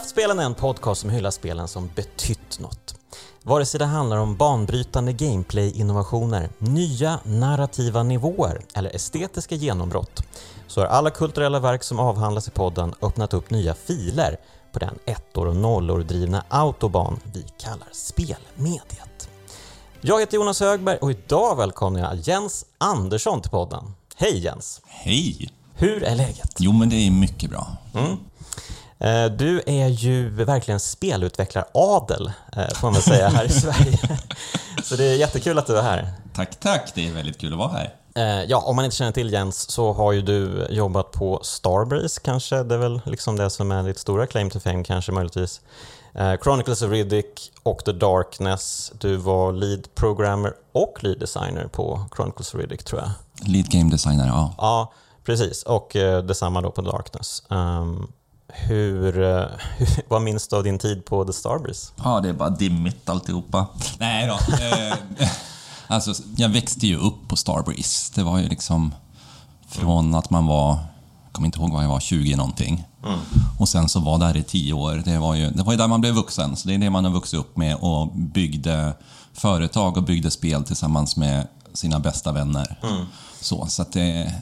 Kraftspelen 0.00 0.38
är 0.38 0.44
en 0.44 0.54
podcast 0.54 1.00
som 1.00 1.10
hyllar 1.10 1.30
spelen 1.30 1.68
som 1.68 1.90
betytt 1.94 2.58
något. 2.58 2.94
Vare 3.42 3.66
sig 3.66 3.78
det 3.78 3.84
handlar 3.84 4.16
om 4.16 4.36
banbrytande 4.36 5.12
gameplay-innovationer, 5.12 6.50
nya 6.58 7.20
narrativa 7.24 8.02
nivåer 8.02 8.60
eller 8.74 8.94
estetiska 8.94 9.54
genombrott 9.54 10.22
så 10.66 10.80
har 10.80 10.86
alla 10.86 11.10
kulturella 11.10 11.60
verk 11.60 11.82
som 11.82 11.98
avhandlas 11.98 12.48
i 12.48 12.50
podden 12.50 12.94
öppnat 13.02 13.34
upp 13.34 13.50
nya 13.50 13.74
filer 13.74 14.36
på 14.72 14.78
den 14.78 14.98
ettor 15.04 15.46
och 15.46 15.56
nollor 15.56 16.02
drivna 16.02 16.44
autobahn 16.48 17.20
vi 17.32 17.44
kallar 17.58 17.88
spelmediet. 17.92 19.28
Jag 20.00 20.20
heter 20.20 20.36
Jonas 20.36 20.60
Högberg 20.60 20.98
och 20.98 21.10
idag 21.10 21.56
välkomnar 21.56 22.00
jag 22.00 22.16
Jens 22.16 22.66
Andersson 22.78 23.42
till 23.42 23.50
podden. 23.50 23.84
Hej 24.16 24.38
Jens! 24.38 24.80
Hej! 24.86 25.50
Hur 25.74 26.02
är 26.02 26.14
läget? 26.14 26.56
Jo, 26.58 26.72
men 26.72 26.88
det 26.88 26.96
är 26.96 27.10
mycket 27.10 27.50
bra. 27.50 27.66
Mm. 27.94 28.16
Eh, 29.00 29.24
du 29.26 29.62
är 29.66 29.88
ju 29.88 30.30
verkligen 30.30 30.80
spelutvecklar-adel, 30.80 32.32
eh, 32.56 32.68
får 32.74 32.86
man 32.86 32.92
väl 32.92 33.02
säga, 33.02 33.28
här 33.28 33.44
i 33.44 33.48
Sverige. 33.60 33.98
Så 34.84 34.96
det 34.96 35.04
är 35.04 35.14
jättekul 35.14 35.58
att 35.58 35.66
du 35.66 35.78
är 35.78 35.82
här. 35.82 36.12
Tack, 36.34 36.60
tack. 36.60 36.92
Det 36.94 37.08
är 37.08 37.12
väldigt 37.12 37.38
kul 37.38 37.52
att 37.52 37.58
vara 37.58 37.68
här. 37.68 37.94
Eh, 38.14 38.44
ja, 38.44 38.58
om 38.58 38.76
man 38.76 38.84
inte 38.84 38.96
känner 38.96 39.12
till 39.12 39.32
Jens 39.32 39.70
så 39.70 39.92
har 39.92 40.12
ju 40.12 40.22
du 40.22 40.66
jobbat 40.70 41.12
på 41.12 41.40
Starbreeze 41.42 42.20
kanske. 42.24 42.62
Det 42.62 42.74
är 42.74 42.78
väl 42.78 43.00
liksom 43.04 43.36
det 43.36 43.50
som 43.50 43.72
är 43.72 43.82
ditt 43.82 43.98
stora 43.98 44.26
claim 44.26 44.50
to 44.50 44.60
fame 44.60 44.84
kanske 44.84 45.12
möjligtvis. 45.12 45.60
Chronicles 46.42 46.82
of 46.82 46.90
Riddick 46.90 47.52
och 47.62 47.84
The 47.84 47.92
Darkness. 47.92 48.92
Du 49.00 49.16
var 49.16 49.52
lead 49.52 49.94
programmer 49.94 50.52
och 50.72 50.98
lead 51.00 51.18
designer 51.20 51.66
på 51.66 52.04
Chronicles 52.16 52.54
of 52.54 52.60
Riddick 52.60 52.84
tror 52.84 53.00
jag. 53.00 53.10
Lead 53.48 53.70
game 53.70 53.90
designer, 53.90 54.26
ja. 54.26 54.54
Ja, 54.58 54.92
precis. 55.24 55.62
Och 55.62 55.90
detsamma 56.24 56.60
då 56.60 56.70
på 56.70 56.82
The 56.82 56.90
Darkness. 56.90 57.42
Hur, 58.54 59.12
hur, 59.12 59.48
vad 60.08 60.22
minns 60.22 60.48
du 60.48 60.56
av 60.56 60.64
din 60.64 60.78
tid 60.78 61.04
på 61.04 61.24
The 61.24 61.32
Starbreeze? 61.32 61.92
Ja, 62.04 62.20
det 62.20 62.28
är 62.28 62.32
bara 62.32 62.50
dimmigt 62.50 63.08
alltihopa. 63.08 63.66
Nej 63.98 64.26
då. 64.26 64.54
Eh, 64.54 64.96
alltså, 65.86 66.22
jag 66.36 66.48
växte 66.48 66.86
ju 66.86 66.96
upp 66.96 67.28
på 67.28 67.36
Starbreeze. 67.36 68.12
Det 68.14 68.22
var 68.22 68.38
ju 68.38 68.48
liksom 68.48 68.94
från 69.68 70.14
att 70.14 70.30
man 70.30 70.46
var, 70.46 70.68
jag 71.24 71.32
kommer 71.32 71.46
inte 71.46 71.58
ihåg 71.58 71.72
vad 71.72 71.84
jag 71.84 71.88
var, 71.88 72.00
20 72.00 72.36
någonting. 72.36 72.84
Mm. 73.04 73.18
Och 73.58 73.68
sen 73.68 73.88
så 73.88 74.00
var 74.00 74.18
där 74.18 74.36
i 74.36 74.42
10 74.42 74.72
år. 74.72 75.02
Det 75.04 75.18
var, 75.18 75.34
ju, 75.34 75.50
det 75.50 75.62
var 75.62 75.72
ju 75.72 75.78
där 75.78 75.88
man 75.88 76.00
blev 76.00 76.14
vuxen. 76.14 76.56
Så 76.56 76.68
det 76.68 76.74
är 76.74 76.78
det 76.78 76.90
man 76.90 77.04
har 77.04 77.12
vuxit 77.12 77.40
upp 77.40 77.56
med 77.56 77.76
och 77.76 78.12
byggde 78.14 78.94
företag 79.32 79.96
och 79.96 80.02
byggde 80.02 80.30
spel 80.30 80.64
tillsammans 80.64 81.16
med 81.16 81.48
sina 81.72 81.98
bästa 81.98 82.32
vänner. 82.32 82.78
Mm. 82.82 83.06
Så, 83.40 83.66
så 83.66 83.84
det, 83.92 84.34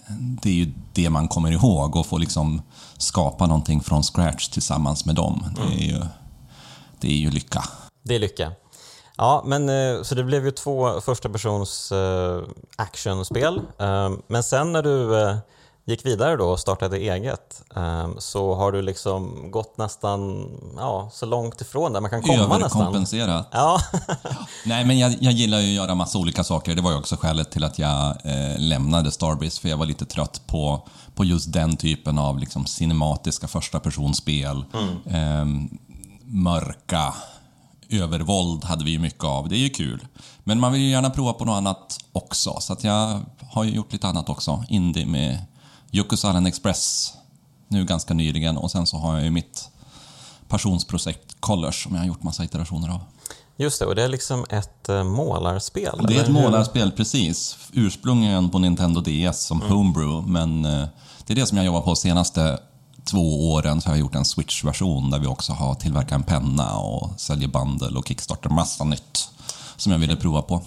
det, 0.43 0.49
är 0.49 0.55
ju 0.55 0.73
det 0.93 1.11
man 1.11 1.29
kommer 1.29 1.53
ihåg 1.53 1.97
och 1.97 2.07
får 2.07 2.19
liksom 2.19 2.63
skapa 2.99 3.47
någonting 3.47 3.81
från 3.81 4.03
scratch 4.03 4.49
tillsammans 4.49 5.05
med 5.05 5.15
dem. 5.15 5.45
Det 5.57 5.85
är 5.85 5.89
ju, 5.89 6.03
det 7.01 7.09
är 7.09 7.17
ju 7.17 7.31
lycka. 7.31 7.65
Det 8.03 8.15
är 8.15 8.19
lycka. 8.19 8.53
Ja, 9.17 9.43
men 9.47 9.69
eh, 9.69 10.03
så 10.03 10.15
det 10.15 10.25
blev 10.25 10.45
ju 10.45 10.51
två 10.51 11.01
första 11.01 11.29
persons 11.29 11.93
eh, 11.93 12.43
actionspel. 12.77 13.61
Eh, 13.79 14.11
men 14.27 14.43
sen 14.43 14.73
när 14.73 14.83
du 14.83 15.15
gick 15.89 16.07
vidare 16.07 16.37
då 16.37 16.45
och 16.45 16.61
startade 16.61 16.97
eget 16.99 17.63
ehm, 17.77 18.15
så 18.19 18.55
har 18.55 18.73
du 18.73 18.83
liksom 18.83 19.51
gått 19.51 19.79
nästan 19.79 20.49
ja, 20.77 21.11
så 21.13 21.27
långt 21.27 21.61
ifrån 21.61 21.93
där 21.93 22.01
man 22.01 22.11
kan 22.11 22.23
komma 22.23 22.59
nästan. 22.59 22.63
Överkompenserat. 22.63 23.49
Ja. 23.53 23.81
Nej, 24.67 24.85
men 24.85 24.99
jag, 24.99 25.17
jag 25.21 25.33
gillar 25.33 25.59
ju 25.59 25.69
att 25.69 25.75
göra 25.75 25.95
massa 25.95 26.19
olika 26.19 26.45
saker. 26.45 26.75
Det 26.75 26.83
var 26.83 26.91
ju 26.91 26.97
också 26.97 27.17
skälet 27.17 27.51
till 27.51 27.65
att 27.65 27.79
jag 27.79 28.07
eh, 28.25 28.59
lämnade 28.59 29.11
Starbreeze 29.11 29.61
för 29.61 29.69
jag 29.69 29.77
var 29.77 29.87
lite 29.87 30.05
trött 30.05 30.43
på, 30.47 30.89
på 31.15 31.25
just 31.25 31.53
den 31.53 31.77
typen 31.77 32.19
av 32.19 32.39
liksom, 32.39 32.67
cinematiska 32.67 33.49
första 33.49 33.81
personspel. 33.81 34.65
Mm. 34.75 34.97
Eh, 35.07 35.71
mörka, 36.25 37.15
övervåld 37.91 38.65
hade 38.65 38.85
vi 38.85 38.91
ju 38.91 38.99
mycket 38.99 39.25
av. 39.25 39.49
Det 39.49 39.57
är 39.57 39.59
ju 39.59 39.71
kul. 39.71 40.07
Men 40.45 40.61
man 40.61 40.73
vill 40.73 40.83
ju 40.83 40.89
gärna 40.89 41.11
prova 41.11 41.33
på 41.33 41.45
något 41.45 41.57
annat 41.57 41.99
också. 42.13 42.57
Så 42.61 42.73
att 42.73 42.85
jag 42.85 43.21
har 43.51 43.65
ju 43.65 43.71
gjort 43.71 43.93
lite 43.93 44.09
annat 44.09 44.29
också. 44.29 44.65
Indie 44.69 45.07
med 45.07 45.39
Yokos 45.93 46.19
Island 46.19 46.47
Express 46.47 47.13
nu 47.69 47.85
ganska 47.85 48.15
nyligen 48.15 48.57
och 48.57 48.71
sen 48.71 48.87
så 48.87 48.97
har 48.97 49.15
jag 49.15 49.25
ju 49.25 49.31
mitt 49.31 49.69
passionsprojekt 50.49 51.37
Colors 51.41 51.83
som 51.83 51.95
jag 51.95 52.01
har 52.01 52.07
gjort 52.07 52.23
massa 52.23 52.45
iterationer 52.45 52.89
av. 52.89 53.01
Just 53.57 53.79
det, 53.79 53.87
och 53.87 53.95
det 53.95 54.03
är 54.03 54.09
liksom 54.09 54.47
ett 54.51 54.89
eh, 54.89 55.05
målarspel? 55.05 56.07
Det 56.09 56.17
är 56.17 56.23
ett 56.23 56.29
målarspel, 56.29 56.93
precis. 56.93 57.57
Ursprungligen 57.73 58.51
på 58.51 58.59
Nintendo 58.59 59.01
DS 59.01 59.41
som 59.41 59.63
mm. 59.63 59.73
Homebrew, 59.73 60.33
men 60.33 60.65
eh, 60.65 60.89
det 61.27 61.33
är 61.33 61.35
det 61.35 61.47
som 61.47 61.59
jag 61.59 61.67
jobbar 61.67 61.81
på 61.81 61.97
senaste 61.97 62.59
två 63.05 63.53
åren 63.53 63.81
så 63.81 63.89
har 63.89 63.95
jag 63.95 64.01
gjort 64.01 64.15
en 64.15 64.25
Switch-version 64.25 65.11
där 65.11 65.19
vi 65.19 65.27
också 65.27 65.53
har 65.53 65.75
tillverkat 65.75 66.13
en 66.13 66.23
penna 66.23 66.77
och 66.77 67.11
säljer 67.17 67.49
bundle 67.49 67.99
och 67.99 68.09
Kickstarter, 68.09 68.51
massa 68.51 68.85
nytt 68.85 69.29
som 69.77 69.93
jag 69.93 69.99
ville 69.99 70.17
prova 70.17 70.43
på. 70.43 70.63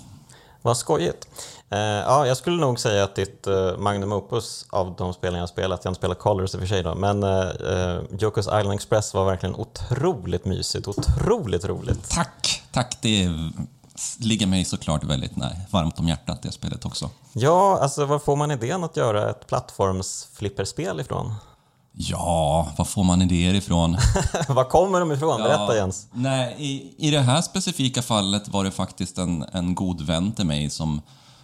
Vad 0.62 0.78
skojigt. 0.78 1.28
Eh, 1.70 1.80
ja, 1.80 2.28
jag 2.28 2.38
skulle 2.38 2.62
nog 2.62 2.80
säga 2.80 3.04
att 3.04 3.16
ditt 3.16 3.48
uh, 3.48 3.78
magnum 3.78 4.12
opus 4.12 4.66
av 4.70 4.96
de 4.98 5.14
spelen 5.14 5.40
jag 5.40 5.50
spelat, 5.50 5.80
jag 5.84 5.90
har 5.90 5.92
inte 5.92 6.00
spelat 6.00 6.20
Colors 6.20 6.54
i 6.54 6.58
och 6.58 6.62
för 6.62 6.68
sig 6.68 6.84
då, 6.84 6.96
men 6.96 7.24
uh, 7.24 8.02
Jokers 8.20 8.46
Island 8.46 8.74
Express 8.74 9.14
var 9.14 9.26
verkligen 9.26 9.56
otroligt 9.56 10.46
mysigt, 10.46 10.88
otroligt 10.88 11.66
roligt. 11.66 12.10
Tack, 12.10 12.64
tack. 12.72 12.98
Det 13.02 13.30
ligger 14.20 14.48
mig 14.48 14.66
såklart 14.66 15.04
väldigt 15.04 15.36
nära, 15.36 15.56
varmt 15.70 16.00
om 16.00 16.08
hjärtat 16.08 16.42
det 16.42 16.52
spelet 16.52 16.86
också. 16.86 17.10
Ja, 17.34 17.80
alltså 17.82 18.06
var 18.06 18.20
får 18.20 18.36
man 18.36 18.52
idén 18.52 18.84
att 18.84 18.98
göra 18.98 19.30
ett 19.30 19.48
plattformsflipperspel 19.48 21.00
ifrån? 21.00 21.34
Ja, 21.94 22.70
var 22.78 22.86
får 22.86 23.04
man 23.04 23.22
idéer 23.22 23.54
ifrån? 23.54 23.98
var 24.48 24.64
kommer 24.64 25.00
de 25.00 25.12
ifrån? 25.12 25.42
Berätta 25.42 25.76
Jens. 25.76 26.08
Nej, 26.14 26.56
i, 26.58 27.08
i 27.08 27.12
det 27.12 27.20
här 27.20 27.42
specifika 27.42 28.02
fallet 28.02 28.48
var 28.48 28.64
det 28.64 28.72
faktiskt 28.72 29.18
en, 29.18 29.46
en 29.52 29.76
god 29.76 30.02
vän 30.02 30.32
till 30.32 30.46
mig 30.46 30.70
som 30.70 31.02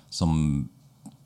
som 0.09 0.69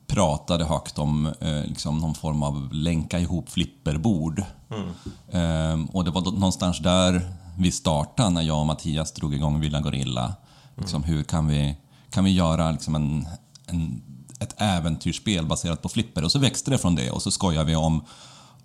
pratade 0.06 0.64
högt 0.64 0.98
om 0.98 1.26
eh, 1.40 1.64
liksom 1.64 1.98
någon 1.98 2.14
form 2.14 2.42
av 2.42 2.68
länka 2.72 3.18
ihop 3.18 3.50
flipperbord. 3.50 4.42
Mm. 4.70 4.88
Eh, 5.28 5.94
och 5.94 6.04
det 6.04 6.10
var 6.10 6.20
någonstans 6.20 6.78
där 6.78 7.32
vi 7.58 7.72
startade 7.72 8.30
när 8.30 8.42
jag 8.42 8.60
och 8.60 8.66
Mattias 8.66 9.12
drog 9.12 9.34
igång 9.34 9.60
Villa 9.60 9.80
Gorilla. 9.80 10.34
Liksom, 10.76 11.02
mm. 11.02 11.16
Hur 11.16 11.24
kan 11.24 11.48
vi, 11.48 11.76
kan 12.10 12.24
vi 12.24 12.30
göra 12.30 12.70
liksom 12.70 12.94
en, 12.94 13.28
en, 13.66 14.02
ett 14.40 14.54
äventyrsspel 14.56 15.46
baserat 15.46 15.82
på 15.82 15.88
flipper? 15.88 16.24
Och 16.24 16.32
så 16.32 16.38
växte 16.38 16.70
det 16.70 16.78
från 16.78 16.94
det 16.94 17.10
och 17.10 17.22
så 17.22 17.30
skojade 17.30 17.66
vi 17.66 17.76
om 17.76 18.04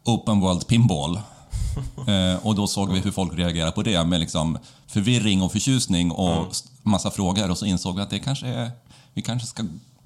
Open 0.08 0.40
World 0.40 0.68
Pinball. 0.68 1.16
eh, 2.08 2.46
och 2.46 2.56
då 2.56 2.68
såg 2.68 2.94
vi 2.94 3.00
hur 3.00 3.12
folk 3.12 3.34
reagerade 3.38 3.72
på 3.72 3.84
det 3.84 4.04
med 4.04 4.20
liksom 4.20 4.58
förvirring 4.88 5.42
och 5.42 5.52
förtjusning 5.52 6.12
och 6.12 6.38
mm. 6.38 6.50
massa 6.84 7.12
frågor 7.12 7.52
och 7.52 7.58
så 7.58 7.66
insåg 7.66 7.96
vi 7.96 8.02
att 8.02 8.10
det 8.10 8.20
kanske 8.20 8.48
är, 8.48 8.72
vi 9.14 9.22
kanske 9.22 9.48
ska 9.48 9.64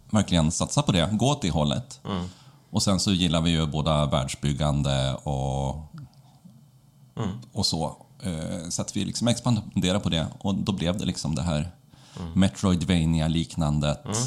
verkligen 0.09 0.51
satsa 0.51 0.81
på 0.81 0.91
det, 0.91 1.09
gå 1.11 1.29
åt 1.29 1.41
det 1.41 1.49
hållet. 1.49 1.99
Mm. 2.05 2.25
Och 2.69 2.83
sen 2.83 2.99
så 2.99 3.11
gillar 3.11 3.41
vi 3.41 3.49
ju 3.49 3.65
båda 3.65 4.05
världsbyggande 4.05 5.13
och, 5.13 5.75
mm. 7.17 7.29
och 7.53 7.65
så. 7.65 7.95
Eh, 8.23 8.69
så 8.69 8.81
att 8.81 8.95
vi 8.95 9.05
liksom 9.05 9.27
expanderar 9.27 9.99
på 9.99 10.09
det 10.09 10.27
och 10.39 10.55
då 10.55 10.71
blev 10.71 10.97
det 10.97 11.05
liksom 11.05 11.35
det 11.35 11.41
här 11.41 11.71
mm. 12.19 12.31
metroidvania 12.33 13.27
liknandet 13.27 14.05
mm. 14.05 14.17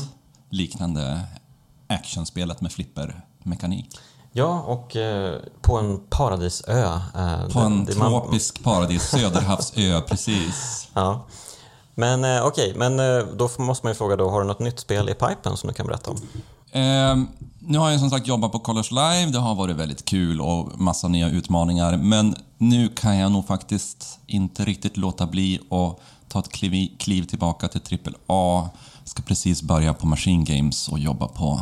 liknande 0.51 1.21
actionspelet 1.87 2.61
med 2.61 2.73
flippermekanik. 2.73 3.99
Ja, 4.37 4.61
och 4.61 4.97
eh, 4.97 5.41
på 5.61 5.79
en 5.79 6.01
paradisö. 6.11 6.85
Eh, 7.15 7.49
på 7.53 7.59
en 7.61 7.87
tropisk 7.87 8.61
man... 8.65 8.75
paradis, 8.75 9.03
söderhavsö, 9.03 10.01
precis. 10.09 10.89
Ja. 10.95 11.27
Men 11.95 12.25
eh, 12.25 12.47
okej, 12.47 12.75
okay, 12.75 12.79
men 12.79 13.19
eh, 13.19 13.27
då 13.37 13.51
måste 13.59 13.87
man 13.87 13.91
ju 13.91 13.95
fråga 13.95 14.17
då, 14.17 14.31
har 14.31 14.41
du 14.41 14.47
något 14.47 14.59
nytt 14.59 14.81
spel 14.81 15.09
i 15.09 15.15
pipen 15.15 15.57
som 15.57 15.69
du 15.69 15.75
kan 15.75 15.87
berätta 15.87 16.11
om? 16.11 16.17
Eh, 16.71 17.27
nu 17.59 17.79
har 17.79 17.91
jag 17.91 18.01
som 18.01 18.11
sagt 18.11 18.27
jobbat 18.27 18.53
på 18.53 18.59
Colors 18.59 18.91
Live, 18.91 19.31
det 19.33 19.39
har 19.39 19.55
varit 19.55 19.77
väldigt 19.77 20.05
kul 20.05 20.41
och 20.41 20.81
massa 20.81 21.09
nya 21.09 21.29
utmaningar. 21.29 21.97
Men 21.97 22.35
nu 22.59 22.89
kan 22.89 23.17
jag 23.17 23.33
nog 23.33 23.47
faktiskt 23.47 24.19
inte 24.27 24.65
riktigt 24.65 24.97
låta 24.97 25.27
bli 25.27 25.61
att 25.71 26.01
ta 26.29 26.39
ett 26.39 26.53
kliv, 26.53 26.89
kliv 26.99 27.23
tillbaka 27.23 27.69
till 27.69 27.99
AAA. 28.27 28.69
Jag 28.99 29.09
ska 29.09 29.23
precis 29.23 29.63
börja 29.63 29.95
på 29.95 30.07
Machine 30.07 30.45
Games 30.45 30.89
och 30.89 30.99
jobba 30.99 31.29
på 31.29 31.61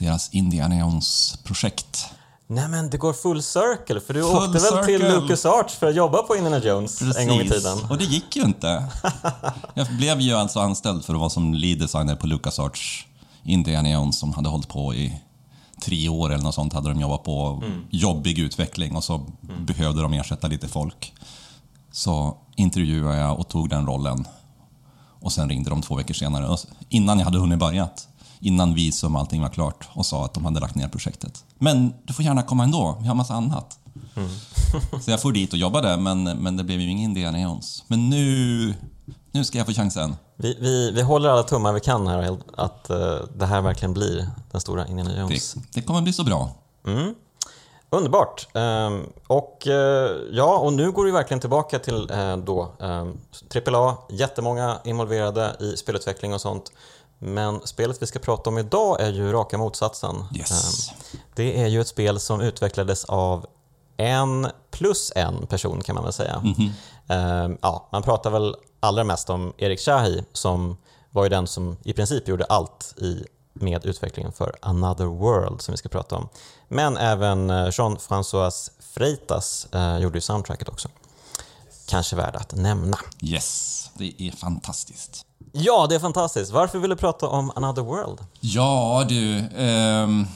deras 0.00 0.28
Indiana 0.32 0.78
Jones-projekt. 0.78 2.06
Nej 2.46 2.68
men 2.68 2.90
det 2.90 2.98
går 2.98 3.12
full 3.12 3.42
circle, 3.42 4.00
för 4.00 4.14
du 4.14 4.22
full 4.22 4.36
åkte 4.36 4.58
väl 4.58 4.84
till 4.84 5.08
Lucas 5.08 5.46
Arts 5.46 5.74
för 5.74 5.86
att 5.86 5.94
jobba 5.94 6.22
på 6.22 6.36
Indiana 6.36 6.58
Jones 6.58 6.98
Precis. 6.98 7.16
en 7.16 7.28
gång 7.28 7.40
i 7.40 7.48
tiden? 7.48 7.78
och 7.90 7.98
det 7.98 8.04
gick 8.04 8.36
ju 8.36 8.42
inte. 8.42 8.84
Jag 9.74 9.86
blev 9.96 10.20
ju 10.20 10.34
alltså 10.34 10.60
anställd 10.60 11.04
för 11.04 11.14
att 11.14 11.20
vara 11.20 11.30
som 11.30 11.54
lead 11.54 11.78
designer 11.78 12.16
på 12.16 12.26
Lucas 12.26 12.58
Arts 12.58 13.06
Indiana 13.42 13.90
Jones 13.90 14.18
som 14.18 14.32
hade 14.32 14.48
hållit 14.48 14.68
på 14.68 14.94
i 14.94 15.20
tre 15.82 16.08
år 16.08 16.32
eller 16.32 16.44
något 16.44 16.54
sånt 16.54 16.72
hade 16.72 16.88
de 16.88 17.00
jobbat 17.00 17.24
på 17.24 17.62
mm. 17.64 17.84
jobbig 17.90 18.38
utveckling 18.38 18.96
och 18.96 19.04
så 19.04 19.14
mm. 19.14 19.66
behövde 19.66 20.02
de 20.02 20.12
ersätta 20.12 20.48
lite 20.48 20.68
folk. 20.68 21.12
Så 21.92 22.36
intervjuade 22.56 23.18
jag 23.18 23.40
och 23.40 23.48
tog 23.48 23.68
den 23.68 23.86
rollen. 23.86 24.26
Och 25.20 25.32
sen 25.32 25.48
ringde 25.48 25.70
de 25.70 25.82
två 25.82 25.94
veckor 25.94 26.14
senare, 26.14 26.56
innan 26.88 27.18
jag 27.18 27.24
hade 27.24 27.38
hunnit 27.38 27.58
börjat 27.58 28.08
innan 28.40 28.74
visum 28.74 29.14
och 29.14 29.20
allting 29.20 29.42
var 29.42 29.48
klart 29.48 29.88
och 29.92 30.06
sa 30.06 30.24
att 30.24 30.34
de 30.34 30.44
hade 30.44 30.60
lagt 30.60 30.74
ner 30.74 30.88
projektet. 30.88 31.44
Men 31.58 31.94
du 32.04 32.12
får 32.12 32.24
gärna 32.24 32.42
komma 32.42 32.64
ändå, 32.64 32.98
vi 33.00 33.08
har 33.08 33.14
massa 33.14 33.34
annat. 33.34 33.78
så 35.02 35.10
jag 35.10 35.22
for 35.22 35.32
dit 35.32 35.52
och 35.52 35.58
jobbade, 35.58 35.96
men, 35.96 36.22
men 36.24 36.56
det 36.56 36.64
blev 36.64 36.80
ju 36.80 36.90
ingen 36.90 37.04
Indiana 37.04 37.40
Jones. 37.40 37.84
Men 37.86 38.10
nu, 38.10 38.74
nu 39.32 39.44
ska 39.44 39.58
jag 39.58 39.66
få 39.66 39.72
chansen. 39.72 40.16
Vi, 40.36 40.56
vi, 40.60 40.90
vi 40.90 41.02
håller 41.02 41.28
alla 41.28 41.42
tummar 41.42 41.72
vi 41.72 41.80
kan 41.80 42.06
här 42.06 42.38
att 42.56 42.90
uh, 42.90 43.18
det 43.36 43.46
här 43.46 43.62
verkligen 43.62 43.94
blir 43.94 44.30
den 44.50 44.60
stora 44.60 44.86
Indiana 44.86 45.18
Jones. 45.20 45.54
Det, 45.54 45.60
det 45.74 45.82
kommer 45.82 46.00
bli 46.00 46.12
så 46.12 46.24
bra. 46.24 46.50
Mm. 46.86 47.14
Underbart! 47.92 48.48
Um, 48.54 49.12
och 49.26 49.66
uh, 49.66 49.74
ja, 50.30 50.58
och 50.58 50.72
nu 50.72 50.92
går 50.92 51.04
vi 51.04 51.10
verkligen 51.10 51.40
tillbaka 51.40 51.78
till 51.78 52.10
uh, 52.10 52.36
då 52.36 52.72
um, 52.78 53.18
AAA, 53.66 53.96
jättemånga 54.10 54.78
involverade 54.84 55.56
i 55.60 55.76
spelutveckling 55.76 56.34
och 56.34 56.40
sånt. 56.40 56.72
Men 57.22 57.60
spelet 57.66 58.02
vi 58.02 58.06
ska 58.06 58.18
prata 58.18 58.50
om 58.50 58.58
idag 58.58 59.00
är 59.00 59.12
ju 59.12 59.32
raka 59.32 59.58
motsatsen. 59.58 60.24
Yes. 60.34 60.90
Um, 60.90 61.20
det 61.34 61.62
är 61.62 61.66
ju 61.66 61.80
ett 61.80 61.88
spel 61.88 62.20
som 62.20 62.40
utvecklades 62.40 63.04
av 63.04 63.46
en 63.96 64.46
plus 64.70 65.12
en 65.16 65.46
person 65.46 65.82
kan 65.82 65.94
man 65.94 66.04
väl 66.04 66.12
säga. 66.12 66.34
Mm 66.34 66.54
-hmm. 66.54 67.58
ja, 67.62 67.88
man 67.92 68.02
pratar 68.02 68.30
väl 68.30 68.56
allra 68.80 69.04
mest 69.04 69.30
om 69.30 69.52
Erik 69.56 69.80
Shahi 69.80 70.24
som 70.32 70.76
var 71.10 71.22
ju 71.22 71.28
den 71.28 71.46
som 71.46 71.76
i 71.82 71.92
princip 71.92 72.28
gjorde 72.28 72.44
allt 72.44 72.94
i, 72.96 73.24
med 73.52 73.86
utvecklingen 73.86 74.32
för 74.32 74.56
Another 74.62 75.04
World 75.04 75.60
som 75.60 75.72
vi 75.72 75.76
ska 75.78 75.88
prata 75.88 76.16
om. 76.16 76.28
Men 76.68 76.96
även 76.96 77.50
eh, 77.50 77.66
Jean-François 77.66 78.70
Freitas 78.80 79.66
eh, 79.72 79.98
gjorde 79.98 80.16
ju 80.16 80.20
soundtracket 80.20 80.68
också. 80.68 80.88
Kanske 81.86 82.16
värd 82.16 82.36
att 82.36 82.54
nämna. 82.54 82.98
Yes, 83.22 83.90
det 83.94 84.22
är 84.22 84.30
fantastiskt. 84.30 85.26
Ja, 85.52 85.86
det 85.88 85.94
är 85.94 85.98
fantastiskt. 85.98 86.52
Varför 86.52 86.78
vill 86.78 86.90
du 86.90 86.96
prata 86.96 87.26
om 87.26 87.52
Another 87.56 87.82
World? 87.82 88.18
Ja, 88.40 89.04
du... 89.08 89.38
Ehm, 89.56 90.26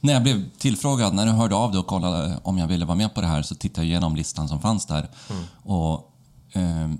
när 0.00 0.12
jag 0.12 0.22
blev 0.22 0.44
tillfrågad, 0.58 1.14
när 1.14 1.26
du 1.26 1.32
hörde 1.32 1.54
av 1.54 1.70
dig 1.70 1.80
och 1.80 1.86
kollade 1.86 2.38
om 2.42 2.58
jag 2.58 2.66
ville 2.66 2.84
vara 2.84 2.96
med 2.96 3.14
på 3.14 3.20
det 3.20 3.26
här, 3.26 3.42
så 3.42 3.54
tittade 3.54 3.86
jag 3.86 3.90
igenom 3.90 4.16
listan 4.16 4.48
som 4.48 4.60
fanns 4.60 4.86
där. 4.86 5.08
Mm. 5.30 5.44
Och 5.62 6.12
ehm, 6.52 6.98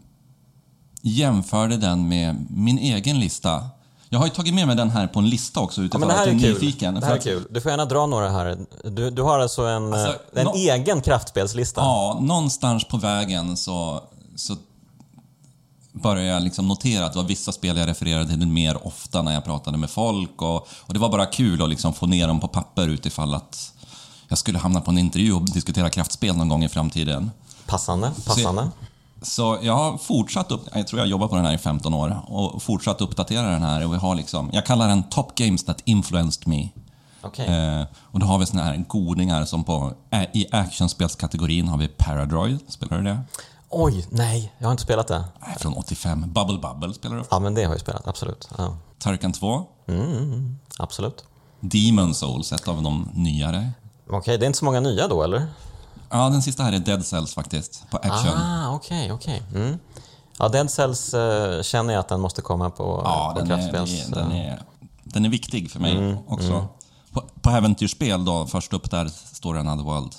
jämförde 1.02 1.76
den 1.76 2.08
med 2.08 2.46
min 2.50 2.78
egen 2.78 3.20
lista. 3.20 3.68
Jag 4.08 4.18
har 4.18 4.26
ju 4.26 4.32
tagit 4.32 4.54
med 4.54 4.66
mig 4.66 4.76
den 4.76 4.90
här 4.90 5.06
på 5.06 5.18
en 5.18 5.28
lista 5.28 5.60
också 5.60 5.82
utifrån 5.82 6.08
ja, 6.08 6.20
att 6.20 6.26
jag 6.26 6.34
är 6.34 6.48
nyfiken. 6.48 6.94
Det 6.94 7.06
här 7.06 7.16
är 7.16 7.20
kul. 7.20 7.46
Du 7.50 7.60
får 7.60 7.70
gärna 7.70 7.84
dra 7.84 8.06
några 8.06 8.30
här. 8.30 8.58
Du, 8.84 9.10
du 9.10 9.22
har 9.22 9.38
alltså 9.38 9.62
en, 9.62 9.94
alltså, 9.94 10.14
en 10.32 10.44
no 10.44 10.54
egen 10.54 11.00
kraftspelslista? 11.00 11.80
Ja, 11.80 12.18
någonstans 12.20 12.84
på 12.84 12.96
vägen 12.96 13.56
så, 13.56 14.02
så 14.36 14.56
började 16.02 16.28
jag 16.28 16.42
liksom 16.42 16.68
notera 16.68 17.06
att 17.06 17.12
det 17.12 17.18
var 17.18 17.26
vissa 17.26 17.52
spel 17.52 17.76
jag 17.76 17.88
refererade 17.88 18.28
till 18.28 18.46
mer 18.46 18.86
ofta 18.86 19.22
när 19.22 19.34
jag 19.34 19.44
pratade 19.44 19.78
med 19.78 19.90
folk. 19.90 20.42
Och, 20.42 20.68
och 20.80 20.94
det 20.94 20.98
var 20.98 21.08
bara 21.08 21.26
kul 21.26 21.62
att 21.62 21.68
liksom 21.68 21.94
få 21.94 22.06
ner 22.06 22.28
dem 22.28 22.40
på 22.40 22.48
papper 22.48 22.88
utifall 22.88 23.34
att 23.34 23.72
jag 24.28 24.38
skulle 24.38 24.58
hamna 24.58 24.80
på 24.80 24.90
en 24.90 24.98
intervju 24.98 25.32
och 25.32 25.42
diskutera 25.42 25.90
kraftspel 25.90 26.36
någon 26.36 26.48
gång 26.48 26.64
i 26.64 26.68
framtiden. 26.68 27.30
Passande, 27.66 28.12
passande. 28.26 28.68
Så, 29.22 29.26
så 29.30 29.58
jag 29.62 29.76
har 29.76 29.98
fortsatt 29.98 30.50
upp, 30.50 30.68
jag 30.74 30.86
tror 30.86 31.00
jag 31.00 31.08
jobbar 31.08 31.28
på 31.28 31.36
den 31.36 31.44
här 31.44 31.54
i 31.54 31.58
15 31.58 31.94
år 31.94 32.20
och 32.26 32.62
fortsatt 32.62 33.00
uppdatera 33.00 33.50
den 33.50 33.62
här 33.62 33.86
och 33.86 33.92
vi 33.92 33.98
har 33.98 34.14
liksom, 34.14 34.50
jag 34.52 34.66
kallar 34.66 34.88
den 34.88 35.02
Top 35.02 35.34
Games 35.34 35.64
That 35.64 35.82
Influenced 35.84 36.48
Me. 36.48 36.68
Okay. 37.22 37.46
Eh, 37.46 37.84
och 38.00 38.20
då 38.20 38.26
har 38.26 38.38
vi 38.38 38.46
såna 38.46 38.62
här 38.62 38.84
godingar 38.88 39.44
som 39.44 39.64
på, 39.64 39.92
i 40.32 40.46
actionspelskategorin 40.52 41.68
har 41.68 41.78
vi 41.78 41.88
Paradroid, 41.88 42.58
spelar 42.68 42.98
du 42.98 43.04
det? 43.04 43.20
Oj, 43.68 44.06
nej, 44.10 44.52
jag 44.58 44.66
har 44.66 44.72
inte 44.72 44.82
spelat 44.82 45.08
det. 45.08 45.24
Nej, 45.46 45.56
från 45.58 45.74
85. 45.74 46.32
Bubble 46.32 46.58
Bubble 46.58 46.94
spelar 46.94 47.16
du? 47.16 47.22
Ja, 47.30 47.38
men 47.38 47.54
det 47.54 47.64
har 47.64 47.72
jag 47.72 47.80
spelat, 47.80 48.06
absolut. 48.08 48.48
Ja. 48.58 48.76
Turrican 48.98 49.32
2? 49.32 49.64
Mm, 49.88 50.58
absolut. 50.78 51.24
Demon 51.60 52.14
Souls, 52.14 52.52
ett 52.52 52.68
av 52.68 52.82
de 52.82 53.08
nyare. 53.14 53.70
Okej, 54.06 54.18
okay, 54.18 54.36
det 54.36 54.44
är 54.44 54.46
inte 54.46 54.58
så 54.58 54.64
många 54.64 54.80
nya 54.80 55.08
då, 55.08 55.22
eller? 55.22 55.46
Ja, 56.10 56.28
den 56.28 56.42
sista 56.42 56.62
här 56.62 56.72
är 56.72 56.78
Dead 56.78 57.06
Cells 57.06 57.34
faktiskt, 57.34 57.90
på 57.90 57.96
action. 57.96 58.34
Ah, 58.36 58.74
okej, 58.74 59.12
okay, 59.12 59.12
okej. 59.12 59.42
Okay. 59.50 59.62
Mm. 59.62 59.78
Ja, 60.38 60.48
Dead 60.48 60.70
Cells 60.70 61.14
uh, 61.14 61.62
känner 61.62 61.92
jag 61.92 62.00
att 62.00 62.08
den 62.08 62.20
måste 62.20 62.42
komma 62.42 62.70
på, 62.70 63.02
ja, 63.04 63.32
på 63.34 63.38
den 63.38 63.48
kraftspels... 63.48 64.08
Är, 64.08 64.14
den, 64.14 64.32
är, 64.32 64.62
den 65.04 65.24
är 65.24 65.28
viktig 65.28 65.70
för 65.70 65.80
mig 65.80 65.96
mm, 65.96 66.18
också. 66.26 66.52
Mm. 66.52 66.64
På, 67.12 67.22
på 67.40 67.50
äventyrsspel 67.50 68.24
då, 68.24 68.46
först 68.46 68.72
upp 68.72 68.90
där 68.90 69.08
står 69.08 69.54
det 69.54 69.60
Another 69.60 69.84
World. 69.84 70.12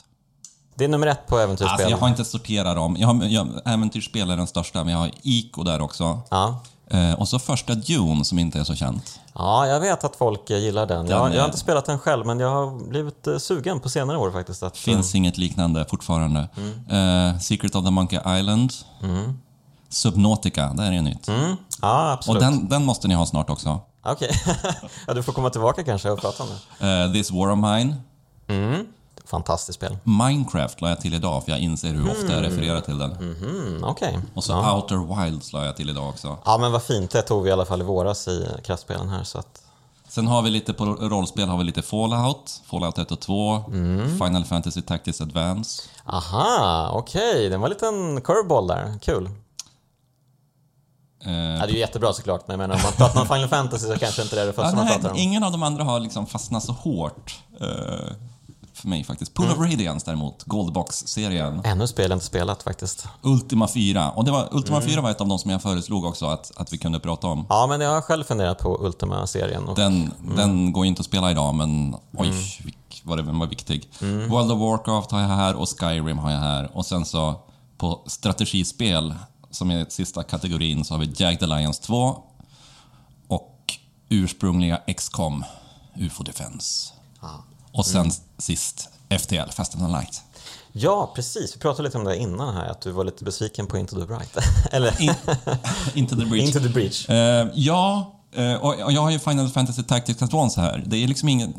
Det 0.77 0.83
är 0.83 0.87
nummer 0.87 1.07
ett 1.07 1.27
på 1.27 1.39
äventyrsspel. 1.39 1.71
Alltså, 1.71 1.89
jag 1.89 1.97
har 1.97 2.07
inte 2.07 2.25
sorterat 2.25 2.75
dem. 2.75 2.97
Jag 2.99 3.07
har, 3.07 3.25
jag, 3.25 3.47
äventyrsspel 3.65 4.29
är 4.29 4.37
den 4.37 4.47
största, 4.47 4.83
men 4.83 4.93
jag 4.93 4.99
har 4.99 5.11
Ico 5.23 5.63
där 5.63 5.81
också. 5.81 6.21
Ja. 6.29 6.59
Eh, 6.89 7.13
och 7.13 7.27
så 7.27 7.39
första 7.39 7.75
Dune 7.75 8.25
som 8.25 8.39
inte 8.39 8.59
är 8.59 8.63
så 8.63 8.75
känt. 8.75 9.19
Ja, 9.33 9.67
jag 9.67 9.79
vet 9.79 10.03
att 10.03 10.15
folk 10.15 10.49
gillar 10.49 10.85
den. 10.85 11.05
den 11.05 11.17
jag, 11.17 11.35
jag, 11.35 11.41
har 11.41 11.45
inte 11.45 11.57
spelat 11.57 11.85
den 11.85 11.99
själv, 11.99 12.25
men 12.25 12.39
jag 12.39 12.49
har 12.49 12.89
blivit 12.89 13.27
uh, 13.27 13.37
sugen 13.37 13.79
på 13.79 13.89
senare 13.89 14.17
år 14.17 14.31
faktiskt. 14.31 14.63
Att, 14.63 14.77
Finns 14.77 15.13
uh... 15.13 15.17
inget 15.17 15.37
liknande 15.37 15.85
fortfarande. 15.89 16.49
Mm. 16.57 17.33
Uh, 17.33 17.39
Secret 17.39 17.75
of 17.75 17.85
the 17.85 17.91
Monkey 17.91 18.19
Island. 18.39 18.73
Mm. 19.03 19.37
Subnautica, 19.89 20.73
det 20.73 20.83
är 20.83 21.01
nytt. 21.01 21.27
Mm. 21.27 21.55
Ja, 21.81 22.11
absolut. 22.11 22.43
Och 22.43 22.51
den, 22.51 22.69
den 22.69 22.85
måste 22.85 23.07
ni 23.07 23.15
ha 23.15 23.25
snart 23.25 23.49
också. 23.49 23.79
Okej. 24.05 24.29
Okay. 24.45 24.63
ja, 25.07 25.13
du 25.13 25.23
får 25.23 25.33
komma 25.33 25.49
tillbaka 25.49 25.83
kanske 25.83 26.09
och 26.09 26.19
prata 26.19 26.43
om 26.43 26.49
det. 26.79 27.13
This 27.13 27.31
War 27.31 27.51
of 27.51 27.57
Mine. 27.57 27.95
Mm. 28.47 28.85
Fantastiskt 29.27 29.75
spel. 29.75 29.97
Minecraft 30.03 30.81
la 30.81 30.89
jag 30.89 31.01
till 31.01 31.13
idag 31.13 31.43
för 31.43 31.51
jag 31.51 31.59
inser 31.59 31.89
hur 31.89 32.11
ofta 32.11 32.33
jag 32.33 32.43
refererar 32.43 32.81
till 32.81 32.97
den. 32.97 33.11
Mm, 33.11 33.83
okay. 33.83 34.13
Och 34.33 34.43
så 34.43 34.51
ja. 34.51 34.75
Outer 34.75 35.23
Wilds 35.23 35.53
la 35.53 35.65
jag 35.65 35.75
till 35.75 35.89
idag 35.89 36.09
också. 36.09 36.37
Ja 36.45 36.57
men 36.57 36.71
vad 36.71 36.83
fint, 36.83 37.11
det 37.11 37.21
tog 37.21 37.43
vi 37.43 37.49
i 37.49 37.53
alla 37.53 37.65
fall 37.65 37.81
i 37.81 37.83
våras 37.83 38.27
i 38.27 38.47
kraftspelen 38.63 39.09
här. 39.09 39.23
Så 39.23 39.39
att... 39.39 39.61
Sen 40.09 40.27
har 40.27 40.41
vi 40.41 40.49
lite 40.49 40.73
på 40.73 40.85
rollspel 40.85 41.49
har 41.49 41.57
vi 41.57 41.63
lite 41.63 41.81
Fallout, 41.81 42.61
Fallout 42.65 42.97
1 42.97 43.11
och 43.11 43.19
2, 43.19 43.63
mm. 43.67 44.17
Final 44.17 44.45
Fantasy 44.45 44.81
Tactics 44.81 45.21
Advance. 45.21 45.83
Aha, 46.05 46.89
okej, 46.93 47.31
okay. 47.31 47.49
det 47.49 47.57
var 47.57 47.65
en 47.65 47.69
liten 47.69 48.21
curveball 48.21 48.67
där, 48.67 48.99
kul. 49.01 49.29
Eh, 51.25 51.31
ja, 51.33 51.65
det 51.65 51.71
är 51.71 51.73
ju 51.73 51.79
jättebra 51.79 52.13
såklart, 52.13 52.47
men 52.47 52.59
jag 52.59 52.67
menar, 52.67 52.75
om 52.75 52.81
man 52.83 52.93
pratar 52.93 53.21
om 53.21 53.27
Final 53.27 53.47
Fantasy 53.47 53.87
så 53.87 53.97
kanske 53.97 54.21
inte 54.21 54.35
det 54.35 54.41
är 54.41 54.45
det 54.45 54.53
första 54.53 54.69
ja, 54.69 54.75
man 54.75 54.87
pratar 54.87 55.09
om. 55.09 55.17
Ingen 55.17 55.43
av 55.43 55.51
de 55.51 55.63
andra 55.63 55.83
har 55.83 55.99
liksom 55.99 56.25
fastnat 56.25 56.63
så 56.63 56.71
hårt. 56.71 57.39
Uh, 57.61 58.11
för 58.77 58.87
mig 58.87 59.03
faktiskt. 59.03 59.33
Pool 59.33 59.45
mm. 59.45 59.59
of 59.59 59.71
Radiance 59.71 60.05
däremot, 60.05 60.43
Goldbox-serien. 60.43 61.61
Ännu 61.63 61.87
spel 61.87 62.11
inte 62.11 62.25
spelat 62.25 62.63
faktiskt. 62.63 63.07
Ultima 63.21 63.67
4. 63.67 64.11
Och 64.11 64.25
det 64.25 64.31
var, 64.31 64.49
Ultima 64.51 64.77
mm. 64.77 64.89
4 64.89 65.01
var 65.01 65.11
ett 65.11 65.21
av 65.21 65.27
de 65.27 65.39
som 65.39 65.51
jag 65.51 65.61
föreslog 65.61 66.05
också 66.05 66.25
att, 66.25 66.51
att 66.55 66.73
vi 66.73 66.77
kunde 66.77 66.99
prata 66.99 67.27
om. 67.27 67.45
Ja, 67.49 67.67
men 67.67 67.81
jag 67.81 67.89
har 67.89 68.01
själv 68.01 68.23
funderat 68.23 68.59
på 68.59 68.85
Ultima-serien. 68.85 69.67
Och... 69.67 69.75
Den, 69.75 70.11
mm. 70.23 70.35
den 70.35 70.71
går 70.71 70.85
inte 70.85 70.99
att 70.99 71.05
spela 71.05 71.31
idag, 71.31 71.55
men 71.55 71.95
oj, 72.13 72.27
mm. 72.27 72.73
vad 73.03 73.17
den 73.17 73.39
var 73.39 73.47
viktig. 73.47 73.89
Mm. 74.01 74.29
World 74.29 74.51
of 74.51 74.59
Warcraft 74.59 75.11
har 75.11 75.21
jag 75.21 75.27
här 75.27 75.55
och 75.55 75.69
Skyrim 75.79 76.17
har 76.17 76.31
jag 76.31 76.39
här. 76.39 76.77
Och 76.77 76.85
sen 76.85 77.05
så 77.05 77.41
på 77.77 78.03
strategispel, 78.05 79.15
som 79.51 79.71
är 79.71 79.85
sista 79.89 80.23
kategorin, 80.23 80.85
så 80.85 80.93
har 80.93 80.99
vi 80.99 81.13
Jagged 81.15 81.43
Alliance 81.43 81.83
2 81.83 82.23
och 83.27 83.73
ursprungliga 84.09 84.81
XCOM, 84.97 85.43
UFO 85.95 86.23
Defense. 86.23 86.93
Ah. 87.19 87.27
Och 87.77 87.85
sen 87.85 88.01
mm. 88.01 88.13
sist 88.37 88.89
FTL, 89.19 89.51
Fast 89.51 89.75
and 89.75 89.91
Light. 89.91 90.21
Ja, 90.71 91.11
precis. 91.15 91.55
Vi 91.55 91.59
pratade 91.59 91.83
lite 91.83 91.97
om 91.97 92.03
det 92.03 92.17
innan 92.17 92.55
här, 92.55 92.69
att 92.69 92.81
du 92.81 92.91
var 92.91 93.03
lite 93.03 93.23
besviken 93.23 93.67
på 93.67 93.77
Into 93.77 93.99
the 93.99 94.05
Bright. 94.05 94.37
Eller? 94.71 95.01
In, 95.01 95.13
into 95.93 96.15
the 96.15 96.25
Breach. 96.25 96.45
Into 96.45 96.59
the 96.59 96.69
Breach. 96.69 97.09
Uh, 97.09 97.51
ja, 97.53 98.15
uh, 98.37 98.53
och, 98.53 98.91
jag 98.91 99.01
har 99.01 99.11
ju 99.11 99.19
Final 99.19 99.49
Fantasy 99.49 99.83
Tactics 99.83 100.21
Advance 100.21 100.61
här. 100.61 100.83
Det 100.85 101.03
är 101.03 101.07
liksom 101.07 101.29
ingen... 101.29 101.53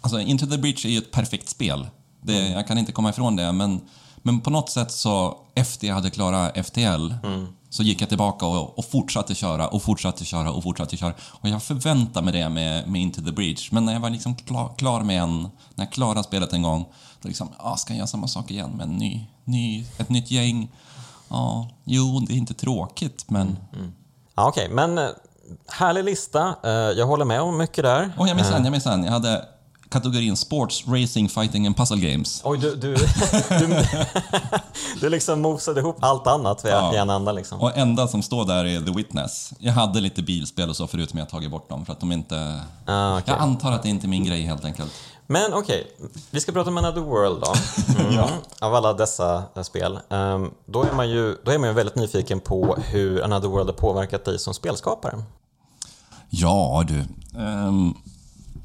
Alltså, 0.00 0.20
Into 0.20 0.46
the 0.46 0.58
Breach 0.58 0.84
är 0.84 0.90
ju 0.90 0.98
ett 0.98 1.10
perfekt 1.10 1.48
spel. 1.48 1.86
Det, 2.22 2.38
mm. 2.38 2.52
Jag 2.52 2.68
kan 2.68 2.78
inte 2.78 2.92
komma 2.92 3.10
ifrån 3.10 3.36
det, 3.36 3.52
men, 3.52 3.80
men 4.16 4.40
på 4.40 4.50
något 4.50 4.70
sätt 4.70 4.92
så, 4.92 5.38
efter 5.54 5.86
jag 5.86 5.94
hade 5.94 6.10
klarat 6.10 6.66
FTL, 6.66 7.14
mm 7.24 7.46
så 7.76 7.82
gick 7.82 8.02
jag 8.02 8.08
tillbaka 8.08 8.46
och, 8.46 8.78
och, 8.78 8.84
fortsatte 8.84 9.34
köra 9.34 9.68
och 9.68 9.82
fortsatte 9.82 10.24
köra 10.24 10.52
och 10.52 10.62
fortsatte 10.62 10.96
köra. 10.96 11.14
Och 11.20 11.48
jag 11.48 11.62
förväntade 11.62 12.24
mig 12.24 12.42
det 12.42 12.48
med, 12.48 12.88
med 12.88 13.02
Into 13.02 13.22
the 13.22 13.32
Breach. 13.32 13.72
Men 13.72 13.84
när 13.84 13.92
jag 13.92 14.00
var 14.00 14.10
liksom 14.10 14.34
klar, 14.34 14.74
klar 14.76 15.00
med 15.00 15.22
en, 15.22 15.42
när 15.74 15.84
jag 15.84 15.92
klarade 15.92 16.22
spelet 16.22 16.52
en 16.52 16.62
gång, 16.62 16.86
då 17.22 17.28
liksom, 17.28 17.48
ah, 17.56 17.76
ska 17.76 17.92
jag 17.92 17.98
göra 17.98 18.06
samma 18.06 18.28
sak 18.28 18.50
igen 18.50 18.70
med 18.70 18.86
en 18.86 18.96
ny, 18.96 19.26
ny, 19.44 19.86
ett 19.98 20.08
nytt 20.08 20.30
gäng? 20.30 20.72
Ja, 21.28 21.68
jo, 21.84 22.20
det 22.20 22.32
är 22.32 22.36
inte 22.36 22.54
tråkigt, 22.54 23.30
men... 23.30 23.46
Mm, 23.46 23.58
mm. 23.72 23.92
Ja, 24.34 24.48
Okej, 24.48 24.64
okay. 24.64 24.74
men 24.74 24.98
eh, 24.98 25.10
härlig 25.68 26.04
lista. 26.04 26.54
Eh, 26.64 26.70
jag 26.70 27.06
håller 27.06 27.24
med 27.24 27.40
om 27.40 27.58
mycket 27.58 27.84
där. 27.84 28.12
Och 28.18 28.28
jag 28.28 28.36
minns 28.36 28.50
en, 28.50 28.64
jag 28.64 28.72
minns 28.72 28.86
en. 28.86 29.04
Jag 29.04 29.12
hade 29.12 29.44
kategorin 29.88 30.36
Sports, 30.36 30.84
Racing, 30.86 31.28
Fighting 31.28 31.66
and 31.66 31.76
Puzzle 31.76 32.10
Games. 32.10 32.40
Oj, 32.44 32.58
du, 32.58 32.76
du, 32.76 32.94
du, 33.48 33.84
du 35.00 35.08
liksom 35.08 35.40
mosade 35.40 35.80
ihop 35.80 35.96
allt 36.00 36.26
annat 36.26 36.62
ja. 36.64 36.94
i 36.94 36.96
en 36.96 37.10
enda 37.10 37.32
liksom. 37.32 37.60
Och 37.60 37.76
enda 37.76 38.08
som 38.08 38.22
står 38.22 38.44
där 38.44 38.64
är 38.64 38.80
The 38.80 38.92
Witness. 38.92 39.52
Jag 39.58 39.72
hade 39.72 40.00
lite 40.00 40.22
bilspel 40.22 40.68
och 40.68 40.76
så 40.76 40.86
förut, 40.86 41.12
men 41.12 41.18
jag 41.18 41.26
har 41.26 41.30
tagit 41.30 41.50
bort 41.50 41.68
dem 41.68 41.86
för 41.86 41.92
att 41.92 42.00
de 42.00 42.12
inte... 42.12 42.60
Ah, 42.86 43.18
okay. 43.18 43.34
Jag 43.34 43.42
antar 43.42 43.72
att 43.72 43.82
det 43.82 43.88
inte 43.88 44.06
är 44.06 44.08
min 44.08 44.24
grej 44.24 44.42
helt 44.42 44.64
enkelt. 44.64 44.92
Men 45.26 45.54
okej, 45.54 45.86
okay. 45.98 46.08
vi 46.30 46.40
ska 46.40 46.52
prata 46.52 46.70
om 46.70 46.78
Another 46.78 47.00
World 47.00 47.40
då. 47.40 47.54
Mm. 47.98 48.14
ja. 48.14 48.28
Av 48.60 48.74
alla 48.74 48.92
dessa 48.92 49.42
eh, 49.56 49.62
spel. 49.62 49.98
Um, 50.08 50.54
då, 50.66 50.82
är 50.82 50.92
man 50.92 51.10
ju, 51.10 51.36
då 51.44 51.50
är 51.50 51.58
man 51.58 51.68
ju 51.68 51.74
väldigt 51.74 51.96
nyfiken 51.96 52.40
på 52.40 52.76
hur 52.90 53.24
Another 53.24 53.48
World 53.48 53.66
har 53.66 53.74
påverkat 53.74 54.24
dig 54.24 54.38
som 54.38 54.54
spelskapare. 54.54 55.22
Ja 56.30 56.84
du. 56.88 57.04
Um 57.40 57.96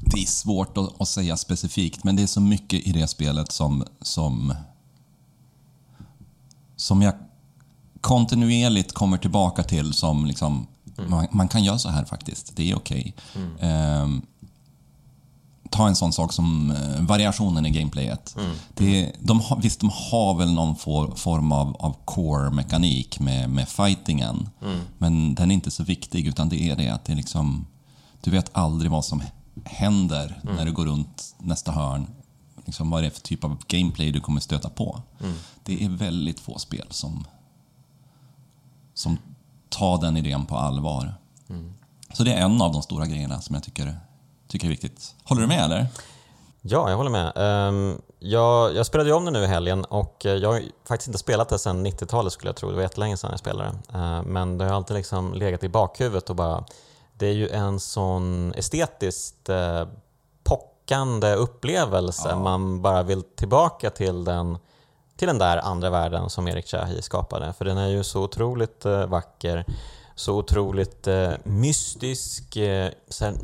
det 0.04 0.22
är 0.22 0.26
svårt 0.26 0.78
att, 0.78 1.00
att, 1.00 1.08
säga 1.08 1.36
specifikt, 1.36 2.04
men 2.04 2.16
det 2.16 2.22
är 2.22 2.26
så 2.26 2.40
mycket 2.40 2.86
i 2.86 2.92
det 2.92 3.06
spelet 3.06 3.52
som, 3.52 3.84
som, 4.00 4.54
som 6.76 7.02
jag 7.02 7.14
kontinuerligt 8.00 8.92
kommer 8.92 9.18
tillbaka 9.18 9.62
till 9.62 9.92
som 9.92 10.26
liksom, 10.26 10.66
mm. 10.98 11.10
man, 11.10 11.26
man, 11.30 11.48
kan 11.48 11.64
göra 11.64 11.78
så 11.78 11.88
här 11.88 12.04
faktiskt. 12.04 12.56
Det 12.56 12.70
är 12.70 12.76
okej. 12.76 13.14
Okay. 13.34 13.42
Mm. 13.42 14.16
Eh, 14.16 14.22
ta 15.70 15.88
en 15.88 15.96
sån 15.96 16.12
sak 16.12 16.32
som 16.32 16.70
eh, 16.70 17.02
variationen 17.02 17.66
i 17.66 17.70
gameplayet. 17.70 18.34
Mm. 18.38 18.56
Det, 18.74 19.12
de 19.20 19.40
har, 19.40 19.56
visst, 19.56 19.80
de 19.80 19.90
har 20.10 20.38
väl 20.38 20.52
någon 20.52 20.76
for, 20.76 21.14
form 21.16 21.52
av, 21.52 21.76
av 21.78 21.96
core-mekanik 22.04 23.20
med, 23.20 23.50
med 23.50 23.68
fightingen. 23.68 24.48
Mm. 24.62 24.80
Men 24.98 25.34
den 25.34 25.50
är 25.50 25.54
inte 25.54 25.70
så 25.70 25.84
viktig, 25.84 26.26
utan 26.26 26.48
det 26.48 26.62
är 26.62 26.76
det 26.76 26.88
att 26.88 27.04
det 27.04 27.12
är 27.12 27.16
liksom... 27.16 27.66
Du 28.20 28.30
vet 28.30 28.50
aldrig 28.52 28.90
vad 28.90 29.04
som 29.04 29.20
händer 29.20 29.41
mm. 29.54 30.56
när 30.56 30.64
du 30.64 30.72
går 30.72 30.86
runt 30.86 31.34
nästa 31.38 31.72
hörn. 31.72 32.06
Liksom 32.64 32.90
vad 32.90 33.02
det 33.02 33.06
är 33.06 33.10
för 33.10 33.20
typ 33.20 33.44
av 33.44 33.58
gameplay 33.66 34.12
du 34.12 34.20
kommer 34.20 34.40
stöta 34.40 34.68
på. 34.68 35.02
Mm. 35.20 35.34
Det 35.64 35.84
är 35.84 35.88
väldigt 35.88 36.40
få 36.40 36.58
spel 36.58 36.86
som, 36.90 37.26
som 38.94 39.18
tar 39.68 40.00
den 40.00 40.16
idén 40.16 40.46
på 40.46 40.56
allvar. 40.56 41.14
Mm. 41.48 41.74
Så 42.12 42.24
det 42.24 42.32
är 42.32 42.44
en 42.44 42.62
av 42.62 42.72
de 42.72 42.82
stora 42.82 43.06
grejerna 43.06 43.40
som 43.40 43.54
jag 43.54 43.62
tycker, 43.62 44.00
tycker 44.48 44.66
är 44.66 44.70
viktigt. 44.70 45.14
Håller 45.24 45.42
du 45.42 45.48
med 45.48 45.64
eller? 45.64 45.86
Ja, 46.60 46.90
jag 46.90 46.96
håller 46.96 47.10
med. 47.10 47.32
Ehm, 47.36 48.00
jag, 48.18 48.74
jag 48.74 48.86
spelade 48.86 49.10
ju 49.10 49.16
om 49.16 49.24
det 49.24 49.30
nu 49.30 49.42
i 49.42 49.46
helgen 49.46 49.84
och 49.84 50.16
jag 50.24 50.52
har 50.52 50.62
faktiskt 50.88 51.08
inte 51.08 51.18
spelat 51.18 51.48
det 51.48 51.58
sedan 51.58 51.86
90-talet 51.86 52.32
skulle 52.32 52.48
jag 52.48 52.56
tro. 52.56 52.68
Det 52.68 52.74
var 52.74 52.82
jättelänge 52.82 53.16
sedan 53.16 53.30
jag 53.30 53.38
spelade 53.38 53.70
det. 53.70 53.98
Ehm, 53.98 54.24
men 54.24 54.58
det 54.58 54.64
har 54.64 54.72
alltid 54.72 54.96
liksom 54.96 55.34
legat 55.34 55.64
i 55.64 55.68
bakhuvudet 55.68 56.30
och 56.30 56.36
bara 56.36 56.64
det 57.22 57.28
är 57.28 57.32
ju 57.32 57.48
en 57.48 57.80
sån 57.80 58.54
estetiskt 58.54 59.48
eh, 59.48 59.86
pockande 60.44 61.34
upplevelse. 61.34 62.28
Ja. 62.28 62.38
Man 62.38 62.82
bara 62.82 63.02
vill 63.02 63.22
tillbaka 63.22 63.90
till 63.90 64.24
den, 64.24 64.58
till 65.16 65.28
den 65.28 65.38
där 65.38 65.58
andra 65.58 65.90
världen 65.90 66.30
som 66.30 66.48
Erik 66.48 66.66
Chahi 66.66 67.02
skapade. 67.02 67.52
För 67.52 67.64
den 67.64 67.78
är 67.78 67.88
ju 67.88 68.04
så 68.04 68.22
otroligt 68.22 68.84
eh, 68.84 69.06
vacker, 69.06 69.64
så 70.14 70.36
otroligt 70.36 71.06
eh, 71.06 71.32
mystisk. 71.44 72.56
Eh, 72.56 72.90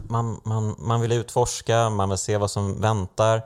man, 0.08 0.40
man, 0.44 0.74
man 0.78 1.00
vill 1.00 1.12
utforska, 1.12 1.90
man 1.90 2.08
vill 2.08 2.18
se 2.18 2.36
vad 2.36 2.50
som 2.50 2.80
väntar. 2.80 3.42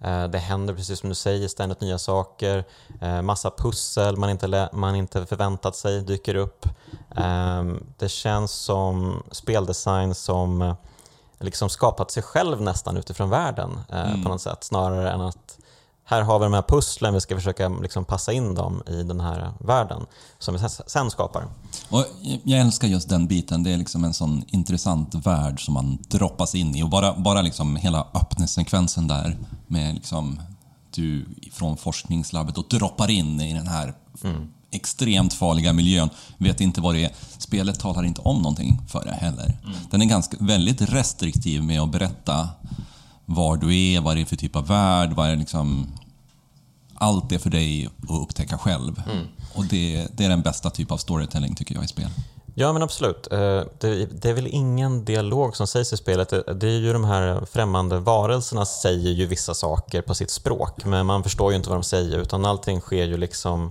Eh, 0.00 0.24
det 0.24 0.38
händer, 0.38 0.74
precis 0.74 1.00
som 1.00 1.08
du 1.08 1.14
säger, 1.14 1.48
ständigt 1.48 1.80
nya 1.80 1.98
saker. 1.98 2.64
Eh, 3.00 3.22
massa 3.22 3.50
pussel 3.50 4.16
man 4.16 4.30
inte, 4.30 4.68
man 4.72 4.94
inte 4.94 5.26
förväntat 5.26 5.76
sig 5.76 6.02
dyker 6.02 6.34
upp. 6.34 6.66
Ehm, 7.16 7.86
det 7.98 8.08
känns 8.08 8.52
som 8.52 9.22
speldesign 9.30 10.14
som 10.14 10.62
eh, 10.62 10.74
liksom 11.38 11.68
skapat 11.68 12.10
sig 12.10 12.22
själv 12.22 12.60
nästan 12.60 12.96
utifrån 12.96 13.30
världen 13.30 13.80
mm. 13.90 14.22
på 14.22 14.28
något 14.28 14.40
sätt. 14.40 14.64
Snarare 14.64 15.10
än 15.10 15.20
att 15.20 15.58
här 16.04 16.22
har 16.22 16.38
vi 16.38 16.44
de 16.44 16.52
här 16.52 16.62
pusslen, 16.62 17.14
vi 17.14 17.20
ska 17.20 17.36
försöka 17.36 17.68
liksom 17.68 18.04
passa 18.04 18.32
in 18.32 18.54
dem 18.54 18.82
i 18.86 19.02
den 19.02 19.20
här 19.20 19.52
världen 19.60 20.06
som 20.38 20.54
vi 20.54 20.60
sen 20.86 21.10
skapar. 21.10 21.46
Och 21.88 22.04
jag 22.44 22.60
älskar 22.60 22.88
just 22.88 23.08
den 23.08 23.26
biten. 23.26 23.62
Det 23.62 23.72
är 23.72 23.76
liksom 23.76 24.04
en 24.04 24.14
sån 24.14 24.44
intressant 24.46 25.14
värld 25.14 25.64
som 25.64 25.74
man 25.74 25.98
droppas 26.08 26.54
in 26.54 26.76
i. 26.76 26.82
Och 26.82 26.88
bara, 26.88 27.14
bara 27.14 27.42
liksom 27.42 27.76
hela 27.76 28.06
öppningssekvensen 28.14 29.08
där 29.08 29.38
med 29.66 29.94
liksom 29.94 30.40
du 30.90 31.26
från 31.52 31.76
forskningslabbet 31.76 32.58
och 32.58 32.66
droppar 32.68 33.10
in 33.10 33.40
i 33.40 33.54
den 33.54 33.66
här 33.66 33.94
mm. 34.24 34.48
extremt 34.70 35.34
farliga 35.34 35.72
miljön. 35.72 36.10
Vet 36.38 36.60
inte 36.60 36.80
vad 36.80 36.94
det 36.94 37.04
är. 37.04 37.12
Spelet 37.38 37.80
talar 37.80 38.04
inte 38.04 38.20
om 38.20 38.36
någonting 38.36 38.80
för 38.88 39.04
det 39.04 39.14
heller. 39.14 39.58
Mm. 39.64 39.76
Den 39.90 40.02
är 40.02 40.06
ganska, 40.06 40.36
väldigt 40.40 40.80
restriktiv 40.80 41.62
med 41.62 41.80
att 41.80 41.92
berätta 41.92 42.48
var 43.26 43.56
du 43.56 43.76
är, 43.76 44.00
vad 44.00 44.16
det 44.16 44.20
är 44.20 44.24
för 44.24 44.36
typ 44.36 44.56
av 44.56 44.66
värld, 44.66 45.12
vad 45.12 45.28
är 45.28 45.36
liksom... 45.36 45.86
Allt 46.94 47.32
är 47.32 47.38
för 47.38 47.50
dig 47.50 47.88
att 48.02 48.22
upptäcka 48.22 48.58
själv. 48.58 49.02
Mm. 49.12 49.26
Och 49.54 49.64
det, 49.64 50.06
det, 50.12 50.24
är 50.24 50.28
den 50.28 50.42
bästa 50.42 50.70
typ 50.70 50.90
av 50.90 50.96
storytelling 50.96 51.54
tycker 51.54 51.74
jag 51.74 51.84
i 51.84 51.88
spel. 51.88 52.08
Ja 52.54 52.72
men 52.72 52.82
absolut. 52.82 53.32
Eh, 53.32 53.62
det, 53.80 54.24
är 54.24 54.32
väl 54.32 54.46
ingen 54.46 55.04
dialog 55.04 55.56
som 55.56 55.66
sägs 55.66 55.92
i 55.92 55.96
spelet. 55.96 56.30
Det 56.30 56.68
är 56.68 56.78
ju 56.78 56.92
de 56.92 57.04
här 57.04 57.46
främmande 57.52 57.98
varelserna 57.98 58.66
säger 58.66 59.10
ju 59.10 59.26
vissa 59.26 59.54
saker 59.54 60.02
på 60.02 60.14
sitt 60.14 60.30
språk 60.30 60.84
men 60.84 61.06
man 61.06 61.22
förstår 61.22 61.52
ju 61.52 61.56
inte 61.56 61.68
vad 61.68 61.78
de 61.78 61.82
säger 61.82 62.18
utan 62.18 62.44
allting 62.44 62.80
sker 62.80 63.04
ju 63.04 63.16
liksom 63.16 63.70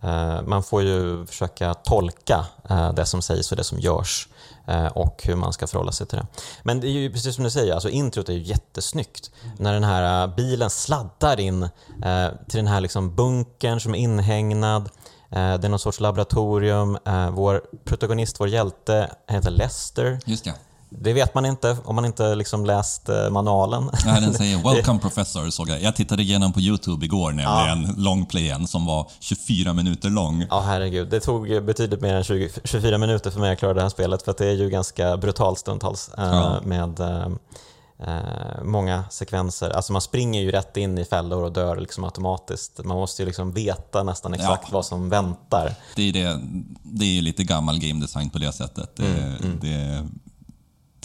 eh, 0.00 0.42
man 0.42 0.62
får 0.62 0.82
ju 0.82 1.26
försöka 1.26 1.74
tolka 1.74 2.46
eh, 2.70 2.92
det 2.92 3.06
som 3.06 3.22
sägs 3.22 3.50
och 3.50 3.56
det 3.56 3.64
som 3.64 3.80
görs 3.80 4.28
och 4.94 5.22
hur 5.24 5.36
man 5.36 5.52
ska 5.52 5.66
förhålla 5.66 5.92
sig 5.92 6.06
till 6.06 6.18
det. 6.18 6.26
Men 6.62 6.80
det 6.80 6.86
är 6.86 6.90
ju 6.90 7.12
precis 7.12 7.34
som 7.34 7.44
du 7.44 7.50
säger, 7.50 7.74
alltså 7.74 7.88
introt 7.88 8.28
är 8.28 8.32
ju 8.32 8.42
jättesnyggt. 8.42 9.30
Mm. 9.44 9.56
När 9.58 9.72
den 9.72 9.84
här 9.84 10.28
bilen 10.36 10.70
sladdar 10.70 11.40
in 11.40 11.68
till 12.48 12.56
den 12.56 12.66
här 12.66 12.80
liksom 12.80 13.14
bunkern 13.14 13.80
som 13.80 13.94
är 13.94 13.98
inhägnad 13.98 14.90
Eh, 15.30 15.58
det 15.58 15.66
är 15.66 15.68
någon 15.68 15.78
sorts 15.78 16.00
laboratorium. 16.00 16.98
Eh, 17.04 17.30
vår 17.30 17.62
protagonist, 17.84 18.40
vår 18.40 18.48
hjälte, 18.48 19.10
heter 19.26 19.50
Lester. 19.50 20.18
Just 20.24 20.44
det. 20.44 20.54
Det 20.88 21.12
vet 21.12 21.34
man 21.34 21.46
inte 21.46 21.76
om 21.84 21.94
man 21.94 22.04
inte 22.04 22.34
liksom 22.34 22.66
läst 22.66 23.08
eh, 23.08 23.30
manualen. 23.30 23.90
Nej, 24.06 24.20
den 24.20 24.34
säger 24.34 24.74
“Welcome 24.74 25.00
professor” 25.00 25.50
såg 25.50 25.68
jag. 25.68 25.82
Jag 25.82 25.96
tittade 25.96 26.22
igenom 26.22 26.52
på 26.52 26.60
Youtube 26.60 27.04
igår 27.04 27.32
nämligen, 27.32 27.82
ja. 27.82 27.94
longplayen 27.96 28.66
som 28.66 28.86
var 28.86 29.10
24 29.20 29.72
minuter 29.72 30.10
lång. 30.10 30.46
Ja, 30.50 30.60
herregud. 30.60 31.08
Det 31.08 31.20
tog 31.20 31.64
betydligt 31.64 32.00
mer 32.00 32.14
än 32.14 32.24
20, 32.24 32.50
24 32.64 32.98
minuter 32.98 33.30
för 33.30 33.40
mig 33.40 33.52
att 33.52 33.58
klara 33.58 33.74
det 33.74 33.82
här 33.82 33.88
spelet 33.88 34.22
för 34.22 34.34
det 34.38 34.46
är 34.46 34.52
ju 34.52 34.70
ganska 34.70 35.16
brutalt 35.16 35.58
stundtals 35.58 36.10
ja. 36.16 36.60
med 36.64 37.00
eh, 37.00 37.28
många 38.64 39.04
sekvenser. 39.10 39.70
Alltså 39.70 39.92
man 39.92 40.02
springer 40.02 40.40
ju 40.40 40.50
rätt 40.50 40.76
in 40.76 40.98
i 40.98 41.04
fällor 41.04 41.44
och 41.44 41.52
dör 41.52 41.76
liksom 41.76 42.04
automatiskt. 42.04 42.84
Man 42.84 42.96
måste 42.96 43.22
ju 43.22 43.26
liksom 43.26 43.52
veta 43.52 44.02
nästan 44.02 44.34
exakt 44.34 44.64
ja. 44.66 44.68
vad 44.72 44.86
som 44.86 45.08
väntar. 45.08 45.74
Det 45.96 46.08
är, 46.08 46.12
det, 46.12 46.40
det 46.82 47.18
är 47.18 47.22
lite 47.22 47.44
gammal 47.44 47.78
game 47.78 48.00
design 48.00 48.30
på 48.30 48.38
det 48.38 48.52
sättet. 48.52 48.96
Det, 48.96 49.06
mm, 49.06 49.36
mm. 49.36 49.58
det 49.60 50.06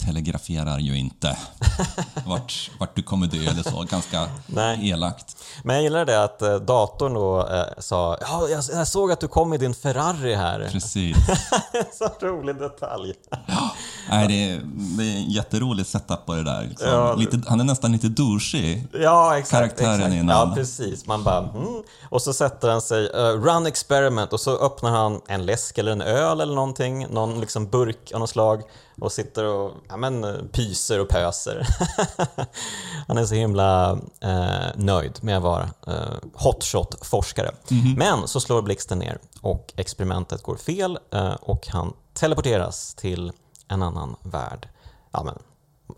telegraferar 0.06 0.78
ju 0.78 0.98
inte 0.98 1.36
vart, 2.26 2.70
vart 2.78 2.96
du 2.96 3.02
kommer 3.02 3.26
dö 3.26 3.50
eller 3.50 3.62
så. 3.62 3.82
Ganska 3.90 4.28
Nej. 4.46 4.90
elakt. 4.90 5.36
Men 5.64 5.76
jag 5.76 5.82
gillar 5.82 6.04
det 6.04 6.24
att 6.24 6.42
eh, 6.42 6.54
datorn 6.54 7.14
då 7.14 7.48
eh, 7.48 7.64
sa 7.78 8.18
ja, 8.20 8.48
jag, 8.48 8.64
jag, 8.72 8.88
såg 8.88 9.12
att 9.12 9.20
du 9.20 9.28
kom 9.28 9.52
i 9.52 9.58
din 9.58 9.74
Ferrari 9.74 10.34
här. 10.34 10.68
Precis. 10.72 11.16
så 11.98 12.26
rolig 12.26 12.56
detalj. 12.56 13.14
ja. 13.46 13.70
Nej, 14.10 14.28
det, 14.28 14.50
är, 14.50 14.60
det 14.98 15.02
är 15.02 15.16
en 15.16 15.30
jätterolig 15.30 15.86
setup 15.86 16.26
på 16.26 16.34
det 16.34 16.42
där. 16.42 16.62
Liksom. 16.62 16.88
Ja. 16.88 17.14
Lite, 17.14 17.42
han 17.48 17.60
är 17.60 17.64
nästan 17.64 17.92
lite 17.92 18.08
douchig, 18.08 18.88
ja, 18.92 19.38
exakt, 19.38 19.50
karaktären 19.50 19.94
exakt. 19.94 20.14
innan. 20.14 20.48
Ja, 20.48 20.54
precis. 20.54 21.06
Man 21.06 21.24
bara, 21.24 21.38
mm. 21.38 21.82
Och 22.08 22.22
så 22.22 22.32
sätter 22.32 22.68
han 22.68 22.82
sig, 22.82 23.10
uh, 23.14 23.42
run 23.44 23.66
experiment, 23.66 24.32
och 24.32 24.40
så 24.40 24.56
öppnar 24.56 24.90
han 24.90 25.20
en 25.28 25.46
läsk 25.46 25.78
eller 25.78 25.92
en 25.92 26.02
öl 26.02 26.40
eller 26.40 26.54
någonting, 26.54 27.06
någon 27.10 27.40
liksom 27.40 27.66
burk 27.66 28.12
av 28.12 28.20
något 28.20 28.30
slag 28.30 28.62
och 29.00 29.12
sitter 29.12 29.44
och 29.44 29.72
ja, 29.88 29.96
men, 29.96 30.48
pyser 30.52 31.00
och 31.00 31.08
pöser. 31.08 31.66
han 33.08 33.18
är 33.18 33.24
så 33.24 33.34
himla 33.34 33.98
eh, 34.20 34.66
nöjd 34.76 35.18
med 35.20 35.36
att 35.36 35.42
vara 35.42 35.68
eh, 35.86 36.16
hotshot-forskare. 36.34 37.50
Mm 37.70 37.84
-hmm. 37.84 37.98
Men 37.98 38.28
så 38.28 38.40
slår 38.40 38.62
blixten 38.62 38.98
ner 38.98 39.18
och 39.40 39.72
experimentet 39.76 40.42
går 40.42 40.56
fel 40.56 40.98
eh, 41.10 41.32
och 41.32 41.68
han 41.68 41.92
teleporteras 42.14 42.94
till 42.94 43.32
en 43.68 43.82
annan 43.82 44.16
värld. 44.22 44.68
Ja, 45.10 45.22
men, 45.22 45.38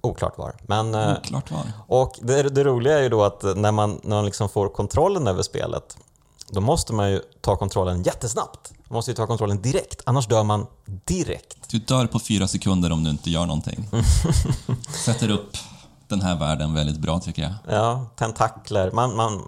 oklart 0.01 0.39
var. 0.39 0.55
Men, 0.63 0.95
eh, 0.95 1.13
oklart 1.13 1.51
var. 1.51 1.63
Och 1.87 2.19
det, 2.23 2.43
det, 2.43 2.65
roliga 2.65 2.99
är 2.99 3.03
ju 3.03 3.09
då 3.09 3.25
att 3.25 3.43
när 3.43 3.73
man, 3.73 4.01
när 4.03 4.17
man 4.17 4.25
liksom 4.25 4.49
får 4.49 4.69
kontrollen 4.69 5.27
över 5.27 5.43
spelet 5.43 5.97
då 6.51 6.61
måste 6.61 6.93
man 6.93 7.11
ju 7.11 7.21
ta 7.41 7.57
kontrollen 7.57 8.03
jättesnabbt. 8.03 8.73
Man 8.89 8.97
måste 8.97 9.11
ju 9.11 9.15
ta 9.15 9.27
kontrollen 9.27 9.63
direkt, 9.63 10.03
annars 10.07 10.27
dör 10.27 10.45
man 10.45 10.67
direkt. 11.05 11.71
Du 11.71 11.79
dör 11.79 12.07
på 12.07 12.19
fyra 12.19 12.49
sekunder 12.49 12.93
om 12.93 13.05
du 13.05 13.11
inte 13.11 13.31
gör 13.31 13.47
någonting. 13.47 13.89
Sätter 15.05 15.31
upp 15.31 15.57
den 16.09 16.23
här 16.23 16.39
världen 16.39 16.75
väldigt 16.75 16.99
bra 16.99 17.21
tycker 17.21 17.43
jag. 17.43 17.53
Ja, 17.69 18.07
tentakler. 18.17 18.91
Man, 18.91 19.17
man 19.17 19.43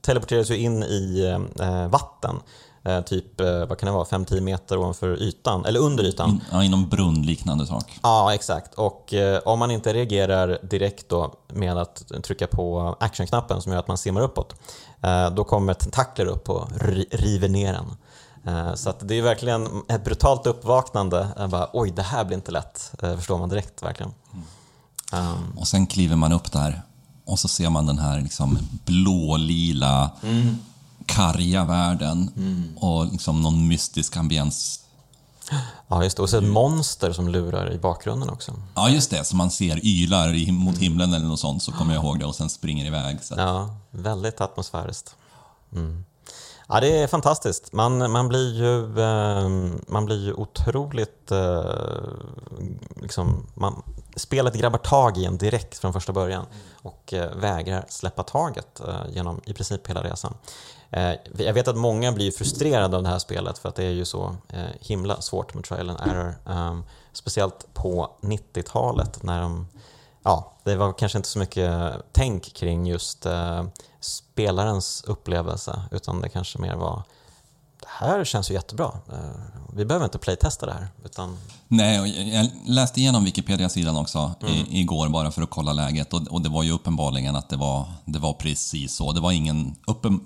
teleporteras 0.00 0.50
ju 0.50 0.56
in 0.56 0.82
i 0.82 1.24
eh, 1.60 1.88
vatten. 1.88 2.40
Eh, 2.84 3.00
typ, 3.00 3.40
eh, 3.40 3.66
vad 3.66 3.78
kan 3.78 3.86
det 3.86 3.92
vara, 3.92 4.04
5-10 4.04 4.40
meter 4.40 4.78
ovanför 4.78 5.22
ytan, 5.22 5.64
eller 5.64 5.80
under 5.80 6.04
ytan. 6.04 6.30
In, 6.30 6.40
ja, 6.52 6.64
inom 6.64 6.88
brunnliknande 6.88 7.66
sak. 7.66 8.00
Ja, 8.02 8.34
exakt. 8.34 8.74
Och 8.74 9.14
eh, 9.14 9.40
om 9.44 9.58
man 9.58 9.70
inte 9.70 9.92
reagerar 9.92 10.58
direkt 10.62 11.08
då 11.08 11.34
med 11.48 11.78
att 11.78 12.12
trycka 12.24 12.46
på 12.46 12.96
actionknappen 13.00 13.62
som 13.62 13.72
gör 13.72 13.78
att 13.78 13.88
man 13.88 13.98
simmar 13.98 14.20
uppåt, 14.20 14.54
då 15.32 15.44
kommer 15.44 15.74
tentakler 15.74 16.26
upp 16.26 16.50
och 16.50 16.68
river 17.10 17.48
ner 17.48 17.74
en. 17.74 18.76
Så 18.76 18.92
det 19.00 19.14
är 19.14 19.22
verkligen 19.22 19.68
ett 19.88 20.04
brutalt 20.04 20.46
uppvaknande. 20.46 21.28
Bara, 21.50 21.68
Oj, 21.72 21.92
det 21.96 22.02
här 22.02 22.24
blir 22.24 22.36
inte 22.36 22.50
lätt, 22.50 22.92
förstår 22.98 23.38
man 23.38 23.48
direkt 23.48 23.82
verkligen. 23.82 24.12
Um. 25.12 25.58
Och 25.58 25.68
sen 25.68 25.86
kliver 25.86 26.16
man 26.16 26.32
upp 26.32 26.52
där 26.52 26.82
och 27.24 27.38
så 27.38 27.48
ser 27.48 27.70
man 27.70 27.86
den 27.86 27.98
här 27.98 28.20
liksom 28.20 28.58
blå-lila 28.84 30.10
mm 30.22 30.58
karga 31.06 31.64
världen 31.64 32.30
mm. 32.36 32.78
och 32.78 33.06
liksom 33.06 33.42
någon 33.42 33.68
mystisk 33.68 34.16
ambiens 34.16 34.82
Ja, 35.88 36.04
just 36.04 36.16
det. 36.16 36.22
Och 36.22 36.30
så 36.30 36.38
ett 36.38 36.44
monster 36.44 37.12
som 37.12 37.28
lurar 37.28 37.72
i 37.72 37.78
bakgrunden 37.78 38.30
också. 38.30 38.52
Ja, 38.74 38.88
just 38.88 39.10
det. 39.10 39.24
Som 39.24 39.38
man 39.38 39.50
ser 39.50 39.86
ylar 39.86 40.34
i- 40.34 40.52
mot 40.52 40.78
himlen 40.78 41.14
eller 41.14 41.26
något 41.26 41.40
sånt, 41.40 41.62
så 41.62 41.72
kommer 41.72 41.94
jag 41.94 42.04
ihåg 42.04 42.18
det 42.18 42.26
och 42.26 42.34
sen 42.34 42.50
springer 42.50 42.86
iväg. 42.86 43.18
Så. 43.22 43.34
Ja, 43.38 43.76
väldigt 43.90 44.40
atmosfäriskt. 44.40 45.14
Mm. 45.72 46.04
Ja, 46.68 46.80
det 46.80 46.98
är 47.02 47.06
fantastiskt. 47.06 47.72
Man, 47.72 48.12
man, 48.12 48.28
blir, 48.28 48.54
ju, 48.54 49.00
eh, 49.00 49.48
man 49.88 50.04
blir 50.04 50.24
ju 50.24 50.32
otroligt... 50.32 51.30
Eh, 51.30 51.64
liksom, 53.02 53.46
man, 53.54 53.82
spelet 54.16 54.54
grabbar 54.54 54.78
tag 54.78 55.18
i 55.18 55.24
en 55.24 55.38
direkt 55.38 55.78
från 55.78 55.92
första 55.92 56.12
början 56.12 56.46
och 56.82 57.12
eh, 57.12 57.36
vägrar 57.36 57.84
släppa 57.88 58.22
taget 58.22 58.80
eh, 58.80 59.14
genom 59.14 59.40
i 59.44 59.52
princip 59.54 59.86
hela 59.86 60.02
resan. 60.02 60.34
Eh, 60.92 61.12
jag 61.38 61.52
vet 61.52 61.68
att 61.68 61.76
många 61.76 62.12
blir 62.12 62.32
frustrerade 62.32 62.96
av 62.96 63.02
det 63.02 63.08
här 63.08 63.18
spelet 63.18 63.58
för 63.58 63.68
att 63.68 63.74
det 63.74 63.84
är 63.84 63.90
ju 63.90 64.04
så 64.04 64.36
eh, 64.48 64.62
himla 64.80 65.20
svårt 65.20 65.54
med 65.54 65.64
trial 65.64 65.90
and 65.90 66.00
error. 66.00 66.34
Eh, 66.48 66.78
speciellt 67.12 67.74
på 67.74 68.10
90-talet 68.20 69.22
när 69.22 69.40
de 69.40 69.66
ja, 70.22 70.52
det 70.64 70.76
var 70.76 70.92
kanske 70.92 71.18
inte 71.18 71.28
så 71.28 71.38
mycket 71.38 71.92
tänk 72.12 72.54
kring 72.54 72.86
just 72.86 73.26
eh, 73.26 73.64
spelarens 74.00 75.04
upplevelse 75.06 75.82
utan 75.90 76.20
det 76.20 76.28
kanske 76.28 76.58
mer 76.58 76.74
var 76.74 77.02
det 77.80 77.88
här 77.88 78.24
känns 78.24 78.50
ju 78.50 78.54
jättebra. 78.54 78.92
Vi 79.72 79.84
behöver 79.84 80.04
inte 80.04 80.18
playtesta 80.18 80.66
det 80.66 80.72
här. 80.72 80.88
Utan, 81.04 81.38
Nej, 81.68 82.00
och 82.00 82.08
jag 82.08 82.50
läste 82.66 83.00
igenom 83.00 83.24
Wikipedia-sidan 83.24 83.96
också 83.96 84.34
i, 84.48 84.80
igår 84.80 85.08
bara 85.08 85.30
för 85.30 85.42
att 85.42 85.50
kolla 85.50 85.72
läget 85.72 86.12
och, 86.12 86.20
och 86.30 86.40
det 86.40 86.48
var 86.48 86.62
ju 86.62 86.72
uppenbarligen 86.72 87.36
att 87.36 87.48
det 87.48 87.56
var, 87.56 87.86
det 88.04 88.18
var 88.18 88.32
precis 88.32 88.94
så. 88.94 89.12
Det 89.12 89.20
var 89.20 89.32
ingen... 89.32 89.76
Uppen, 89.86 90.20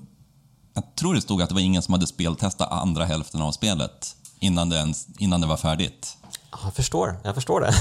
jag 0.77 0.95
tror 0.95 1.15
det 1.15 1.21
stod 1.21 1.43
att 1.43 1.49
det 1.49 1.55
var 1.55 1.63
ingen 1.63 1.83
som 1.83 1.95
hade 1.95 2.07
speltestat 2.07 2.73
andra 2.73 3.05
hälften 3.05 3.43
av 3.43 3.53
spelet 3.53 4.17
innan 4.41 4.69
det, 4.69 4.77
ens, 4.77 5.07
innan 5.19 5.41
det 5.41 5.47
var 5.47 5.57
färdigt. 5.57 6.17
ja, 6.53 6.59
jag 6.65 6.75
förstår, 6.75 7.17
jag 7.25 7.35
förstår 7.35 7.61
det. 7.61 7.73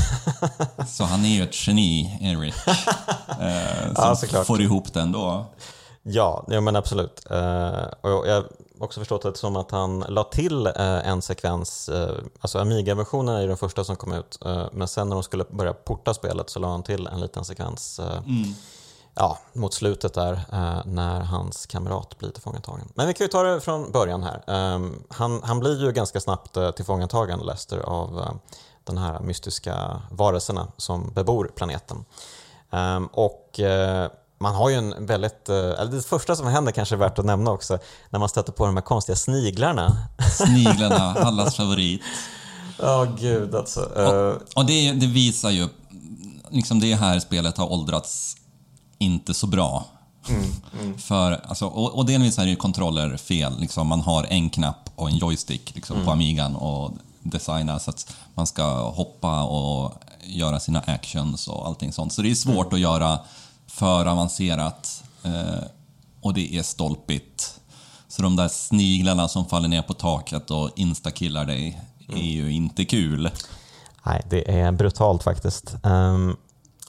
Så 0.87 1.03
han 1.03 1.25
är 1.25 1.29
ju 1.29 1.43
ett 1.43 1.67
geni, 1.67 2.17
Eric. 2.21 2.55
Eh, 3.39 3.83
som 3.85 3.93
Ja, 3.97 4.15
såklart. 4.15 4.47
får 4.47 4.61
ihop 4.61 4.93
det 4.93 5.01
ändå. 5.01 5.45
ja, 6.03 6.45
ja, 6.47 6.61
men 6.61 6.75
absolut. 6.75 7.25
Eh, 7.31 7.85
och 8.01 8.27
jag 8.27 8.35
har 8.35 8.45
också 8.79 8.99
förstått 8.99 9.21
det 9.21 9.37
som 9.37 9.55
att 9.55 9.71
han 9.71 9.99
la 10.09 10.23
till 10.23 10.67
eh, 10.67 10.73
en 11.07 11.21
sekvens, 11.21 11.89
eh, 11.89 12.15
alltså 12.41 12.59
Amiga-versionen 12.59 13.35
är 13.35 13.41
ju 13.41 13.47
den 13.47 13.57
första 13.57 13.83
som 13.83 13.95
kom 13.95 14.13
ut, 14.13 14.37
eh, 14.45 14.65
men 14.73 14.87
sen 14.87 15.09
när 15.09 15.15
de 15.15 15.23
skulle 15.23 15.43
börja 15.51 15.73
porta 15.73 16.13
spelet 16.13 16.49
så 16.49 16.59
la 16.59 16.67
han 16.71 16.83
till 16.83 17.07
en 17.07 17.19
liten 17.21 17.45
sekvens 17.45 17.99
eh, 17.99 18.21
ja, 19.15 19.39
mot 19.53 19.73
slutet 19.73 20.13
där 20.13 20.33
eh, 20.33 20.85
när 20.85 21.19
hans 21.19 21.65
kamrat 21.65 22.17
blir 22.17 22.29
tillfångatagen. 22.29 22.91
Men 22.95 23.07
vi 23.07 23.13
kan 23.13 23.25
ju 23.25 23.27
ta 23.27 23.43
det 23.43 23.61
från 23.61 23.91
början 23.91 24.23
här. 24.23 24.43
Ehm, 24.47 25.03
han, 25.09 25.41
han 25.43 25.59
blir 25.59 25.81
ju 25.85 25.91
ganska 25.91 26.19
snabbt 26.19 26.57
eh, 26.57 26.71
tillfångatagen, 26.71 27.39
Lester, 27.39 27.77
av 27.79 28.19
eh, 28.19 28.31
de 28.83 28.97
här 28.97 29.19
mystiska 29.19 30.01
varelserna 30.11 30.67
som 30.77 31.11
bebor 31.13 31.51
planeten. 31.55 32.05
Ehm, 32.71 33.05
och 33.05 33.59
man 34.37 34.55
har 34.55 34.69
ju 34.69 34.75
en 34.75 35.05
väldigt, 35.05 35.49
eller 35.49 35.91
det 35.91 36.01
första 36.01 36.35
som 36.35 36.47
händer 36.47 36.71
kanske 36.71 36.95
är 36.95 36.97
värt 36.97 37.19
att 37.19 37.25
nämna 37.25 37.51
också, 37.51 37.77
när 38.09 38.19
man 38.19 38.29
stöter 38.29 38.51
på 38.51 38.65
de 38.65 38.75
här 38.75 38.83
konstiga 38.83 39.15
sniglarna. 39.15 39.97
Sniglarna, 40.37 41.13
allas 41.19 41.55
favorit. 41.55 42.01
Ja, 42.79 43.07
gud 43.19 43.55
alltså. 43.55 43.99
Eh, 43.99 44.35
Och 44.55 44.65
det, 44.65 44.91
det 44.91 45.07
visar 45.07 45.49
ju, 45.49 45.67
liksom 46.49 46.79
det 46.79 46.93
här 46.93 47.19
spelet 47.19 47.57
har 47.57 47.71
åldrats 47.71 48.37
inte 48.97 49.33
så 49.33 49.47
bra. 49.47 49.85
För, 50.97 51.41
alltså, 51.47 51.65
och, 51.65 51.95
och 51.95 52.05
delvis 52.05 52.39
är 52.39 52.43
det 52.43 52.49
ju 52.49 52.55
kontroller 52.55 53.17
fel. 53.17 53.59
Liksom, 53.59 53.87
man 53.87 54.01
har 54.01 54.23
en 54.23 54.49
knapp 54.49 54.89
och 54.95 55.09
en 55.09 55.17
joystick 55.17 55.75
liksom, 55.75 56.05
på 56.05 56.11
Amigan 56.11 56.55
och 56.55 56.91
designa 57.23 57.79
så 57.79 57.89
att 57.89 58.15
man 58.33 58.47
ska 58.47 58.89
hoppa 58.89 59.43
och 59.43 59.93
göra 60.23 60.59
sina 60.59 60.79
actions 60.79 61.47
och 61.47 61.67
allting 61.67 61.93
sånt. 61.93 62.13
Så 62.13 62.21
det 62.21 62.31
är 62.31 62.35
svårt 62.35 62.73
att 62.73 62.79
göra 62.79 63.19
för 63.67 64.05
avancerat 64.05 65.03
eh, 65.23 65.63
och 66.21 66.33
det 66.33 66.55
är 66.55 66.63
stolpigt. 66.63 67.59
Så 68.07 68.21
de 68.21 68.35
där 68.35 68.47
sniglarna 68.47 69.27
som 69.27 69.45
faller 69.45 69.67
ner 69.67 69.81
på 69.81 69.93
taket 69.93 70.51
och 70.51 70.69
instakillar 70.75 71.45
dig 71.45 71.81
är 72.07 72.21
ju 72.21 72.51
inte 72.51 72.85
kul. 72.85 73.29
Nej, 74.05 74.21
det 74.29 74.59
är 74.59 74.71
brutalt 74.71 75.23
faktiskt. 75.23 75.75
Ehm, 75.83 76.35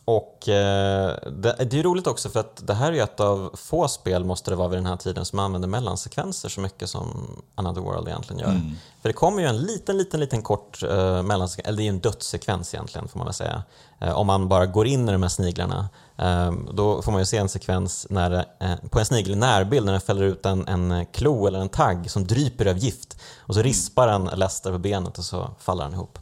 och 0.09 0.49
eh, 0.49 1.17
det, 1.27 1.57
det 1.71 1.79
är 1.79 1.83
roligt 1.83 2.07
också 2.07 2.29
för 2.29 2.41
att 2.41 2.67
det 2.67 2.75
här 2.75 2.93
är 2.93 3.03
ett 3.03 3.21
av 3.21 3.51
få 3.55 3.89
spel, 3.89 4.25
måste 4.25 4.51
det 4.51 4.57
vara 4.57 4.69
vid 4.69 4.79
den 4.79 4.87
här 4.87 4.97
tiden, 4.97 5.25
som 5.25 5.39
använder 5.39 5.69
mellansekvenser 5.69 6.49
så 6.49 6.61
mycket 6.61 6.91
som 6.91 7.37
Another 7.55 7.81
World 7.81 8.09
egentligen 8.09 8.41
gör. 8.41 8.61
För 9.03 9.09
det 9.09 9.13
kommer 9.13 9.43
ju 9.43 9.49
en 9.49 9.59
liten, 9.59 9.99
liten, 9.99 10.21
liten 10.21 10.43
kort 10.43 10.83
uh, 10.83 11.23
mellansekvens, 11.23 11.69
eller 11.69 11.77
det 11.77 11.83
är 11.83 11.85
ju 11.85 11.89
en 11.89 12.01
dödssekvens 12.01 12.75
egentligen 12.75 13.09
får 13.09 13.19
man 13.19 13.27
väl 13.27 13.35
säga. 13.35 13.63
Eh, 14.01 14.19
om 14.19 14.27
man 14.27 14.49
bara 14.49 14.67
går 14.67 14.87
in 14.87 15.09
i 15.09 15.13
de 15.13 15.23
här 15.23 15.29
sniglarna, 15.29 15.89
ehm, 16.17 16.69
då 16.73 17.03
får 17.03 17.13
man 17.13 17.21
ju 17.21 17.27
se 17.27 17.37
en 17.37 17.49
sekvens 17.49 18.07
när, 18.11 18.45
eh, 18.61 18.77
på 18.91 18.99
en 18.99 19.07
snigel 19.07 19.33
i 19.33 19.37
närbild 19.37 19.87
när 19.87 19.93
den 19.93 20.01
fäller 20.01 20.23
ut 20.23 20.47
en, 20.47 20.69
en 20.69 21.07
klo 21.07 21.47
eller 21.47 21.59
en 21.59 21.69
tagg 21.69 22.11
som 22.11 22.27
dryper 22.27 22.67
av 22.67 22.79
gift 22.79 23.21
och 23.39 23.55
så 23.55 23.63
rispar 23.63 24.07
den 24.07 24.25
Lester 24.25 24.73
på 24.73 24.79
benet 24.79 25.19
och 25.19 25.25
så 25.25 25.51
faller 25.59 25.85
han 25.85 25.93
ihop. 25.93 26.19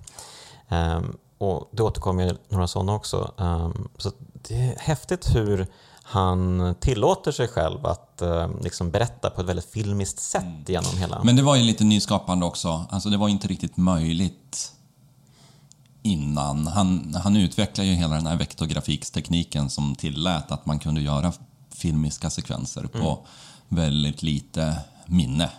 Och 1.44 1.68
det 1.72 1.82
återkommer 1.82 2.24
ju 2.24 2.36
några 2.48 2.66
sådana 2.66 2.94
också. 2.94 3.32
Ehm, 3.38 3.88
så 3.98 4.10
det 4.48 4.54
är 4.54 4.78
häftigt 4.78 5.34
hur 5.34 5.66
han 6.02 6.74
tillåter 6.80 7.32
sig 7.32 7.48
själv 7.48 7.86
att 7.86 8.22
ehm, 8.22 8.60
liksom 8.62 8.90
berätta 8.90 9.30
på 9.30 9.40
ett 9.40 9.46
väldigt 9.46 9.70
filmiskt 9.70 10.20
sätt 10.20 10.68
genom 10.68 10.96
hela... 10.96 11.24
Men 11.24 11.36
det 11.36 11.42
var 11.42 11.56
ju 11.56 11.62
lite 11.62 11.84
nyskapande 11.84 12.46
också. 12.46 12.84
Alltså 12.90 13.08
det 13.08 13.16
var 13.16 13.28
inte 13.28 13.48
riktigt 13.48 13.76
möjligt 13.76 14.72
innan. 16.02 16.66
Han, 16.66 17.14
han 17.24 17.36
utvecklade 17.36 17.90
ju 17.90 17.94
hela 17.94 18.14
den 18.14 18.26
här 18.26 18.36
vektorgrafikstekniken 18.36 19.70
som 19.70 19.94
tillät 19.94 20.52
att 20.52 20.66
man 20.66 20.78
kunde 20.78 21.00
göra 21.00 21.32
filmiska 21.70 22.30
sekvenser 22.30 22.82
på 22.82 23.18
väldigt 23.68 24.22
lite 24.22 24.76
minne. 25.06 25.50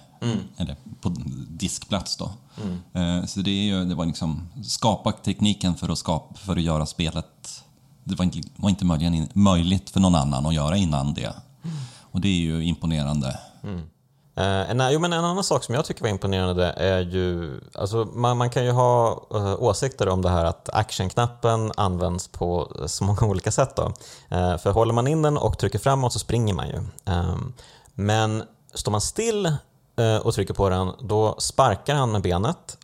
Eller 0.57 0.75
på 1.01 1.09
diskplats 1.49 2.17
då. 2.17 2.31
Mm. 2.63 3.27
Så 3.27 3.39
det, 3.39 3.49
är 3.49 3.63
ju, 3.63 3.85
det 3.85 3.95
var 3.95 4.05
liksom 4.05 4.49
skapa 4.63 5.11
tekniken 5.11 5.75
för 5.75 5.89
att, 5.89 5.97
skapa, 5.97 6.35
för 6.35 6.55
att 6.55 6.61
göra 6.61 6.85
spelet. 6.85 7.63
Det 8.03 8.15
var 8.15 8.25
inte, 8.25 8.41
var 8.55 8.69
inte 8.69 8.85
möjligen, 8.85 9.27
möjligt 9.33 9.89
för 9.89 9.99
någon 9.99 10.15
annan 10.15 10.45
att 10.45 10.53
göra 10.53 10.77
innan 10.77 11.13
det. 11.13 11.33
Och 12.01 12.21
det 12.21 12.27
är 12.27 12.39
ju 12.39 12.63
imponerande. 12.63 13.39
Mm. 13.63 13.81
Eh, 14.37 14.69
en, 14.69 14.83
jo, 14.91 14.99
men 14.99 15.13
en 15.13 15.25
annan 15.25 15.43
sak 15.43 15.63
som 15.63 15.75
jag 15.75 15.85
tycker 15.85 16.01
var 16.01 16.09
imponerande 16.09 16.65
är 16.77 17.01
ju, 17.01 17.59
alltså 17.73 18.07
man, 18.13 18.37
man 18.37 18.49
kan 18.49 18.65
ju 18.65 18.71
ha 18.71 19.27
eh, 19.33 19.63
åsikter 19.63 20.07
om 20.07 20.21
det 20.21 20.29
här 20.29 20.45
att 20.45 20.69
actionknappen 20.73 21.71
används 21.77 22.27
på 22.27 22.71
så 22.87 23.03
många 23.03 23.21
olika 23.21 23.51
sätt. 23.51 23.75
Då. 23.75 23.93
Eh, 24.29 24.57
för 24.57 24.71
håller 24.71 24.93
man 24.93 25.07
in 25.07 25.21
den 25.21 25.37
och 25.37 25.57
trycker 25.57 25.79
framåt 25.79 26.13
så 26.13 26.19
springer 26.19 26.53
man 26.53 26.67
ju. 26.67 26.83
Ehm, 27.05 27.53
men 27.93 28.43
står 28.73 28.91
man 28.91 29.01
still 29.01 29.55
och 30.23 30.33
trycker 30.33 30.53
på 30.53 30.69
den, 30.69 30.91
då 31.01 31.35
sparkar 31.39 31.95
han 31.95 32.11
med 32.11 32.21
benet. 32.21 32.77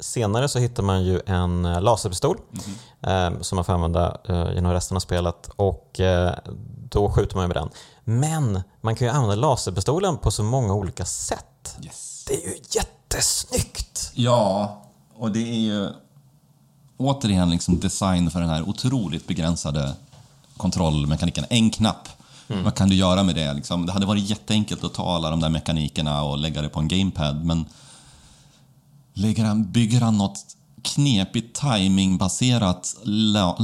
Senare 0.00 0.48
så 0.48 0.58
hittar 0.58 0.82
man 0.82 1.04
ju 1.04 1.20
en 1.26 1.64
eh, 1.64 1.80
laserpistol 1.80 2.38
eh, 3.00 3.30
som 3.40 3.56
man 3.56 3.64
får 3.64 3.72
använda 3.72 4.16
eh, 4.28 4.54
genom 4.54 4.72
resten 4.72 4.96
av 4.96 5.00
spelet 5.00 5.50
och 5.56 6.00
eh, 6.00 6.34
då 6.90 7.10
skjuter 7.10 7.36
man 7.36 7.48
med 7.48 7.56
den. 7.56 7.70
Men 8.04 8.62
man 8.80 8.94
kan 8.94 9.06
ju 9.06 9.12
använda 9.12 9.34
laserpistolen 9.34 10.18
på 10.18 10.30
så 10.30 10.42
många 10.42 10.74
olika 10.74 11.04
sätt. 11.04 11.76
Yes. 11.82 12.24
Det 12.28 12.34
är 12.34 12.48
ju 12.48 12.56
jättesnyggt! 12.70 14.12
Ja, 14.14 14.76
och 15.14 15.30
det 15.30 15.38
är 15.38 15.60
ju 15.60 15.88
återigen 16.96 17.50
liksom 17.50 17.80
design 17.80 18.30
för 18.30 18.40
den 18.40 18.48
här 18.48 18.68
otroligt 18.68 19.26
begränsade 19.26 19.94
kontrollmekaniken. 20.56 21.44
En 21.50 21.70
knapp. 21.70 22.08
Vad 22.48 22.74
kan 22.74 22.88
du 22.88 22.94
göra 22.94 23.22
med 23.22 23.34
det? 23.34 23.52
Liksom? 23.52 23.86
Det 23.86 23.92
hade 23.92 24.06
varit 24.06 24.30
jätteenkelt 24.30 24.84
att 24.84 24.94
ta 24.94 25.14
alla 25.16 25.30
de 25.30 25.40
där 25.40 25.48
mekanikerna 25.48 26.22
och 26.22 26.38
lägga 26.38 26.62
det 26.62 26.68
på 26.68 26.80
en 26.80 26.88
gamepad, 26.88 27.44
men 27.44 27.64
lägger 29.14 29.44
han, 29.44 29.72
bygger 29.72 30.00
han 30.00 30.18
något 30.18 30.38
knepigt 30.82 31.60
timingbaserat 31.60 32.96
la, 33.02 33.56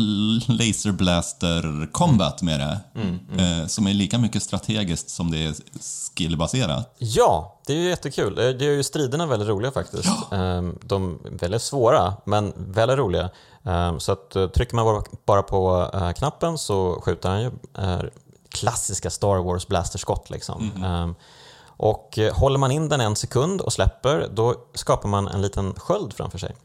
laser 0.48 0.92
blaster 0.92 1.88
combat 1.92 2.42
med 2.42 2.60
det, 2.60 2.80
eh, 3.42 3.66
som 3.66 3.86
är 3.86 3.94
lika 3.94 4.18
mycket 4.18 4.42
strategiskt 4.42 5.10
som 5.10 5.30
det 5.30 5.38
är 5.46 5.54
skillbaserat. 6.16 6.94
Ja, 6.98 7.60
det 7.66 7.72
är 7.72 7.76
ju 7.76 7.88
jättekul. 7.88 8.34
Det 8.34 8.52
det 8.52 8.64
gör 8.64 8.72
ju 8.72 8.82
striderna 8.82 9.26
väldigt 9.26 9.48
roliga 9.48 9.70
faktiskt. 9.72 10.08
Ehm, 10.32 10.78
De 10.84 11.18
är 11.24 11.38
väldigt 11.38 11.62
svåra, 11.62 12.14
men 12.26 12.52
väldigt 12.56 12.98
roliga. 12.98 13.30
Ehm, 13.64 14.00
Så 14.00 14.12
att 14.12 14.36
eh, 14.36 14.46
trycker 14.46 14.74
man 14.76 15.02
bara- 15.26 15.42
på 15.42 15.90
eh, 15.94 16.12
knappen 16.12 16.58
så 16.58 17.00
skjuter 17.04 17.28
han 17.28 17.40
ju 17.42 17.50
eh, 17.78 18.00
klassiska 18.52 19.10
Star 19.10 19.36
Wars 19.36 19.66
blasterskott. 19.68 20.30
Liksom. 20.30 20.70
Ehm, 20.84 21.14
Och 21.76 22.18
eh, 22.18 22.34
håller 22.34 22.58
man 22.58 22.70
in 22.70 22.88
den 22.88 23.00
en 23.00 23.16
sekund 23.16 23.60
och 23.60 23.72
släpper, 23.72 24.28
då 24.32 24.54
skapar 24.74 25.08
man 25.08 25.28
en 25.28 25.42
liten 25.42 25.74
sköld 25.74 26.12
framför 26.12 26.38
sig. 26.38 26.56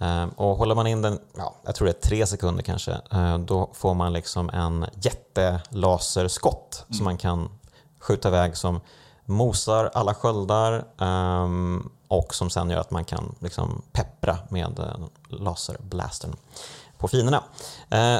Ehm, 0.00 0.28
Och 0.28 0.56
håller 0.56 0.74
man 0.74 0.86
in 0.86 1.02
den, 1.02 1.18
ja, 1.36 1.54
jag 1.64 1.74
tror 1.74 1.86
det 1.86 1.92
är 2.04 2.08
tre 2.08 2.26
sekunder 2.26 2.62
kanske, 2.62 2.92
eh, 3.12 3.38
då 3.38 3.70
får 3.74 3.94
man 3.94 4.12
liksom 4.12 4.50
en 4.50 4.86
jättelaserskott 5.02 6.84
som 6.90 7.04
man 7.04 7.18
kan 7.18 7.48
skjuta 8.00 8.28
iväg 8.28 8.56
som 8.56 8.80
mosar 9.24 9.90
alla 9.94 10.14
sköldar 10.14 10.84
ehm, 11.00 11.90
och 12.08 12.34
som 12.34 12.50
sen 12.50 12.70
gör 12.70 12.78
att 12.80 12.90
man 12.90 13.04
kan 13.04 13.34
liksom 13.40 13.82
peppra 13.92 14.38
med 14.48 14.78
eh, 14.78 15.06
laserblastern 15.28 16.36
på 16.98 17.08
finerna. 17.08 17.42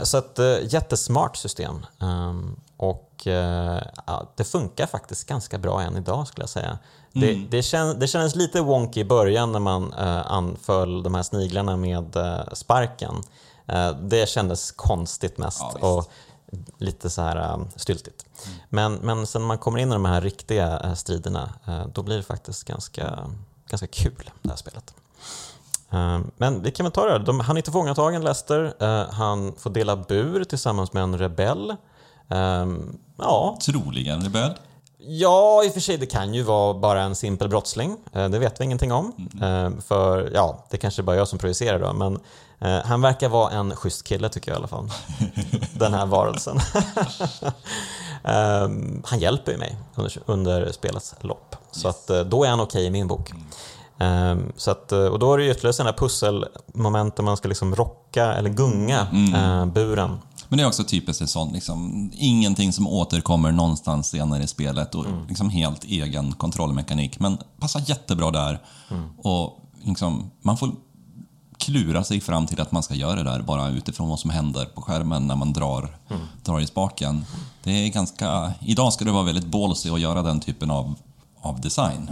Så 0.03 0.19
ett 0.19 0.38
jättesmart 0.73 1.37
system. 1.37 1.87
Um, 1.99 2.61
och 2.77 3.27
eh, 3.27 3.83
ja, 4.07 4.33
det 4.37 4.45
funkar 4.45 4.87
faktiskt 4.87 5.29
ganska 5.29 5.59
bra 5.59 5.83
än 5.83 5.97
idag 5.97 6.27
skulle 6.29 6.43
jag 6.43 6.51
säga. 6.51 6.79
Det, 7.12 7.33
Mm. 7.35 7.47
det, 7.51 7.62
kän, 7.62 7.99
det 7.99 8.07
kändes 8.09 8.35
lite 8.35 8.61
wonky 8.61 9.01
i 9.01 9.05
början 9.05 9.53
när 9.53 9.59
man 9.61 9.93
eh, 9.93 10.33
anföll 10.33 11.03
de 11.03 11.15
här 11.15 11.23
sniglarna 11.23 11.77
med 11.77 12.17
eh, 12.17 12.41
sparken. 12.53 13.15
Eh, 13.67 13.91
det 13.91 14.29
kändes 14.29 14.73
konstigt 14.73 15.39
mest 15.39 15.65
Ja, 15.81 15.89
och 15.89 16.11
lite 16.79 17.11
så 17.11 17.23
här 17.23 17.37
eh, 17.37 17.59
styltigt. 17.77 18.27
Men, 18.69 18.95
men 18.95 19.27
sen 19.27 19.43
när 19.43 19.47
man 19.47 19.59
kommer 19.59 19.79
in 19.79 19.89
i 19.91 19.93
de 19.93 20.05
här 20.05 20.21
riktiga 20.21 20.97
striderna 20.97 21.53
då 21.93 22.03
blir 22.03 22.17
det 22.17 22.23
faktiskt 22.23 22.65
ganska, 22.65 23.19
ganska 23.69 23.87
kul 23.87 24.31
det 24.43 24.49
här 24.49 24.57
spelet. 24.57 24.95
Men 26.37 26.62
vi 26.62 26.71
kan 26.71 26.85
väl 26.85 26.93
ta 26.93 27.05
det 27.05 27.12
här. 27.12 27.19
De, 27.19 27.41
han 27.41 27.57
är 27.57 27.61
tillfångatagen, 27.61 28.25
Lester. 28.25 28.75
Eh, 28.81 29.11
Han 29.12 29.55
får 29.59 29.71
dela 29.71 29.97
bur 29.97 30.45
tillsammans 30.45 30.93
med 30.93 31.03
en 31.03 31.19
rebell. 31.19 31.77
Ehm, 32.29 32.99
Ja, 33.19 33.59
Troligen 33.67 34.21
rebell. 34.25 34.53
Ja, 35.09 35.65
i 35.65 35.69
och 35.69 35.73
för 35.73 35.81
sig, 35.81 35.97
det 35.99 36.07
kan 36.07 36.35
ju 36.35 36.43
vara 36.43 36.75
bara 36.75 37.03
en 37.03 37.15
simpel 37.15 37.49
brottsling. 37.49 37.97
Eh, 38.12 38.29
Det 38.29 38.39
vet 38.39 38.61
vi 38.61 38.65
ingenting 38.65 38.93
om. 38.93 39.12
Eh, 39.43 39.71
För 39.87 40.31
ja, 40.35 40.65
det 40.71 40.77
kanske 40.79 41.03
är 41.03 41.05
bara 41.05 41.17
jag 41.17 41.29
som 41.29 41.39
projicerar 41.39 41.79
då, 41.79 41.93
men 41.93 42.19
eh, 42.59 42.85
han 42.87 43.01
verkar 43.01 43.29
vara 43.29 43.51
en 43.51 43.77
schysst 43.77 44.05
kille 44.07 44.29
tycker 44.29 44.51
jag 44.51 44.57
i 44.57 44.59
alla 44.59 44.69
fall. 44.69 44.91
Den 45.79 45.95
här 45.95 46.07
varelsen. 46.07 46.59
Eh, 48.25 48.69
han 49.05 49.19
hjälper 49.19 49.53
ju 49.53 49.59
mig 49.59 49.77
under, 49.95 50.12
under 50.27 50.73
spelets 50.73 51.15
lopp, 51.21 51.57
så 51.71 51.89
att, 51.89 52.11
eh, 52.11 52.21
då 52.21 52.45
är 52.45 52.49
han 52.51 52.61
okej 52.61 52.85
i 52.85 52.91
min 52.91 53.09
bok. 53.09 53.33
Eh, 53.99 54.37
Så 54.57 54.71
att, 54.71 54.93
och 54.93 55.19
då 55.19 55.35
är 55.35 55.39
det 55.39 55.45
ju 55.45 55.51
ytterligare 55.51 55.73
sådana 55.73 55.93
pusselmoment 55.93 57.17
där 57.17 57.23
man 57.23 57.37
ska 57.37 57.49
liksom 57.49 57.75
rocka 57.75 58.33
eller 58.35 58.51
gunga 58.51 59.07
eh, 59.37 59.67
buren. 59.67 60.19
Men 60.49 60.57
det 60.57 60.63
är 60.63 60.69
också 60.69 60.85
typiskt 60.85 61.29
sånt, 61.31 61.53
liksom, 61.53 62.11
ingenting 62.15 62.73
som 62.73 62.87
återkommer 62.87 63.53
någonstans 63.53 64.09
senare 64.09 64.43
i 64.43 64.47
spelet 64.47 64.95
och 64.95 65.07
liksom 65.29 65.51
helt 65.51 65.85
egen 65.85 66.33
kontrollmekanik. 66.33 67.21
Men 67.21 67.39
passar 67.61 67.83
jättebra 67.87 68.31
där. 68.31 68.63
Och 69.19 69.61
liksom, 69.83 70.31
man 70.43 70.57
får 70.57 70.71
klura 71.59 72.05
sig 72.05 72.21
fram 72.21 72.47
till 72.47 72.61
att 72.61 72.73
man 72.73 72.83
ska 72.83 72.95
göra 72.95 73.23
det 73.23 73.31
där 73.31 73.43
bara 73.43 73.69
utifrån 73.69 74.09
vad 74.09 74.21
som 74.21 74.31
händer 74.31 74.65
på 74.65 74.83
skärmen 74.83 75.27
när 75.27 75.37
man 75.37 75.53
drar, 75.53 75.99
drar 76.43 76.61
i 76.61 76.67
spaken. 76.67 77.25
Det 77.63 77.71
är 77.71 77.89
ganska... 77.89 78.53
Idag 78.61 78.93
ska 78.93 79.05
det 79.05 79.13
vara 79.13 79.25
väldigt 79.25 79.47
ballsy 79.47 79.91
att 79.91 80.01
göra 80.01 80.23
den 80.23 80.41
typen 80.41 80.71
av, 80.71 80.95
av 81.41 81.61
design. 81.61 82.11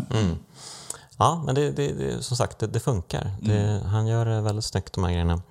Ja, 1.17 1.43
men 1.47 1.55
det, 1.55 1.71
det, 1.71 1.93
det, 1.93 2.23
som 2.23 2.37
sagt, 2.37 2.59
det, 2.59 2.67
det 2.67 2.81
funkar. 2.81 3.31
Det, 3.41 3.83
han 3.87 4.07
gör 4.07 4.27
det 4.27 4.41
väldigt 4.41 4.65
snyggt 4.65 4.95
de 4.95 5.05
här 5.05 5.11
grejerna. 5.11 5.43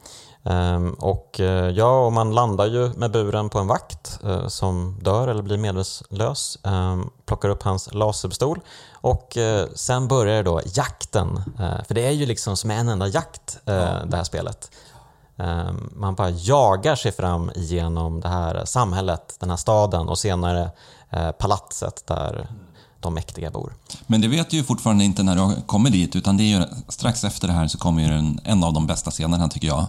Ehm, 0.46 0.94
och 0.94 1.40
eh, 1.40 1.70
ja, 1.70 2.06
och 2.06 2.14
man 2.14 2.32
landar 2.32 2.66
ju 2.66 2.94
med 2.94 3.12
buren 3.12 3.50
på 3.50 3.60
en 3.60 3.68
vakt 3.68 4.20
eh, 4.24 4.48
som 4.48 5.00
dör 5.02 5.28
eller 5.28 5.42
blir 5.42 5.58
medvetslös. 5.58 6.58
Um, 6.64 7.10
plockar 7.26 7.50
upp 7.50 7.64
hans 7.64 7.94
laserpistol 7.94 8.60
och 8.94 9.38
eh, 9.38 9.68
sen 9.76 10.08
börjar 10.08 10.44
då 10.44 10.62
jakten. 10.66 11.44
För 11.88 11.94
det 11.94 12.08
är 12.08 12.12
ju 12.12 12.26
liksom 12.26 12.58
som 12.58 12.72
en 12.72 12.90
enda 12.90 13.08
jakt, 13.08 13.60
det 13.66 14.16
här 14.16 14.24
spelet. 14.24 14.72
Ehm, 15.38 15.90
man 15.96 16.16
bara 16.16 16.30
jagar 16.30 16.96
sig 16.96 17.12
fram 17.12 17.52
genom 17.56 18.22
det 18.22 18.30
här 18.30 18.66
samhället, 18.66 19.36
den 19.40 19.50
här 19.50 19.58
staden 19.58 20.10
och 20.10 20.18
senare 20.18 20.72
palatset 21.38 22.08
där 22.08 22.48
de 23.04 23.14
mäktiga 23.14 23.52
bor. 23.52 23.74
Men 24.08 24.22
det 24.22 24.28
vet 24.28 24.50
du 24.50 24.58
ju 24.58 24.64
fortfarande 24.64 25.04
inte 25.04 25.24
när 25.24 25.36
du 25.36 25.62
kommer 25.62 25.90
dit, 25.90 26.16
utan 26.16 26.38
det 26.38 26.44
är 26.44 26.60
ju, 26.60 26.66
strax 26.88 27.24
efter 27.24 27.48
det 27.48 27.54
här 27.54 27.68
så 27.68 27.78
kommer 27.78 28.02
ju 28.02 28.08
en, 28.08 28.40
en 28.44 28.64
av 28.64 28.74
de 28.74 28.88
bästa 28.88 29.12
scenerna 29.12 29.50
tycker 29.50 29.68
jag. 29.68 29.86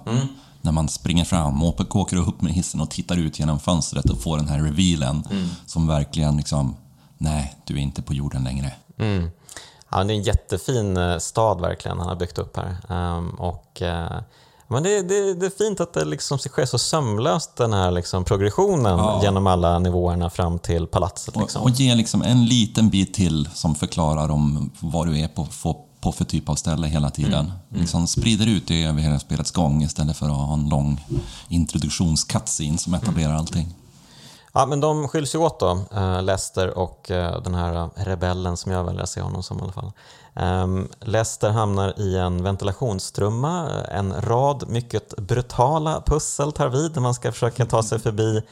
När 0.60 0.72
man 0.72 0.88
springer 0.88 1.24
fram, 1.24 1.62
och 1.62 1.96
åker 1.96 2.16
upp 2.16 2.42
med 2.42 2.52
hissen 2.52 2.80
och 2.80 2.90
tittar 2.90 3.16
ut 3.16 3.38
genom 3.38 3.60
fönstret 3.60 4.10
och 4.10 4.22
får 4.22 4.36
den 4.36 4.48
här 4.48 4.58
revealen 4.58 5.28
som 5.66 5.86
verkligen 5.86 6.36
liksom, 6.36 6.76
nej, 7.18 7.56
du 7.64 7.74
är 7.74 7.78
inte 7.78 8.02
på 8.02 8.14
jorden 8.14 8.44
längre. 8.44 8.72
Mm. 8.98 9.30
Ja, 9.90 10.04
det 10.04 10.12
är 10.12 10.16
en 10.16 10.22
jättefin 10.22 10.96
eh, 10.96 11.18
stad 11.18 11.60
verkligen 11.60 11.98
han 11.98 12.08
har 12.08 12.16
byggt 12.16 12.38
upp 12.38 12.56
här. 12.56 12.76
Ehm, 12.88 13.30
och, 13.30 13.82
eh, 13.82 14.20
men 14.68 14.82
det, 14.82 15.02
det, 15.02 15.34
det 15.34 15.46
är 15.46 15.50
fint 15.58 15.80
att 15.80 15.92
det 15.92 16.04
liksom 16.04 16.38
sker 16.38 16.66
så 16.66 16.78
sömlöst 16.78 17.56
den 17.56 17.72
här 17.72 17.90
liksom 17.90 18.24
progressionen 18.24 18.98
Ja. 18.98 19.20
genom 19.22 19.46
alla 19.46 19.78
nivåerna 19.78 20.30
fram 20.30 20.58
till 20.58 20.86
palatset. 20.86 21.36
Och, 21.36 21.42
Liksom. 21.42 21.62
och 21.62 21.70
ge 21.70 21.94
liksom 21.94 22.22
en 22.22 22.44
liten 22.44 22.90
bit 22.90 23.14
till 23.14 23.48
som 23.54 23.74
förklarar 23.74 24.28
om 24.28 24.70
vad 24.80 25.06
du 25.06 25.18
är 25.20 25.28
på, 25.28 25.46
på, 25.62 25.80
på 26.00 26.12
för 26.12 26.24
typ 26.24 26.48
av 26.48 26.54
ställe 26.54 26.86
hela 26.86 27.10
tiden. 27.10 27.52
Liksom 27.68 28.06
sprider 28.06 28.46
ut 28.46 28.68
det 28.68 28.84
över 28.84 29.00
hela 29.02 29.18
spelets 29.18 29.50
gång 29.50 29.82
istället 29.82 30.16
för 30.16 30.26
att 30.26 30.32
ha 30.36 30.54
en 30.54 30.68
lång 30.68 31.04
introduktions-cutscene 31.48 32.76
som 32.76 32.94
etablerar 32.94 33.34
allting. 33.34 33.74
Ja, 34.52 34.66
men 34.66 34.80
de 34.80 35.08
skiljs 35.08 35.34
ju 35.34 35.38
åt 35.38 35.60
då, 35.60 35.78
eh, 35.94 36.22
Lester 36.22 36.78
och 36.78 37.10
eh, 37.10 37.42
den 37.42 37.54
här 37.54 37.88
rebellen 37.94 38.56
som 38.56 38.72
jag 38.72 38.84
väljer 38.84 39.02
att 39.02 39.08
se 39.08 39.20
honom 39.20 39.42
som 39.42 39.58
i 39.58 39.62
alla 39.62 39.72
fall. 39.72 39.92
Um, 40.36 40.88
Lester 41.00 41.50
hamnar 41.50 42.00
i 42.00 42.16
en 42.16 42.42
ventilationstrumma, 42.42 43.70
en 43.90 44.22
rad 44.22 44.64
mycket 44.68 45.16
brutala 45.16 46.02
pussel 46.06 46.52
tar 46.52 46.68
vid 46.68 46.92
där 46.92 47.00
man 47.00 47.14
ska 47.14 47.32
försöka 47.32 47.66
ta 47.66 47.82
sig 47.82 47.98
förbi 47.98 48.42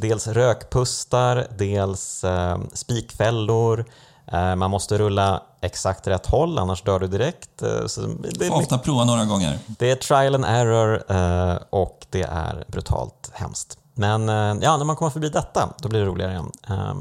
dels 0.00 0.26
rökpustar, 0.26 1.46
dels 1.58 2.24
eh, 2.24 2.58
spikfällor, 2.72 3.84
eh, 4.26 4.56
man 4.56 4.70
måste 4.70 4.98
rulla 4.98 5.42
exakt 5.60 6.06
rätt 6.06 6.26
håll 6.26 6.58
annars 6.58 6.82
dör 6.82 7.00
du 7.00 7.06
direkt. 7.06 7.62
Eh, 7.62 8.52
ofta 8.52 8.78
prova 8.78 9.04
några 9.04 9.24
gånger. 9.24 9.58
det 9.66 9.90
är 9.90 9.96
trial 9.96 10.34
and 10.34 10.44
error 10.44 11.02
eh, 11.08 11.58
och 11.70 12.06
det 12.10 12.22
är 12.22 12.64
brutalt 12.68 13.30
hemskt. 13.32 13.78
Men 13.94 14.28
eh, 14.28 14.34
ja, 14.62 14.76
när 14.76 14.84
man 14.84 14.96
kommer 14.96 15.10
förbi 15.10 15.28
detta, 15.28 15.74
då 15.78 15.88
blir 15.88 16.00
det 16.00 16.06
roligare 16.06 16.32
igen. 16.32 16.52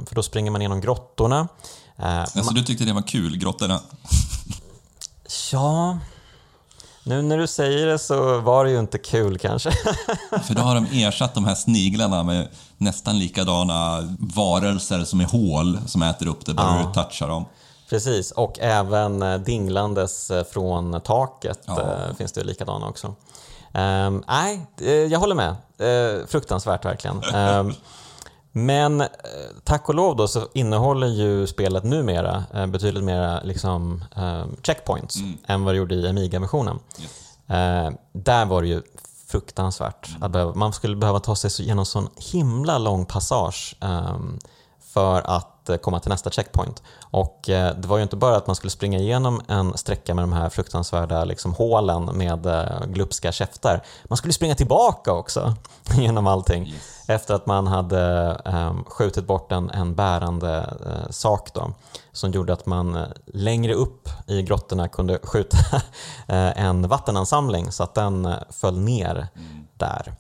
För 0.08 0.16
då 0.16 0.24
springer 0.24 0.52
man 0.52 0.62
genom 0.62 0.82
grottorna. 0.82 1.48
Alltså 2.00 2.54
du 2.54 2.64
tyckte 2.64 2.86
det 2.86 2.94
var 2.94 3.02
kul, 3.02 3.38
grottorna? 3.38 3.80
Ja, 5.52 5.98
nu 7.04 7.22
när 7.22 7.38
du 7.38 7.48
säger 7.48 7.88
det 7.88 8.00
så 8.00 8.40
var 8.40 8.66
det 8.66 8.72
ju 8.72 8.80
inte 8.80 8.98
kul 8.98 9.38
kanske. 9.38 9.72
För 10.48 10.54
då 10.56 10.62
har 10.62 10.76
de 10.76 10.86
ersatt 11.04 11.34
de 11.34 11.46
här 11.46 11.56
sniglarna 11.56 12.24
med 12.24 12.48
nästan 12.78 13.20
likadana 13.20 14.16
varelser 14.20 15.04
som 15.04 15.22
är 15.22 15.26
hål 15.26 15.80
som 15.86 16.02
äter 16.02 16.28
upp 16.28 16.46
det 16.46 16.54
bara 16.54 16.80
Ja. 16.80 16.88
du 16.88 16.94
touchar 17.04 17.28
dem. 17.28 17.46
Precis, 17.90 18.32
och 18.32 18.60
även 18.60 19.22
eh, 19.22 19.38
dinglandes 19.40 20.32
eh, 20.32 20.44
från 20.44 21.02
taket 21.02 21.60
Ja. 21.66 21.82
eh, 21.82 22.16
finns 22.18 22.32
det 22.32 22.44
likadana 22.44 22.88
också. 22.88 23.16
Ehm, 23.74 24.24
nej, 24.28 24.66
jag 25.10 25.20
håller 25.20 25.36
med. 25.36 25.50
Eh, 25.80 26.26
fruktansvärt 26.28 26.86
verkligen. 26.86 27.24
Ehm, 27.34 27.74
men 28.66 29.02
eh, 29.02 29.08
tack 29.64 29.90
och 29.90 29.96
lov 29.96 30.16
då 30.16 30.28
så 30.28 30.48
innehåller 30.54 31.08
ju 31.08 31.48
spelet 31.48 31.84
numera 31.84 32.44
eh, 32.54 32.66
betydligt 32.66 33.04
mer 33.04 33.42
liksom, 33.44 34.04
ehm, 34.16 34.56
checkpoints 34.64 35.18
än 35.48 35.64
vad 35.64 35.74
det 35.74 35.78
gjorde 35.78 35.96
i 35.96 36.08
Amiga-versionen. 36.10 36.80
Eh, 37.48 37.90
där 38.14 38.46
var 38.46 38.62
det 38.62 38.68
ju 38.68 38.82
fruktansvärt. 39.28 40.10
Att 40.22 40.32
behöva, 40.32 40.54
man 40.54 40.74
skulle 40.74 40.96
behöva 40.96 41.20
ta 41.20 41.36
sig 41.36 41.50
så- 41.50 41.64
genom 41.64 41.86
sån 41.86 42.08
himla 42.16 42.78
lång 42.78 43.06
passage 43.06 43.76
ehm, 43.82 44.40
för 44.98 45.22
att 45.26 45.70
eh, 45.70 45.78
komma 45.78 46.00
till 46.00 46.10
nästa 46.10 46.30
checkpoint. 46.30 46.84
Och 47.02 47.50
eh, 47.50 47.76
det 47.76 47.88
var 47.88 47.98
ju 47.98 48.04
inte 48.04 48.16
bara 48.16 48.36
att 48.36 48.48
man 48.48 48.56
skulle 48.56 48.72
springa 48.72 49.00
igenom 49.00 49.42
en 49.48 49.78
sträcka 49.78 50.14
med 50.14 50.24
de 50.24 50.34
här 50.34 50.50
fruktansvärda 50.50 51.26
liksom, 51.26 51.54
hålen 51.54 52.06
med 52.06 52.46
eh, 52.46 52.86
glupska 52.88 53.32
käftar. 53.32 53.84
Man 54.04 54.18
skulle 54.18 54.34
springa 54.34 54.56
tillbaka 54.56 55.14
också 55.14 55.56
genom 55.98 56.28
allting 56.28 56.74
efter 57.08 57.34
att 57.34 57.46
man 57.46 57.68
hade 57.68 58.02
ehm, 58.46 58.84
skjutit 58.84 59.28
bort 59.28 59.52
en, 59.52 59.70
en 59.70 59.96
bärande 59.96 60.78
sak 61.10 61.54
då, 61.54 61.74
som 62.12 62.32
gjorde 62.32 62.54
att 62.54 62.66
man 62.66 63.06
längre 63.26 63.74
upp 63.74 64.10
i 64.28 64.42
grottorna 64.42 64.88
kunde 64.88 65.20
skjuta 65.24 65.58
en 66.56 66.88
vattenansamling 66.88 67.72
så 67.72 67.84
att 67.84 67.94
den 67.94 68.34
föll 68.50 68.80
ner 68.80 69.28
där. 69.78 70.16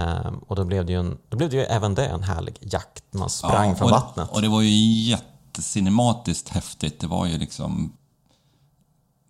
Ehm, 0.00 0.34
och 0.38 0.56
då 0.56 0.64
blev, 0.64 0.86
det 0.86 0.92
ju 0.92 0.98
en, 0.98 1.18
då 1.28 1.36
blev 1.36 1.50
det 1.50 1.56
ju 1.56 1.62
även 1.62 1.94
det 1.94 2.06
en 2.06 2.22
härlig 2.22 2.58
jakt. 2.60 3.04
Man 3.10 3.30
sprang 3.30 3.68
Ja, 3.70 3.76
från 3.76 3.90
vattnet. 3.90 4.28
Och 4.30 4.42
det 4.42 4.48
var 4.48 4.60
ju 4.60 4.70
jättecinematiskt 5.02 6.48
häftigt. 6.48 7.00
Det 7.00 7.06
var 7.06 7.26
ju 7.26 7.38
liksom... 7.38 7.92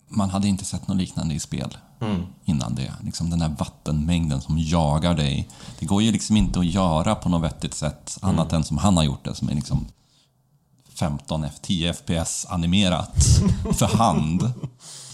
Man 0.09 0.31
hade 0.31 0.49
inte 0.49 0.65
sett 0.65 0.89
något 0.89 0.97
liknande 0.97 1.35
i 1.35 1.41
spel 1.41 1.77
Mm. 2.03 2.23
innan 2.45 2.75
det. 2.75 2.93
Liksom 3.05 3.31
den 3.31 3.41
här 3.41 3.49
vattenmängden 3.59 4.41
som 4.41 4.59
jagar 4.59 5.15
dig. 5.15 5.49
Det 5.79 5.87
går 5.87 6.03
ju 6.03 6.13
liksom 6.13 6.37
inte 6.37 6.59
att 6.61 6.67
göra 6.67 7.15
på 7.15 7.29
något 7.29 7.43
vettigt 7.43 7.75
sätt 7.75 8.19
Mm. 8.23 8.35
annat 8.39 8.53
än 8.53 8.65
som 8.65 8.79
han 8.79 8.97
har 8.97 9.05
gjort 9.05 9.25
det, 9.25 9.35
som 9.35 9.49
är 9.49 9.55
liksom 9.55 9.87
15, 10.95 11.45
F- 11.45 11.55
10 11.63 11.93
FPS 11.95 12.47
animerat 12.49 13.17
för 13.73 13.87
hand. 13.97 14.53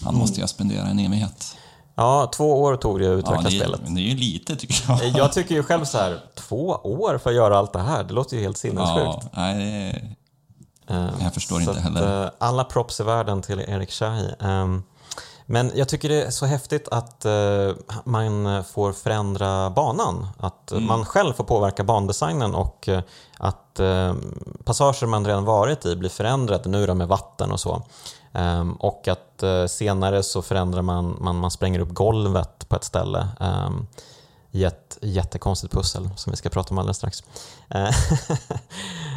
Han 0.03 0.15
måste 0.15 0.35
ju 0.35 0.43
ha 0.43 0.47
spenderat 0.47 0.87
en 0.87 0.99
evighet. 0.99 1.55
Ja, 1.99 2.31
två 2.35 2.61
år 2.61 2.75
tog 2.75 2.99
det 2.99 3.05
att 3.05 3.11
Ja, 3.11 3.17
utveckla 3.17 3.49
det, 3.49 3.55
spelet. 3.59 3.79
är, 3.81 3.95
det 3.95 4.01
är 4.01 4.03
ju 4.03 4.15
lite 4.15 4.55
tycker 4.55 4.75
jag. 4.87 5.05
Jag 5.17 5.33
tycker 5.33 5.55
ju 5.55 5.63
själv 5.63 5.85
så 5.85 5.97
här, 5.97 6.19
två 6.35 6.67
år 6.83 7.17
för 7.17 7.29
att 7.29 7.35
göra 7.35 7.57
allt 7.57 7.73
det 7.73 7.79
här, 7.79 8.03
det 8.03 8.13
låter 8.13 8.35
ju 8.37 8.43
helt 8.43 8.63
Ja, 8.63 8.69
sinnessjukt. 8.69 9.33
nej, 9.33 9.55
det 10.87 10.93
Ehm, 10.93 11.09
jag 11.21 11.33
förstår 11.33 11.59
så 11.59 11.69
inte 11.69 11.81
heller. 11.81 12.23
eh, 12.23 12.29
alla 12.37 12.63
props 12.63 12.99
i 12.99 13.03
världen 13.03 13.41
till 13.41 13.59
Erik 13.59 13.91
Shahi. 13.91 14.29
Ehm, 14.39 14.83
Men 15.45 15.71
jag 15.75 15.89
tycker 15.89 16.09
det 16.09 16.23
är 16.23 16.31
så 16.31 16.45
häftigt 16.45 16.87
att 16.87 17.25
eh, 17.25 17.71
man 18.03 18.63
får 18.63 18.93
förändra 18.93 19.69
banan. 19.69 20.27
Att 20.39 20.71
Mm. 20.71 20.85
man 20.85 21.05
själv 21.05 21.33
får 21.33 21.43
påverka 21.43 21.83
bandesignen 21.83 22.55
och 22.55 22.89
eh, 22.89 23.01
att 23.37 23.79
eh, 23.79 24.13
passager 24.63 25.07
man 25.07 25.25
redan 25.25 25.45
varit 25.45 25.85
i 25.85 25.95
blir 25.95 26.09
förändrade 26.09 26.69
nu 26.69 26.85
då 26.87 26.93
med 26.93 27.07
vatten 27.07 27.51
och 27.51 27.59
så. 27.59 27.81
Um, 28.37 28.73
och 28.73 29.07
att 29.07 29.43
uh, 29.43 29.65
senare 29.65 30.23
så 30.23 30.41
förändrar 30.41 30.81
man, 30.81 31.17
man, 31.21 31.35
man 31.35 31.51
spränger 31.51 31.79
upp 31.79 31.89
golvet 31.89 32.69
på 32.69 32.75
ett 32.75 32.83
ställe 32.83 33.27
um, 33.39 33.87
i 34.51 34.63
ett 34.63 34.97
jättekonstigt 35.01 35.73
pussel 35.73 36.09
som 36.15 36.31
vi 36.31 36.37
ska 36.37 36.49
prata 36.49 36.73
om 36.73 36.77
alldeles 36.77 36.97
strax. 36.97 37.23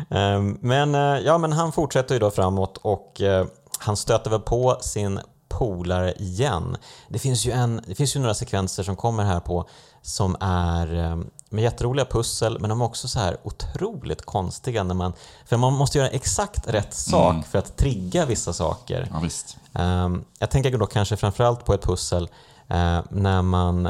um, 0.09 0.59
men, 0.61 0.95
uh, 0.95 1.19
ja, 1.19 1.39
men 1.39 1.53
han 1.53 1.73
fortsätter 1.73 2.15
ju 2.15 2.19
då 2.19 2.31
framåt 2.31 2.79
och 2.83 3.21
uh, 3.21 3.45
han 3.79 3.97
stöter 3.97 4.31
väl 4.31 4.41
på 4.41 4.79
sin 4.81 5.21
polare 5.49 6.13
igen. 6.13 6.77
Det 7.09 7.19
finns 7.19 7.47
ju, 7.47 7.53
en, 7.53 7.81
det 7.87 7.95
finns 7.95 8.17
ju 8.17 8.21
några 8.21 8.35
sekvenser 8.35 8.83
som 8.83 8.97
kommer 8.97 9.25
här 9.25 9.41
på 9.41 9.69
som 10.03 10.37
är 10.41 11.17
med 11.53 11.65
jätteroliga 11.65 12.05
pussel 12.05 12.59
men 12.61 12.71
de 12.71 12.81
är 12.81 12.85
också 12.85 13.09
så 13.09 13.19
här 13.19 13.37
otroligt 13.43 14.23
konstiga 14.23 14.83
när 14.83 14.95
man, 14.95 15.13
för 15.45 15.57
man 15.57 15.73
måste 15.73 15.99
göra 15.99 16.09
exakt 16.09 16.69
rätt 16.69 16.95
sak 16.95 17.47
för 17.47 17.59
att 17.59 17.77
trigga 17.77 18.27
vissa 18.27 18.53
saker. 18.53 19.09
Ja, 19.11 19.21
visst. 19.23 19.57
Ehm, 19.73 20.25
jag 20.39 20.51
tänker 20.51 20.79
då 20.79 20.87
kanske 20.87 21.17
framförallt 21.17 21.65
på 21.65 21.75
ett 21.75 21.83
pussel 21.83 22.29
eh, 22.69 23.01
när 23.11 23.43
man, 23.43 23.89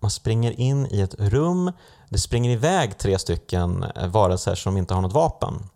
man 0.00 0.10
springer 0.10 0.60
in 0.60 0.86
i 0.90 1.00
ett 1.00 1.14
rum, 1.18 1.72
det 2.08 2.18
springer 2.18 2.50
iväg 2.50 2.98
tre 2.98 3.18
stycken 3.18 3.84
eh, 3.96 4.06
varelser 4.06 4.54
som 4.54 4.76
inte 4.76 4.94
har 4.94 5.02
något 5.02 5.12
vapen. 5.12 5.68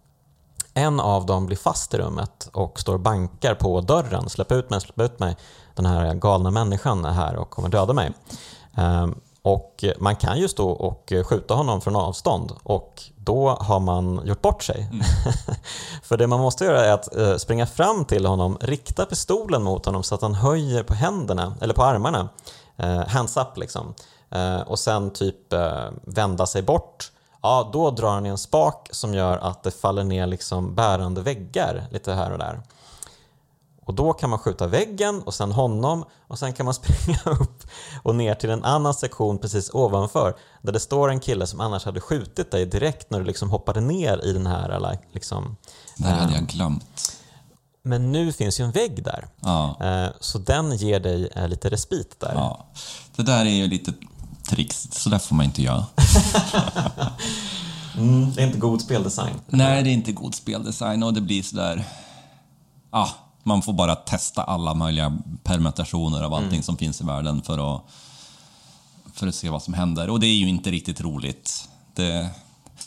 En 0.74 1.00
av 1.00 1.26
dem 1.26 1.46
blir 1.46 1.56
fast 1.56 1.94
i 1.94 1.98
rummet 1.98 2.48
och 2.52 2.80
står 2.80 2.94
och 2.94 3.00
bankar 3.00 3.54
på 3.54 3.80
dörren. 3.80 4.28
Släpp 4.28 4.52
ut 4.52 4.70
mig, 4.70 4.80
släpp 4.80 5.00
ut 5.00 5.18
mig. 5.18 5.36
Den 5.74 5.86
här 5.86 6.14
galna 6.14 6.50
människan 6.50 7.04
är 7.04 7.12
här 7.12 7.36
och 7.36 7.50
kommer 7.50 7.68
döda 7.68 7.92
mig. 7.92 8.12
Ehm, 8.74 9.14
och 9.46 9.84
man 9.98 10.16
kan 10.16 10.38
ju 10.38 10.48
stå 10.48 10.70
och 10.70 11.12
skjuta 11.24 11.54
honom 11.54 11.80
från 11.80 11.96
avstånd 11.96 12.52
och 12.62 13.02
då 13.16 13.48
har 13.48 13.80
man 13.80 14.20
gjort 14.24 14.42
bort 14.42 14.62
sig. 14.62 14.88
För 16.02 16.16
det 16.16 16.26
man 16.26 16.40
måste 16.40 16.64
göra 16.64 16.84
är 16.84 16.92
att 16.92 17.16
eh, 17.16 17.36
springa 17.36 17.66
fram 17.66 18.04
till 18.04 18.26
honom, 18.26 18.58
rikta 18.60 19.06
pistolen 19.06 19.62
mot 19.62 19.86
honom 19.86 20.02
så 20.02 20.14
att 20.14 20.22
han 20.22 20.34
höjer 20.34 20.82
på 20.82 20.94
händerna, 20.94 21.54
eller 21.60 21.74
på 21.74 21.84
armarna, 21.84 22.28
eh, 22.76 23.06
hands 23.06 23.36
up 23.36 23.56
liksom. 23.56 23.94
Eh, 24.30 24.60
och 24.60 24.78
sen 24.78 25.10
typ 25.10 25.52
eh, 25.52 25.88
vända 26.02 26.46
sig 26.46 26.62
bort. 26.62 27.12
Ja, 27.42 27.70
då 27.72 27.90
drar 27.90 28.10
han 28.10 28.26
i 28.26 28.28
en 28.28 28.38
spak 28.38 28.88
som 28.90 29.14
gör 29.14 29.38
att 29.38 29.62
det 29.62 29.70
faller 29.70 30.04
ner 30.04 30.26
liksom 30.26 30.74
bärande 30.74 31.20
väggar 31.20 31.86
lite 31.90 32.12
här 32.12 32.32
och 32.32 32.38
där. 32.38 32.60
Och 33.86 33.94
då 33.94 34.12
kan 34.12 34.30
man 34.30 34.38
skjuta 34.38 34.66
väggen 34.66 35.22
och 35.22 35.34
sen 35.34 35.52
honom 35.52 36.04
och 36.28 36.38
sen 36.38 36.52
kan 36.52 36.64
man 36.66 36.74
springa 36.80 37.18
upp 37.40 37.64
och 38.02 38.14
ner 38.14 38.34
till 38.34 38.50
en 38.50 38.64
annan 38.64 38.94
sektion 38.94 39.38
precis 39.38 39.70
ovanför 39.74 40.34
där 40.62 40.72
det 40.72 40.80
står 40.80 41.08
en 41.10 41.20
kille 41.20 41.46
som 41.46 41.60
annars 41.60 41.84
hade 41.84 42.00
skjutit 42.00 42.50
dig 42.50 42.66
direkt 42.66 43.10
när 43.10 43.18
du 43.18 43.24
liksom 43.24 43.50
hoppade 43.50 43.80
ner 43.80 44.24
i 44.24 44.32
den 44.32 44.46
här 44.46 44.98
liksom. 45.12 45.56
Det 45.96 46.04
här 46.04 46.18
hade 46.20 46.34
jag 46.34 46.46
glömt. 46.46 47.12
Men 47.82 48.12
nu 48.12 48.32
finns 48.32 48.60
ju 48.60 48.64
en 48.64 48.70
vägg 48.72 49.04
där. 49.04 49.26
Ja, 49.40 49.76
Eh, 49.80 50.08
Så 50.20 50.38
den 50.38 50.76
ger 50.76 51.00
dig 51.00 51.28
eh, 51.36 51.48
lite 51.48 51.70
respit 51.70 52.20
där. 52.20 52.32
ja. 52.34 52.66
Det 53.16 53.22
där 53.22 53.40
är 53.46 53.50
ju 53.50 53.66
lite 53.66 53.92
tricks, 54.50 54.88
så 54.90 55.08
där 55.10 55.18
får 55.18 55.34
man 55.34 55.44
inte 55.46 55.62
göra. 55.62 55.86
Mm, 57.98 58.32
det 58.34 58.42
är 58.42 58.46
inte 58.46 58.58
god 58.58 58.80
speldesign. 58.82 59.40
Nej, 59.46 59.82
det 59.82 59.90
är 59.90 59.92
inte 59.92 60.12
god 60.12 60.34
speldesign 60.34 61.02
och 61.02 61.14
det 61.14 61.20
blir 61.20 61.42
sådär... 61.42 61.84
Ah, 62.90 63.08
man 63.46 63.62
får 63.62 63.72
bara 63.72 63.94
testa 63.94 64.42
alla 64.42 64.74
möjliga 64.74 65.18
permutationer 65.42 66.22
av 66.22 66.34
allting 66.34 66.62
som 66.62 66.76
finns 66.76 67.00
i 67.00 67.04
världen 67.04 67.42
för 67.42 67.76
att, 67.76 67.82
för 69.14 69.26
att 69.26 69.34
se 69.34 69.50
vad 69.50 69.62
som 69.62 69.74
händer. 69.74 70.10
Och 70.10 70.20
det 70.20 70.26
är 70.26 70.36
ju 70.36 70.48
inte 70.48 70.70
riktigt 70.70 71.00
roligt. 71.00 71.68
Det, 71.94 72.30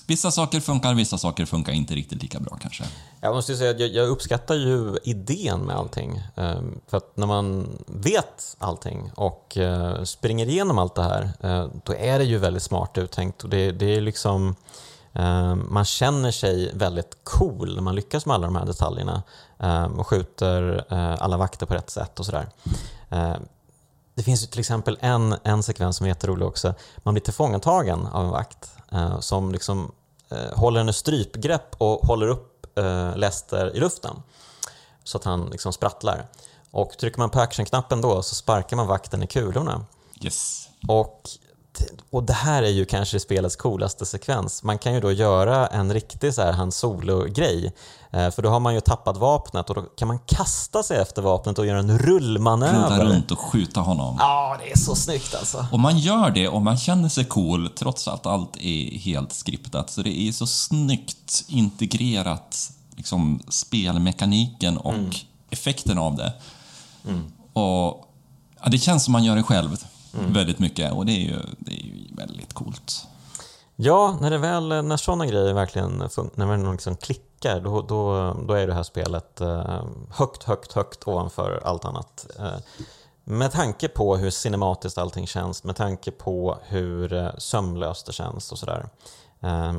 vissa 0.08 0.32
saker 0.32 0.60
funkar, 0.60 0.94
vissa 0.94 1.18
saker 1.18 1.46
funkar 1.46 1.74
inte 1.74 1.94
riktigt 1.96 2.22
lika 2.22 2.40
bra 2.40 2.58
kanske. 2.62 2.84
Jag 3.22 3.36
måste 3.36 3.56
säga 3.56 3.72
att 3.72 3.80
jag, 3.80 3.90
jag 3.90 4.08
uppskattar 4.10 4.56
ju 4.56 4.98
idén 5.04 5.60
med 5.60 5.76
allting. 5.76 6.22
Ehm, 6.36 6.80
För 6.88 6.98
att 6.98 7.18
när 7.18 7.28
man 7.28 7.78
vet 7.88 8.56
allting 8.60 9.12
och 9.16 9.58
eh, 9.58 10.04
springer 10.04 10.50
igenom 10.50 10.78
allt 10.78 10.96
det 10.96 11.04
här, 11.04 11.32
eh, 11.40 11.68
då 11.84 11.94
är 11.94 12.20
det 12.20 12.26
ju 12.26 12.38
väldigt 12.38 12.64
smart 12.64 12.98
uttänkt. 12.98 13.44
Och 13.44 13.50
det, 13.50 13.72
det 13.72 13.96
är 13.96 14.02
liksom, 14.02 14.56
eh, 15.14 15.56
man 15.56 15.86
känner 15.86 16.32
sig 16.32 16.72
väldigt 16.74 17.18
cool 17.24 17.76
när 17.76 17.82
man 17.82 17.96
lyckas 17.96 18.26
med 18.26 18.36
alla 18.36 18.48
de 18.48 18.56
här 18.56 18.66
detaljerna 18.66 19.24
och 19.98 20.08
skjuter 20.08 20.86
eh, 20.90 21.16
alla 21.20 21.38
vakter 21.38 21.66
på 21.66 21.74
rätt 21.74 21.90
sätt 21.90 22.20
och 22.20 22.26
sådär. 22.26 22.48
Eh, 23.10 23.36
Det 24.16 24.24
finns 24.24 24.44
ju 24.44 24.48
till 24.48 24.60
exempel 24.60 24.98
en, 25.02 25.36
en 25.44 25.64
sekvens 25.64 25.98
som 25.98 26.06
är 26.06 26.10
jätterolig 26.10 26.48
också. 26.48 26.74
Man 26.98 27.14
blir 27.14 27.22
tillfångatagen 27.22 28.08
av 28.08 28.26
en 28.26 28.32
vakt 28.32 28.70
eh, 28.92 29.20
som 29.20 29.52
liksom 29.52 29.92
eh, 30.30 30.58
håller 30.60 30.80
en 30.80 30.94
strypgrepp 30.94 31.76
och 31.78 32.08
håller 32.08 32.28
upp 32.28 32.46
Lester 33.16 33.76
i 33.76 33.80
luften 33.80 34.16
så 35.04 35.18
att 35.18 35.24
han 35.24 35.50
liksom 35.50 35.74
sprattlar. 35.74 36.26
Och 36.72 36.98
trycker 36.98 37.20
man 37.20 37.30
på 37.30 37.40
actionknappen 37.40 38.02
då 38.02 38.22
så 38.22 38.36
sparkar 38.36 38.78
man 38.78 38.88
vakten 38.88 39.24
i 39.24 39.28
kulorna. 39.28 39.86
Yes. 40.22 40.70
Och, 40.88 41.30
och 42.10 42.24
det 42.24 42.34
här 42.34 42.64
är 42.64 42.70
ju 42.70 42.86
kanske 42.86 43.20
spelets 43.20 43.56
coolaste 43.56 44.06
sekvens. 44.06 44.64
Man 44.64 44.78
kan 44.78 44.94
ju 44.94 45.00
då 45.00 45.12
göra 45.12 45.68
en 45.68 45.94
riktig 45.94 46.34
så 46.34 46.42
här 46.42 46.52
Han 46.52 46.72
Solo-grej. 46.72 47.74
Eh, 48.12 48.32
för 48.32 48.42
då 48.42 48.50
har 48.50 48.60
man 48.60 48.74
ju 48.74 48.82
tappat 48.82 49.18
vapnet 49.18 49.70
och 49.70 49.76
då 49.76 49.82
kan 49.82 50.08
man 50.08 50.20
kasta 50.20 50.84
sig 50.84 50.98
efter 50.98 51.22
vapnet 51.22 51.60
och 51.60 51.66
göra 51.66 51.80
en 51.80 51.90
Runda 51.90 52.04
rullmanöver. 52.06 53.06
runt 53.06 53.32
och 53.32 53.40
skjuta 53.40 53.80
honom. 53.82 54.16
Ja, 54.20 54.58
det 54.64 54.72
är 54.72 54.78
så 54.78 54.96
snyggt 54.96 55.36
alltså. 55.36 55.66
Och 55.72 55.80
man 55.80 55.98
gör 56.00 56.30
det 56.30 56.48
och 56.48 56.62
man 56.62 56.78
känner 56.78 57.10
sig 57.10 57.26
cool 57.26 57.70
trots 57.70 58.08
att 58.08 58.26
allt 58.26 58.58
är 58.58 58.98
helt 59.00 59.34
skriptat. 59.34 59.90
Så 59.90 60.02
det 60.02 60.20
är 60.20 60.32
så 60.32 60.48
snyggt 60.48 61.44
integrerat, 61.48 62.72
liksom 62.98 63.40
spelmekaniken 63.50 64.78
och 64.78 65.16
effekten 65.50 65.98
av 65.98 66.16
det. 66.16 66.34
Och 67.54 68.06
ja, 68.64 68.70
Det 68.72 68.78
känns 68.78 69.04
som 69.04 69.12
man 69.12 69.24
gör 69.24 69.36
det 69.36 69.44
själv 69.44 69.78
väldigt 70.12 70.60
mycket 70.60 70.92
och 70.94 71.06
det 71.06 71.12
är 71.12 71.22
ju, 71.22 71.38
det 71.58 71.72
är 71.72 71.86
ju 71.86 72.16
väldigt 72.16 72.54
coolt. 72.54 73.08
Ja, 73.76 74.18
när, 74.22 74.30
det 74.30 74.38
väl, 74.38 74.68
när 74.68 74.98
sådana 74.98 75.26
grejer 75.26 75.54
verkligen 75.54 76.02
fun- 76.02 76.32
när 76.36 76.46
man 76.46 76.72
liksom 76.72 76.96
klickar, 76.96 77.60
då, 77.60 77.82
då, 77.82 78.34
då 78.48 78.54
är 78.54 78.68
det 78.68 78.74
här 78.74 78.84
spelet 78.84 79.42
eh, 79.42 79.84
högt, 80.12 80.44
högt, 80.44 80.74
högt 80.74 81.08
ovanför 81.08 81.62
allt 81.64 81.86
annat. 81.86 82.28
Eh, 82.40 82.60
med 83.24 83.52
tanke 83.52 83.88
på 83.88 84.18
hur 84.18 84.30
cinematiskt 84.30 84.98
allting 84.98 85.28
känns, 85.28 85.64
med 85.64 85.76
tanke 85.76 86.12
på 86.12 86.58
hur 86.64 87.14
eh, 87.14 87.30
sömlöst 87.38 88.06
det 88.06 88.14
känns 88.14 88.52
och 88.52 88.60
sådär. 88.60 88.90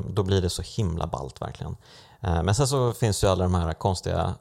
Då 0.09 0.23
blir 0.23 0.41
det 0.41 0.49
så 0.49 0.61
himla 0.61 1.07
ballt 1.07 1.41
verkligen. 1.41 1.77
Men 2.19 2.55
sen 2.55 2.67
så 2.67 2.93
finns 2.93 3.23
ju 3.23 3.27
alla 3.27 3.43
de 3.43 3.55
här 3.55 3.73
konstiga, 3.73 4.33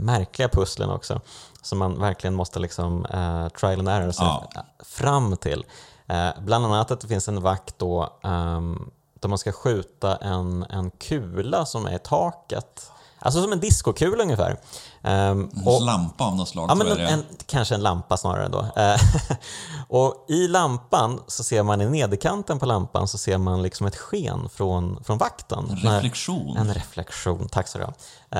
märkliga 0.00 0.48
pusslen 0.48 0.90
också 0.90 1.20
som 1.62 1.78
man 1.78 2.00
verkligen 2.00 2.34
måste 2.34 2.58
liksom 2.58 3.06
eh, 3.06 3.48
trial 3.48 3.78
and 3.78 3.88
error 3.88 4.12
sig 4.12 4.26
Ja. 4.26 4.50
fram 4.84 5.36
till. 5.36 5.64
Eh, 6.06 6.28
bland 6.40 6.64
annat 6.66 6.90
att 6.90 7.00
det 7.00 7.08
finns 7.08 7.28
en 7.28 7.42
vakt 7.42 7.78
då 7.78 8.18
ehm, 8.22 8.90
där 9.20 9.28
man 9.28 9.38
ska 9.38 9.52
skjuta 9.52 10.16
en, 10.16 10.66
en 10.70 10.90
kula 10.90 11.66
som 11.66 11.86
är 11.86 11.94
i 11.96 11.98
taket. 11.98 12.90
Alltså 13.18 13.42
som 13.42 13.52
en 13.52 13.60
diskokula 13.60 14.22
ungefär. 14.22 14.56
Ehm, 15.04 15.50
En 15.56 15.62
och- 15.68 15.82
lampa 15.82 16.24
av 16.24 16.36
något 16.36 16.48
slag 16.48 16.70
Ja, 16.70 16.74
men 16.74 16.86
tror 16.86 17.00
jag 17.00 17.10
en, 17.12 17.18
en, 17.18 17.24
kanske 17.46 17.74
en 17.74 17.82
lampa 17.82 18.16
snarare 18.16 18.48
då. 18.48 18.66
Eh, 18.82 19.00
och 19.88 20.24
i 20.28 20.48
lampan 20.48 21.20
så 21.26 21.44
ser 21.44 21.62
man 21.62 21.80
i 21.80 21.86
nederkanten 21.86 22.58
på 22.58 22.66
lampan 22.66 23.08
så 23.08 23.18
ser 23.18 23.38
man 23.38 23.62
liksom 23.62 23.86
ett 23.86 23.96
sken 23.96 24.48
från, 24.52 25.04
från 25.04 25.18
vakten. 25.18 25.66
En 25.70 25.78
När- 25.84 25.94
reflektion. 25.96 26.56
En 26.56 26.74
reflektion, 26.74 27.48
tack 27.48 27.68
så 27.68 27.78
du 27.78 27.84
ha. 27.84 27.90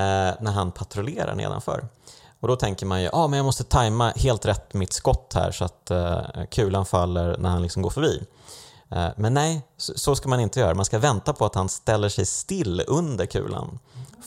eh, 0.01 0.35
När 0.41 0.53
han 0.53 0.73
patrullerar 0.73 1.35
nedanför. 1.35 1.89
Och 2.41 2.49
då 2.49 2.57
tänker 2.57 2.87
man 2.87 3.03
ju, 3.03 3.09
ja 3.13 3.27
men 3.29 3.37
jag 3.37 3.45
måste 3.45 3.65
tajma 3.65 4.13
helt 4.17 4.47
rätt 4.47 4.75
mitt 4.75 4.93
skott 4.93 5.33
här 5.35 5.51
så 5.51 5.65
att 5.65 5.91
eh, 5.91 6.19
kulan 6.51 6.87
faller 6.87 7.37
när 7.39 7.49
han 7.51 7.63
liksom 7.63 7.83
går 7.83 7.91
förbi. 7.91 8.23
Eh, 8.95 9.09
men 9.17 9.35
nej, 9.35 9.63
så, 9.77 10.17
ska 10.17 10.29
man 10.29 10.41
inte 10.41 10.61
göra. 10.61 10.75
Man 10.75 10.85
ska 10.85 10.99
vänta 10.99 11.33
på 11.33 11.47
att 11.47 11.55
han 11.55 11.69
ställer 11.69 12.09
sig 12.09 12.27
still 12.27 12.83
under 12.87 13.27
kulan. 13.27 13.79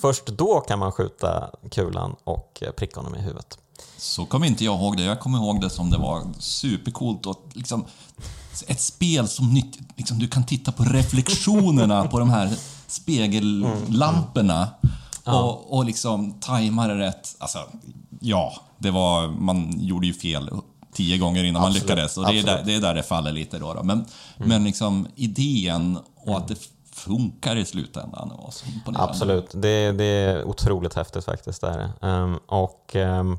Först 0.02 0.26
då 0.26 0.60
kan 0.60 0.80
man 0.80 0.92
skjuta 0.92 1.50
kulan 1.72 2.16
och 2.24 2.60
eh, 2.62 2.72
pricka 2.72 3.00
honom 3.00 3.16
i 3.16 3.22
huvudet. 3.22 3.58
Så 3.98 4.26
kommer 4.26 4.48
inte 4.48 4.66
jag 4.66 4.80
ihåg 4.80 4.98
det. 4.98 5.04
Jag 5.04 5.20
kommer 5.20 5.38
ihåg 5.38 5.62
det 5.62 5.70
som 5.70 5.90
det 5.90 5.98
var 5.98 6.28
supercoolt 6.40 7.26
och 7.26 7.46
liksom 7.54 7.86
ett 8.68 8.82
spel 8.82 9.28
som 9.28 9.54
nytt, 9.54 9.78
liksom 9.96 10.20
du 10.20 10.28
kan 10.28 10.46
titta 10.46 10.72
på 10.72 10.84
reflektionerna 10.84 12.08
på 12.08 12.20
de 12.20 12.30
här 12.30 12.56
spegellamporna 12.88 14.68
och, 15.24 15.78
och 15.78 15.86
liksom 15.86 16.34
tajma 16.34 16.88
det 16.88 16.96
rätt. 16.96 17.36
Alltså, 17.38 17.60
ja, 18.20 18.54
det 18.78 18.92
var, 18.92 19.28
man 19.28 19.80
gjorde 19.80 20.08
ju 20.08 20.14
fel 20.14 20.50
tio 20.98 21.18
gånger 21.18 21.44
innan 21.44 21.62
man 21.62 21.72
Absolut, 21.72 21.90
lyckades 21.90 22.18
och 22.18 22.26
det 22.26 22.40
är, 22.40 22.44
där, 22.44 22.64
det 22.66 22.76
är 22.76 22.82
där 22.82 22.94
det 22.94 23.04
faller 23.04 23.32
lite 23.32 23.60
då. 23.60 23.74
då. 23.74 23.84
Men, 23.84 24.06
men 24.38 24.64
liksom 24.64 25.08
idén 25.16 26.00
och 26.16 26.38
att 26.38 26.48
det 26.48 26.56
funkar 26.92 27.56
i 27.56 27.66
slutändan 27.66 28.32
var 28.38 28.52
så. 28.52 28.66
Absolut, 28.96 29.52
det, 29.54 29.92
det 29.92 30.04
är 30.04 30.44
otroligt 30.44 30.94
häftigt 30.94 31.26
faktiskt. 31.26 31.62
Där. 31.62 31.90
Um, 32.02 32.40
och, 32.48 32.96
ehm, 32.96 33.38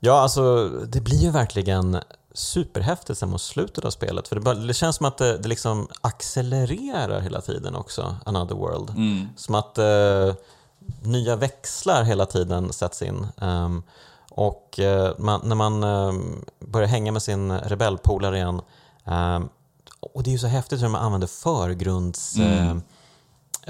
Ja, 0.00 0.20
alltså 0.20 0.68
det 0.68 1.00
blir 1.00 1.18
ju 1.18 1.30
verkligen 1.30 1.98
superhäftigt 2.34 3.18
sen 3.18 3.28
mot 3.28 3.40
slutet 3.42 3.84
av 3.84 3.90
spelet. 3.90 4.28
För 4.28 4.36
det, 4.36 4.42
bara, 4.42 4.54
det 4.54 4.74
känns 4.74 4.96
som 4.96 5.06
att 5.06 5.18
det, 5.18 5.38
det 5.38 5.48
liksom 5.48 5.88
accelererar 6.00 7.20
hela 7.20 7.40
tiden 7.40 7.76
också, 7.76 8.16
Another 8.26 8.54
World. 8.54 8.90
Som 9.36 9.54
att 9.54 9.78
eh, 9.78 10.34
nya 11.02 11.36
växlar 11.36 12.02
hela 12.02 12.26
tiden 12.26 12.72
sätts 12.72 13.02
in. 13.02 13.26
Ehm, 13.40 13.82
och 14.38 14.78
eh, 14.78 15.12
man, 15.18 15.40
när 15.44 15.54
man 15.56 15.82
eh, 15.82 16.12
börjar 16.60 16.88
hänga 16.88 17.12
med 17.12 17.22
sin 17.22 17.52
rebellpolare 17.52 18.36
igen 18.36 18.60
ehm, 19.04 19.48
och 20.00 20.22
det 20.22 20.30
är 20.30 20.32
ju 20.32 20.38
så 20.38 20.46
häftigt 20.46 20.82
hur 20.82 20.88
man 20.88 21.02
använder 21.02 21.26
förgrunds... 21.26 22.36
eh, 22.36 22.76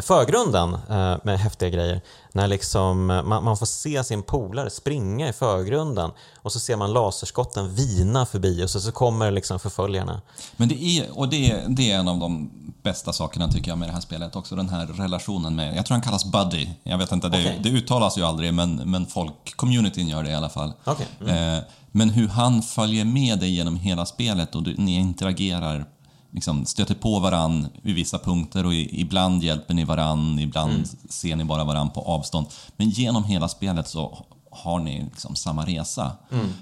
förgrunden 0.03 0.75
eh, 0.75 1.17
med 1.23 1.41
häftiga 1.41 1.69
grejer. 1.69 2.01
När 2.33 2.47
liksom, 2.47 3.11
eh, 3.11 3.23
man, 3.23 3.45
man 3.45 3.57
får 3.57 3.67
se 3.67 4.05
sin 4.05 4.23
polare 4.23 4.71
springa 4.71 5.29
i 5.29 5.33
förgrunden 5.33 6.11
och 6.37 6.53
så 6.53 6.61
ser 6.61 6.77
man 6.77 6.93
laserskotten 6.93 7.75
vina 7.75 8.27
förbi 8.27 8.65
och 8.65 8.71
så, 8.71 8.81
så 8.81 8.93
kommer 8.93 9.31
liksom 9.31 9.59
förföljarna. 9.59 10.21
Men 10.57 10.69
det 10.69 10.83
är, 10.83 11.19
och 11.19 11.29
det, 11.29 11.63
det 11.69 11.91
är 11.91 11.99
en 11.99 12.09
av 12.09 12.19
de 12.19 12.51
bästa 12.83 13.13
sakerna 13.13 13.49
tycker 13.49 13.71
jag 13.71 13.79
med 13.79 13.89
det 13.89 13.93
här 13.93 14.01
spelet 14.01 14.37
också, 14.37 14.57
den 14.57 14.69
här 14.69 14.87
relationen 14.87 15.57
med, 15.57 15.77
jag 15.77 15.87
tror 15.87 15.95
han 15.95 16.03
kallas 16.03 16.25
Buddy, 16.25 16.69
jag 16.83 16.99
vet 16.99 17.13
inte, 17.13 17.29
det, 17.29 17.41
Okej. 17.41 17.61
det 17.63 17.69
uttalas 17.69 18.19
ju 18.19 18.23
aldrig 18.23 18.55
men, 18.55 18.77
men 18.77 19.07
folk, 19.07 19.57
communityn 19.57 20.09
gör 20.09 20.23
det 20.23 20.31
i 20.31 20.35
alla 20.35 20.49
fall. 20.49 20.73
Okej, 20.85 21.07
Eh, 21.27 21.59
men 21.93 22.11
hur 22.11 22.29
han 22.29 22.63
följer 22.63 23.05
med 23.05 23.39
dig 23.39 23.51
genom 23.51 23.77
hela 23.77 24.07
spelet 24.07 24.55
och 24.55 24.63
du, 24.63 24.75
ni 24.79 24.95
interagerar, 24.95 25.87
liksom 26.31 26.67
stöter 26.67 26.95
på 26.95 27.19
varann 27.19 27.67
vid 27.83 27.95
vissa 27.95 28.19
punkter 28.19 28.67
och 28.67 28.75
ibland 28.75 29.43
hjälper 29.43 29.75
ni 29.75 29.85
varann, 29.85 30.39
ibland 30.39 30.89
ser 31.09 31.37
ni 31.37 31.45
bara 31.45 31.65
varann 31.65 31.91
på 31.91 32.01
avstånd. 32.01 32.47
Men 32.77 32.91
genom 32.91 33.25
hela 33.25 33.49
spelet 33.49 33.89
så 33.89 34.25
har 34.51 34.79
ni 34.79 35.05
liksom 35.05 35.37
samma 35.37 35.65
resa. 35.67 36.13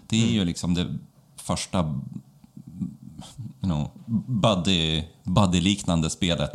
Det 0.07 0.23
är 0.25 0.31
ju 0.31 0.45
liksom 0.45 0.75
det 0.75 0.99
första 1.37 1.79
you 1.79 3.61
know, 3.61 3.91
buddy, 4.27 5.03
buddy-liknande 5.25 6.11
spelet 6.11 6.55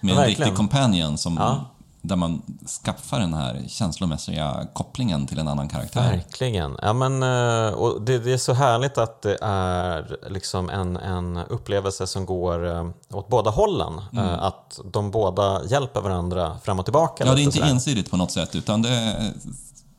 med 0.00 0.18
en 0.18 0.24
riktig 0.24 0.54
companion 0.56 1.18
som, 1.18 1.36
Ja. 1.36 1.70
Där 2.06 2.16
man 2.16 2.42
skaffar 2.84 3.20
den 3.20 3.34
här 3.34 3.62
känslomässiga 3.68 4.66
kopplingen 4.72 5.26
till 5.26 5.38
en 5.38 5.48
annan 5.48 5.68
karaktär. 5.68 6.10
Verkligen. 6.10 6.76
Ja, 6.82 6.92
men, 6.92 7.22
eh, 7.22 7.72
och 7.74 8.02
det, 8.02 8.18
det 8.18 8.32
är 8.32 8.36
så 8.38 8.52
härligt 8.52 8.98
att 8.98 9.22
det 9.22 9.38
är 9.42 10.16
liksom 10.30 10.70
en, 10.70 10.96
en 10.96 11.36
upplevelse 11.36 12.06
som 12.06 12.26
går 12.26 12.66
eh, 12.76 12.88
åt 13.12 13.28
båda 13.28 13.50
hållen. 13.50 14.00
Eh, 14.12 14.42
Att 14.42 14.80
de 14.92 15.10
båda 15.10 15.64
hjälper 15.64 16.00
varandra 16.00 16.58
fram 16.64 16.78
och 16.78 16.84
tillbaka. 16.86 17.26
Ja, 17.26 17.34
det 17.34 17.40
är 17.40 17.44
inte 17.44 17.56
sådär. 17.58 17.70
ensidigt 17.70 18.10
på 18.10 18.16
något 18.16 18.30
sätt, 18.30 18.54
utan 18.54 18.82
det 18.82 19.32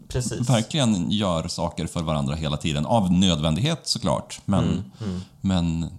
Precis. 0.08 0.50
verkligen 0.50 1.12
gör 1.12 1.48
saker 1.48 1.88
för 1.88 2.02
varandra 2.02 2.36
hela 2.36 2.58
tiden. 2.58 2.86
Av 2.86 3.12
nödvändighet 3.12 3.80
såklart, 3.84 4.42
men, 4.46 4.64
Mm, 5.02 5.22
men 5.42 5.80
nej, 5.82 5.90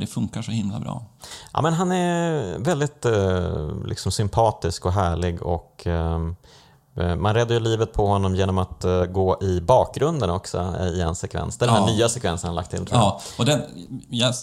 det 0.00 0.06
funkar 0.06 0.42
så 0.42 0.50
himla 0.50 0.80
bra. 0.80 1.02
Ja, 1.52 1.62
men 1.62 1.72
han 1.74 1.92
är 1.92 2.58
väldigt 2.58 3.04
eh, 3.04 3.86
liksom 3.86 4.12
sympatisk 4.12 4.86
och 4.86 4.92
härlig 4.92 5.42
och 5.42 5.86
eh, 5.86 6.18
man 7.18 7.34
räddar 7.34 7.54
ju 7.54 7.60
livet 7.60 7.92
på 7.92 8.06
honom 8.06 8.34
genom 8.34 8.58
att 8.58 8.84
eh, 8.84 9.04
gå 9.04 9.42
i 9.42 9.60
bakgrunden 9.60 10.30
också 10.30 10.74
i 10.94 11.00
en 11.00 11.14
sekvens. 11.14 11.56
Den 11.58 11.68
här 11.68 11.78
Ja. 11.78 11.86
nya 11.86 12.08
sekvensen 12.08 12.48
han 12.48 12.54
lagt 12.54 12.70
till. 12.70 12.86
Ja, 12.92 13.20
och 13.38 13.44
den, 13.44 13.62
jag, 14.10 14.34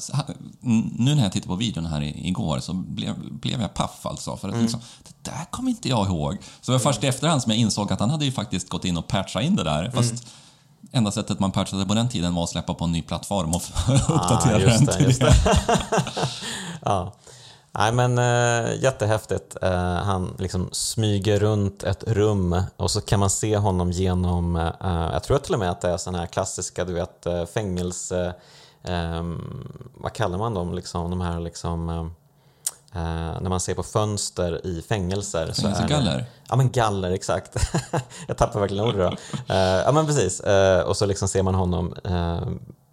nu 0.96 1.16
när 1.16 1.24
jag 1.24 1.32
tittade 1.32 1.48
på 1.48 1.56
videon 1.56 1.86
här 1.86 2.02
igår 2.28 2.60
så 2.60 2.74
blev, 2.74 3.14
blev 3.32 3.62
jag 3.62 3.74
paff 3.74 4.06
alltså. 4.06 4.38
För 4.38 4.50
att 4.50 4.62
liksom, 4.62 4.80
det 5.04 5.32
där 5.32 5.46
kommer 5.52 5.70
inte 5.70 5.90
jag 5.90 6.08
ihåg. 6.08 6.38
Så 6.62 6.72
det 6.72 6.78
var 6.78 6.80
först 6.92 7.04
i 7.04 7.08
efterhand 7.08 7.42
som 7.42 7.52
jag 7.52 7.60
insåg 7.60 7.94
att 7.94 8.00
han 8.00 8.10
hade 8.10 8.26
ju 8.26 8.32
faktiskt 8.32 8.70
gått 8.70 8.86
in 8.86 8.98
och 8.98 9.08
patchat 9.08 9.44
in 9.44 9.56
det 9.56 9.64
där. 9.64 9.92
Fast 9.96 10.28
enda 10.92 11.12
sättet 11.12 11.40
man 11.40 11.52
patchade 11.52 11.86
på 11.86 11.94
den 11.94 12.10
tiden 12.10 12.36
var 12.36 12.44
att 12.44 12.50
släppa 12.50 12.74
på 12.74 12.86
en 12.86 12.92
ny 12.92 13.02
plattform 13.02 13.50
och 13.56 13.62
uppdatera 14.10 14.56
Ah, 14.56 14.60
just 14.60 14.86
den 14.86 14.96
till 14.98 15.06
just 15.06 15.22
det. 15.22 15.34
ja. 16.82 17.14
Nej 17.78 17.92
men 17.92 18.18
äh, 18.18 18.84
jättehäftigt. 18.84 19.58
Eh, 19.62 19.96
han 19.96 20.36
liksom 20.40 20.70
smyger 20.72 21.40
runt 21.40 21.84
ett 21.84 22.04
rum 22.08 22.62
och 22.78 22.92
så 22.92 23.02
kan 23.02 23.20
man 23.20 23.30
se 23.30 23.58
honom 23.58 23.92
genom, 23.92 24.56
eh, 24.56 25.10
jag 25.14 25.24
tror 25.24 25.38
till 25.38 25.54
och 25.54 25.60
med 25.60 25.72
att 25.72 25.82
det 25.82 25.90
är 25.90 25.98
sådana 25.98 26.18
här 26.18 26.28
klassiska, 26.28 26.86
du 26.86 26.94
vet, 26.94 27.28
fängelse... 27.54 28.34
ehm, 28.84 29.68
vad 29.94 30.14
kallar 30.14 30.38
man 30.38 30.54
dem, 30.54 30.74
liksom, 30.74 31.10
de 31.10 31.22
här 31.22 31.40
liksom... 31.40 32.12
eh, 32.96 33.02
eh, 33.02 33.42
när 33.42 33.50
man 33.50 33.60
ser 33.60 33.74
på 33.74 33.84
fönster 33.84 34.66
i 34.68 34.82
fängelser. 34.82 35.52
så 35.54 35.68
är 35.68 35.70
det- 35.70 35.76
Fängelsegaller? 35.76 36.26
Ja 36.50 36.56
men 36.56 36.72
galler, 36.72 37.12
exakt. 37.12 37.56
jag 38.28 38.38
tappar 38.38 38.60
verkligen 38.60 38.86
ordet 38.86 38.98
då. 38.98 39.34
Eh, 39.54 39.60
ja 39.60 39.92
men 39.92 40.06
precis. 40.06 40.40
Eh, 40.40 40.82
och 40.82 40.98
så 40.98 41.06
liksom 41.06 41.28
ser 41.28 41.44
man 41.44 41.56
honom 41.56 41.96
eh, 42.04 42.48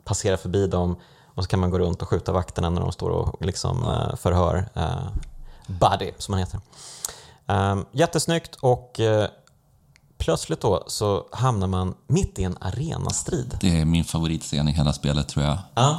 passera 0.05 0.37
förbi 0.37 0.67
dem 0.67 0.97
och 1.35 1.45
så 1.45 1.49
kan 1.49 1.61
man 1.61 1.71
gå 1.71 1.79
runt 1.79 2.03
och 2.03 2.09
skjuta 2.09 2.33
vakterna 2.33 2.71
när 2.71 2.81
de 2.81 2.93
står 2.93 3.11
och 3.11 3.45
liksom, 3.45 3.83
eh, 3.83 4.17
förhör 4.17 4.69
uh, 4.77 5.09
Buddy, 5.67 6.13
som 6.19 6.35
han 6.35 6.39
heter. 6.39 6.61
Jättesnyggt 7.93 8.55
och 8.55 9.01
eh, 9.01 9.29
plötsligt 10.19 10.61
då 10.61 10.85
så 10.87 11.27
hamnar 11.33 11.67
man 11.67 11.95
mitt 12.07 12.39
i 12.39 12.45
en 12.45 12.57
arenastrid. 12.61 13.59
Det 13.61 13.81
är 13.81 13.85
min 13.85 14.05
favoritscen 14.05 14.69
i 14.69 14.73
hela 14.73 14.93
spelet 14.93 15.29
tror 15.29 15.45
jag. 15.45 15.59
Ja, 15.75 15.99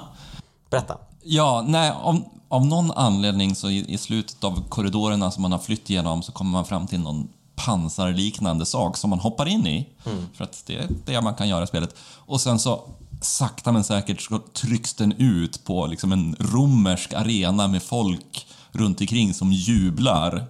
berätta. 0.70 0.98
Ja, 1.22 1.63
nej, 1.68 1.92
av, 1.92 2.22
av 2.54 2.66
någon 2.66 2.92
anledning 2.92 3.56
så 3.56 3.70
i, 3.70 3.94
i 3.94 3.98
slutet 3.98 4.44
av 4.44 4.70
korridorerna 4.70 5.32
som 5.32 5.42
man 5.42 5.52
har 5.52 5.60
flytt 5.60 5.89
igenom 5.89 6.24
så 6.24 6.32
kommer 6.32 6.52
man 6.52 6.66
fram 6.66 6.88
till 6.88 7.00
någon 7.00 7.28
pansarliknande 7.56 8.66
sak 8.66 8.98
som 8.98 9.10
man 9.10 9.20
hoppar 9.20 9.46
in 9.46 9.68
i. 9.68 9.89
För 10.34 10.44
att 10.44 10.63
det 10.66 10.76
är 10.76 10.89
det 11.06 11.22
man 11.22 11.36
kan 11.36 11.50
göra 11.50 11.63
i 11.63 11.68
spelet. 11.68 11.96
Och 12.26 12.42
sen 12.42 12.60
så 12.60 12.89
sakta 13.22 13.72
men 13.72 13.84
säkert 13.84 14.22
så 14.22 14.39
trycks 14.39 14.94
den 14.94 15.12
ut 15.12 15.63
på 15.63 15.88
liksom 15.88 16.12
en 16.12 16.36
romersk 16.39 17.13
arena 17.13 17.68
med 17.68 17.84
folk 17.84 18.48
runt 18.72 19.02
omkring 19.02 19.34
som 19.34 19.52
jublar. 19.52 20.46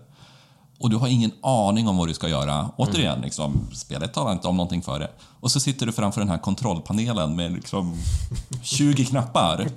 Och 0.83 0.89
du 0.89 0.97
har 0.97 1.07
ingen 1.07 1.31
aning 1.41 1.87
om 1.87 1.97
vad 1.97 2.07
du 2.07 2.13
ska 2.13 2.29
göra. 2.29 2.69
Återigen, 2.77 3.21
liksom, 3.21 3.67
spelet 3.73 4.13
talar 4.13 4.31
inte 4.31 4.47
om 4.47 4.57
någonting 4.57 4.81
för 4.81 4.99
det. 4.99 5.09
Och 5.39 5.51
så 5.51 5.59
sitter 5.59 5.85
du 5.85 5.91
framför 5.91 6.21
den 6.21 6.29
här 6.29 6.37
kontrollpanelen 6.37 7.35
med 7.35 7.51
liksom 7.51 7.97
20 8.63 9.05
knappar. 9.05 9.67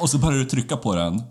Och 0.00 0.10
så 0.10 0.18
börjar 0.18 0.38
du 0.38 0.44
trycka 0.44 0.76
på 0.76 0.94
den. 0.94 1.22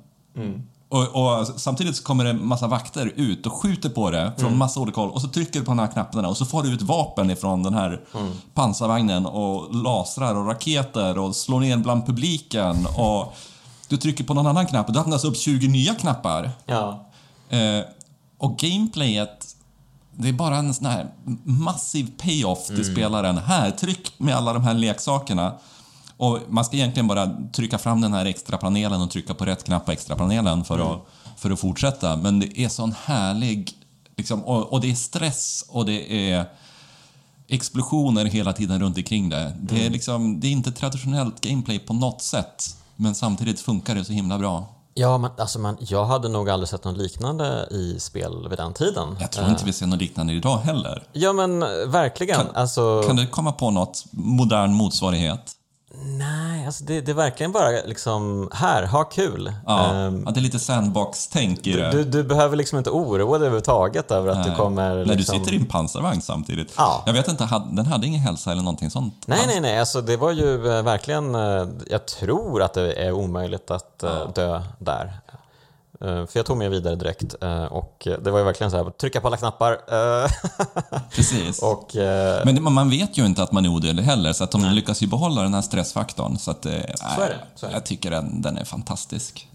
Och, 0.90 1.08
och 1.16 1.48
samtidigt 1.48 1.96
så 1.96 2.04
kommer 2.04 2.24
det 2.24 2.30
en 2.30 2.48
massa 2.48 2.68
vakter 2.68 3.14
ut 3.16 3.46
och 3.46 3.54
skjuter 3.54 3.90
på 3.90 4.12
det 4.12 4.32
från 4.38 4.58
massa 4.58 4.80
olika 4.80 5.02
håll. 5.02 5.10
Och 5.12 5.22
så 5.22 5.28
trycker 5.28 5.60
du 5.60 5.66
på 5.66 5.72
de 5.72 5.80
här 5.80 5.88
knapparna 5.88 6.28
och 6.28 6.38
så 6.38 6.46
får 6.46 6.64
du 6.64 6.74
ut 6.74 6.82
vapen 6.82 7.30
ifrån 7.32 7.64
den 7.64 7.74
här 7.74 8.02
pansarvagnen 8.54 9.26
och 9.26 9.76
lasrar 9.76 10.36
och 10.36 10.48
raketer 10.48 11.18
och 11.18 11.36
slår 11.36 11.60
ner 11.60 11.78
bland 11.78 12.06
publiken. 12.06 12.88
Och 12.98 13.34
du 13.88 13.98
trycker 13.98 14.24
på 14.24 14.34
någon 14.34 14.48
annan 14.48 14.66
knapp 14.66 14.88
och 14.88 14.94
det 14.94 15.00
öppnas 15.00 15.24
upp 15.24 15.38
20 15.38 15.68
nya 15.68 15.96
knappar. 15.96 16.52
Ja. 16.66 17.06
Eh, 17.50 17.86
och 18.42 18.58
gameplayet, 18.58 19.56
det 20.12 20.30
är 20.30 20.34
bara 20.34 20.58
en 20.58 20.74
sån 20.74 20.86
här 20.86 21.12
massiv 21.44 22.12
payoff 22.18 22.68
till 22.68 22.86
spelaren. 22.86 23.38
Här, 23.38 23.72
tryck 23.72 24.14
med 24.18 24.36
alla 24.36 24.54
de 24.54 24.64
här 24.64 24.74
leksakerna. 24.74 25.54
Och 26.18 26.40
man 26.50 26.66
ska 26.66 26.76
egentligen 26.78 27.08
bara 27.08 27.38
trycka 27.54 27.78
fram 27.78 28.02
den 28.02 28.14
här 28.14 28.26
extra 28.26 28.58
panelen 28.58 29.02
och 29.02 29.12
trycka 29.12 29.34
på 29.34 29.46
rätt 29.46 29.64
knapp 29.64 29.86
på 29.86 29.92
extra 29.92 30.16
panelen 30.16 30.64
för, 30.64 30.94
att, 30.94 31.08
för 31.38 31.52
att 31.52 31.60
fortsätta. 31.60 32.16
Men 32.16 32.40
det 32.40 32.60
är 32.60 32.70
sån 32.70 32.94
härlig... 33.06 33.72
Liksom, 34.18 34.44
och, 34.44 34.74
och 34.74 34.82
det 34.82 34.92
är 34.92 34.96
stress 34.96 35.66
och 35.70 35.86
det 35.86 36.32
är 36.32 36.46
explosioner 37.48 38.26
hela 38.26 38.54
tiden 38.54 38.82
runt 38.82 38.98
omkring 38.98 39.30
det. 39.30 39.58
Det 39.62 39.86
är, 39.86 39.90
liksom, 39.90 40.40
det 40.40 40.48
är 40.48 40.52
inte 40.52 40.72
traditionellt 40.72 41.42
gameplay 41.42 41.80
på 41.80 41.94
något 41.94 42.22
sätt. 42.22 42.78
Men 42.96 43.16
samtidigt 43.16 43.60
funkar 43.60 43.96
det 43.96 44.06
så 44.06 44.14
himla 44.14 44.38
bra. 44.38 44.81
Ja, 44.94 45.18
men, 45.18 45.32
alltså 45.38 45.60
man, 45.60 45.78
jag 45.80 46.06
hade 46.06 46.30
nog 46.30 46.50
aldrig 46.50 46.70
sett 46.70 46.84
något 46.84 46.98
liknande 46.98 47.68
i 47.72 48.00
spel 48.00 48.48
vid 48.50 48.60
den 48.60 48.74
tiden. 48.74 49.16
Jag 49.20 49.32
tror 49.32 49.50
inte 49.50 49.66
vi 49.66 49.74
ser 49.74 49.86
något 49.86 50.00
liknande 50.00 50.34
idag 50.34 50.58
heller. 50.58 51.04
Ja 51.14 51.34
men 51.34 51.64
eh, 51.64 51.70
verkligen. 51.88 52.48
alltså, 52.54 53.04
Kan 53.08 53.16
du 53.16 53.28
komma 53.28 53.52
på 53.52 53.72
något 53.72 54.04
modern 54.12 54.74
motsvarighet? 54.74 55.52
Nej, 56.04 56.66
alltså 56.66 56.84
det, 56.84 57.02
det 57.02 57.12
är 57.12 57.16
verkligen 57.16 57.52
bara 57.52 57.70
liksom, 57.70 58.50
här, 58.54 58.84
ha 58.86 59.04
kul. 59.04 59.54
Ja, 59.66 59.86
Ehm, 59.94 60.28
att 60.28 60.34
det 60.36 60.40
är 60.40 60.42
lite 60.42 60.60
sandbox-tänk 60.60 61.68
i 61.68 61.74
det. 61.74 61.92
du, 61.92 62.04
du 62.04 62.24
behöver 62.24 62.56
liksom 62.58 62.78
inte 62.78 62.90
oroa 62.90 63.38
dig 63.38 63.48
överhuvudtaget 63.48 64.12
över 64.12 64.32
att 64.32 64.44
du 64.44 64.56
kommer... 64.56 64.96
När 64.96 65.06
du 65.06 65.16
liksom... 65.16 65.40
sitter 65.40 65.54
i 65.54 65.56
en 65.56 65.66
pansarvagn 65.66 66.22
samtidigt. 66.22 66.74
Ja. 66.78 67.04
Jag 67.06 67.14
vet 67.14 67.28
inte, 67.28 67.62
den 67.72 67.86
hade 67.86 68.08
ingen 68.08 68.20
hälsa 68.22 68.52
eller 68.52 68.62
någonting 68.64 68.90
sånt? 68.90 69.24
Nej, 69.26 69.38
alls? 69.40 69.48
nej, 69.48 69.62
nej. 69.62 69.80
Alltså, 69.80 70.02
det 70.02 70.18
var 70.18 70.32
ju 70.32 70.78
eh, 70.78 70.84
verkligen... 70.84 71.36
eh, 71.36 71.68
Jag 71.90 72.06
tror 72.06 72.62
att 72.62 72.74
det 72.74 72.94
är 72.94 73.12
omöjligt 73.12 73.72
att 73.72 74.04
eh, 74.04 74.30
dö 74.36 74.62
där. 74.80 75.20
Eh, 76.02 76.26
För 76.26 76.40
jag 76.40 76.46
tog 76.46 76.58
mig 76.58 76.70
vidare 76.70 76.96
direkt 76.96 77.36
eh, 77.42 77.64
och 77.64 78.08
det 78.24 78.32
var 78.32 78.40
ju 78.40 78.46
verkligen 78.46 78.72
så 78.72 78.78
här, 78.78 78.90
trycka 78.92 79.22
på 79.22 79.28
alla 79.28 79.38
knappar. 79.38 79.72
eh, 80.24 80.32
Precis. 81.16 81.60
och 81.62 81.92
Men 82.46 82.74
man 82.74 82.90
vet 82.90 83.18
ju 83.18 83.26
inte 83.26 83.44
att 83.44 83.52
man 83.52 83.66
är 83.66 83.70
odödlig 83.70 84.04
heller, 84.04 84.34
så 84.34 84.44
att 84.44 84.52
de 84.52 84.62
lyckas 84.64 85.02
ju 85.04 85.08
behålla 85.08 85.42
den 85.42 85.54
här 85.54 85.62
stressfaktorn. 85.62 86.38
Så 86.38 86.52
att, 86.52 86.66
eh, 86.66 86.72
Så 87.16 87.22
är 87.22 87.28
det, 87.30 87.38
så. 87.56 87.66
Mm. 87.66 87.74
Jag 87.76 87.86
tycker 87.86 88.12
den, 88.12 88.42
den 88.42 88.58
är 88.58 88.66
fantastisk. 88.66 89.48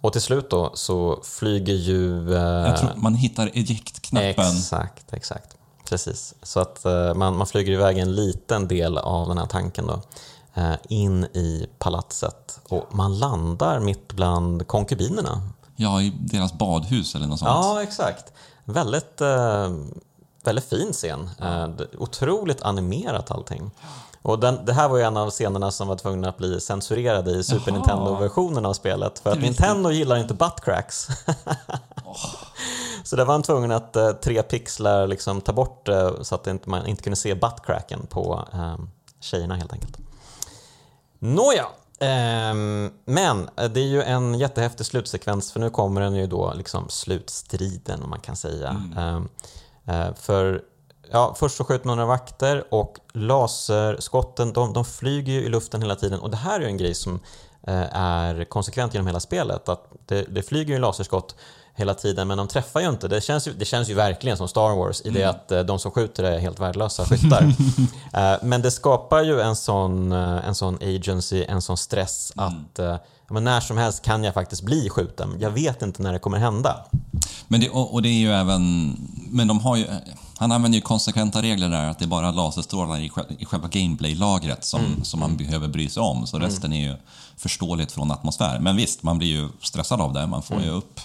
Och 0.00 0.12
till 0.12 0.22
slut 0.22 0.50
då 0.50 0.70
så 0.74 1.20
flyger 1.24 1.74
ju... 1.74 2.34
eh, 2.34 2.40
Jag 2.42 2.76
tror 2.78 2.90
man 2.96 3.14
hittar 3.14 3.50
eject-knappen. 3.54 4.30
Exakt, 4.56 5.12
exakt. 5.12 5.56
precis. 5.88 6.34
Så 6.42 6.60
att 6.60 6.84
eh, 6.84 7.14
man, 7.14 7.36
man 7.36 7.46
flyger 7.46 7.72
iväg 7.72 7.98
en 7.98 8.14
liten 8.14 8.68
del 8.68 8.98
av 8.98 9.28
den 9.28 9.38
här 9.38 9.46
tanken 9.46 9.86
då, 9.86 10.00
in 10.88 11.24
i 11.24 11.66
palatset 11.78 12.60
och 12.68 12.94
man 12.94 13.18
landar 13.18 13.80
mitt 13.80 14.12
bland 14.12 14.66
konkubinerna. 14.66 15.42
Ja, 15.76 16.02
i 16.02 16.12
deras 16.20 16.52
badhus 16.52 17.14
eller 17.14 17.26
något 17.26 17.38
sånt. 17.38 17.48
Ja, 17.48 17.82
exakt. 17.82 18.32
Väldigt, 18.64 19.20
eh, 19.20 19.70
väldigt 20.44 20.64
fin 20.64 20.92
scen. 20.92 21.30
Eh, 21.40 21.68
otroligt 21.98 22.62
animerat 22.62 23.30
allting. 23.30 23.70
Och 24.22 24.38
den, 24.38 24.64
det 24.64 24.72
här 24.72 24.88
var 24.88 24.96
ju 24.96 25.02
en 25.02 25.16
av 25.16 25.30
scenerna 25.30 25.70
som 25.70 25.88
var 25.88 25.96
tvungna 25.96 26.28
att 26.28 26.38
bli 26.38 26.60
censurerade 26.60 27.30
i 27.30 27.44
Super. 27.44 27.72
Nintendo-versionen 27.72 28.66
av 28.66 28.72
spelet. 28.72 29.18
För 29.18 29.30
att 29.30 29.40
Nintendo 29.40 29.90
gillar 29.90 30.16
inte 30.16 30.34
buttcracks. 30.34 31.08
Så 33.04 33.16
där 33.16 33.24
var 33.24 33.34
han 33.34 33.42
tvungen 33.42 33.70
att 33.70 33.96
eh, 33.96 34.10
tre 34.10 34.42
pixlar 34.42 35.06
liksom 35.06 35.40
ta 35.40 35.52
bort 35.52 35.88
eh, 35.88 36.22
så 36.22 36.34
att 36.34 36.46
inte, 36.46 36.68
man 36.68 36.86
inte 36.86 37.02
kunde 37.02 37.16
se 37.16 37.34
buttcracken 37.34 38.06
på 38.06 38.44
eh, 38.52 38.76
tjejerna 39.20 39.56
helt 39.56 39.72
enkelt. 39.72 39.98
Nåja, 41.22 41.66
ehm, 42.00 42.90
men 43.04 43.48
eh, 43.56 43.70
det 43.70 43.80
är 43.80 43.86
ju 43.86 44.02
en 44.02 44.38
jättehäftig 44.38 44.86
slutsekvens 44.86 45.52
för 45.52 45.60
nu 45.60 45.70
kommer 45.70 46.00
den 46.00 46.14
ju 46.14 46.26
då 46.26 46.52
liksom 46.54 46.88
slutstriden 46.88 48.02
om 48.02 48.10
man 48.10 48.20
kan 48.20 48.36
säga. 48.36 48.82
Ehm, 48.96 49.28
eh, 49.86 50.14
för 50.14 50.62
ja, 51.10 51.34
först 51.38 51.56
så 51.56 51.64
skjuter 51.64 51.86
man 51.86 51.96
några 51.96 52.08
vakter 52.08 52.64
och 52.74 52.98
laserskotten 53.12 54.52
de, 54.52 54.72
de 54.72 54.84
flyger 54.84 55.32
ju 55.32 55.40
i 55.40 55.48
luften 55.48 55.82
hela 55.82 55.96
tiden 55.96 56.20
och 56.20 56.30
det 56.30 56.36
här 56.36 56.60
är 56.60 56.64
ju 56.64 56.66
en 56.66 56.76
grej 56.76 56.94
som 56.94 57.20
eh, 57.66 57.96
är 57.96 58.44
konsekvent 58.44 58.94
genom 58.94 59.06
hela 59.06 59.20
spelet. 59.20 59.68
Att 59.68 59.92
det, 60.06 60.22
det 60.22 60.42
flyger 60.42 60.74
ju 60.74 60.80
laserskott 60.80 61.36
hela 61.74 61.94
tiden 61.94 62.28
men 62.28 62.38
de 62.38 62.48
träffar 62.48 62.80
ju 62.80 62.88
inte. 62.88 63.08
Det 63.08 63.20
känns 63.24 63.48
ju, 63.48 63.52
det 63.52 63.64
känns 63.64 63.90
ju 63.90 63.94
verkligen 63.94 64.36
som 64.36 64.48
Star 64.48 64.76
Wars 64.76 65.00
i 65.04 65.10
det 65.10 65.24
att 65.24 65.52
eh, 65.52 65.60
de 65.60 65.78
som 65.78 65.90
skjuter 65.90 66.24
är 66.24 66.38
helt 66.38 66.60
värdelösa 66.60 67.04
skyttar. 67.04 67.52
Eh, 68.12 68.34
men 68.42 68.62
det 68.62 68.70
skapar 68.70 69.22
ju 69.22 69.40
en 69.40 69.56
sån, 69.56 70.12
eh, 70.12 70.48
en 70.48 70.54
sån 70.54 70.74
agency, 70.80 71.44
en 71.48 71.62
sån 71.62 71.76
stress 71.76 72.32
att 72.36 72.78
eh, 72.78 72.84
ja, 72.86 72.98
men 73.34 73.44
när 73.44 73.60
som 73.60 73.78
helst 73.78 74.02
kan 74.04 74.24
jag 74.24 74.34
faktiskt 74.34 74.62
bli 74.62 74.88
skjuten. 74.90 75.36
Jag 75.40 75.50
vet 75.50 75.82
inte 75.82 76.02
när 76.02 76.12
det 76.12 76.18
kommer 76.18 76.38
hända. 76.38 76.76
Men 77.48 77.60
det, 77.60 77.68
och, 77.70 77.94
och 77.94 78.02
det 78.02 78.08
är 78.08 78.18
ju 78.18 78.32
även... 78.32 78.90
Men 79.30 79.48
de 79.48 79.60
har 79.60 79.76
ju... 79.76 79.86
Han 80.38 80.52
använder 80.52 80.76
ju 80.76 80.82
konsekventa 80.82 81.42
regler 81.42 81.68
där, 81.68 81.90
att 81.90 81.98
det 81.98 82.04
är 82.04 82.06
bara 82.06 82.30
laserstrålar 82.30 82.98
i, 82.98 83.10
i 83.38 83.44
själva 83.44 83.68
gameplay-lagret 83.68 84.64
som, 84.64 84.80
Mm. 84.84 85.04
som 85.04 85.20
man 85.20 85.36
behöver 85.36 85.68
bry 85.68 85.88
sig 85.88 86.02
om. 86.02 86.26
Så 86.26 86.38
resten 86.38 86.72
är 86.72 86.80
ju 86.90 86.94
förståeligt 87.36 87.92
från 87.92 88.10
atmosfär. 88.10 88.58
Men 88.58 88.76
visst, 88.76 89.02
man 89.02 89.18
blir 89.18 89.28
ju 89.28 89.48
stressad 89.62 90.00
av 90.00 90.12
det. 90.12 90.26
Man 90.26 90.42
får 90.42 90.54
Mm. 90.54 90.66
ju 90.66 90.72
upp 90.74 91.00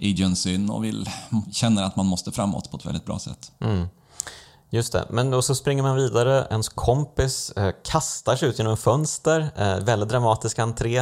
agencyn 0.00 0.70
och 0.70 0.84
vill, 0.84 1.10
känner 1.52 1.82
att 1.82 1.96
man 1.96 2.06
måste 2.06 2.32
framåt 2.32 2.70
på 2.70 2.76
ett 2.76 2.86
väldigt 2.86 3.04
bra 3.04 3.18
sätt. 3.18 3.52
Mm. 3.60 3.88
Just 4.72 4.92
det, 4.92 5.04
men 5.10 5.30
då 5.30 5.42
så 5.42 5.54
springer 5.54 5.82
man 5.82 5.96
vidare. 5.96 6.46
Ens 6.50 6.68
kompis 6.68 7.50
eh, 7.50 7.74
kastar 7.84 8.36
sig 8.36 8.48
ut 8.48 8.58
genom 8.58 8.76
fönster. 8.76 9.50
Eh, 9.56 9.76
väldigt 9.76 10.08
dramatisk 10.08 10.58
entré. 10.58 10.98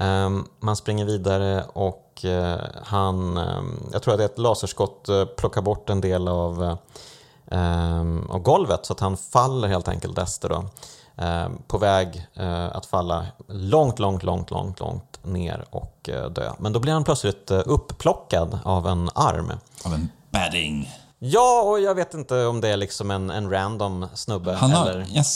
Eh, 0.00 0.30
man 0.60 0.76
springer 0.76 1.04
vidare 1.04 1.64
och 1.72 2.24
eh, 2.24 2.60
han, 2.82 3.36
eh, 3.36 3.62
jag 3.92 4.02
tror 4.02 4.14
att 4.14 4.18
det 4.18 4.24
är 4.24 4.28
ett 4.28 4.38
laserskott, 4.38 5.08
eh, 5.08 5.24
plockar 5.24 5.62
bort 5.62 5.90
en 5.90 6.00
del 6.00 6.28
av, 6.28 6.64
eh, 6.64 6.78
eh, 7.60 8.00
av 8.28 8.38
golvet 8.38 8.86
så 8.86 8.92
att 8.92 9.00
han 9.00 9.16
faller 9.16 9.68
helt 9.68 9.88
enkelt 9.88 10.18
Ester 10.18 10.48
då. 10.48 10.64
Eh, 11.24 11.48
på 11.66 11.78
väg 11.78 12.26
att 12.72 12.86
falla 12.86 13.26
långt, 13.48 13.98
långt, 13.98 14.22
långt, 14.22 14.50
långt, 14.50 14.80
långt 14.80 15.15
ner 15.26 15.64
och 15.70 16.08
eh, 16.08 16.30
dö. 16.30 16.52
Men 16.58 16.72
då 16.72 16.80
blir 16.80 16.92
han 16.92 17.04
plötsligt 17.04 17.50
eh, 17.50 17.60
upplockad 17.66 18.58
av 18.64 18.86
en 18.86 19.10
arm. 19.14 19.52
Av 19.84 19.94
en 19.94 20.08
badding. 20.30 20.90
Ja, 21.18 21.62
och 21.62 21.80
jag 21.80 21.94
vet 21.94 22.14
inte 22.14 22.46
om 22.46 22.60
det 22.60 22.68
är 22.68 22.76
liksom 22.76 23.10
en, 23.10 23.30
en 23.30 23.50
random 23.50 24.06
snubbe 24.14 24.54
Han 24.54 24.72
har, 24.72 24.86
eller... 24.90 25.06
jag 25.12 25.26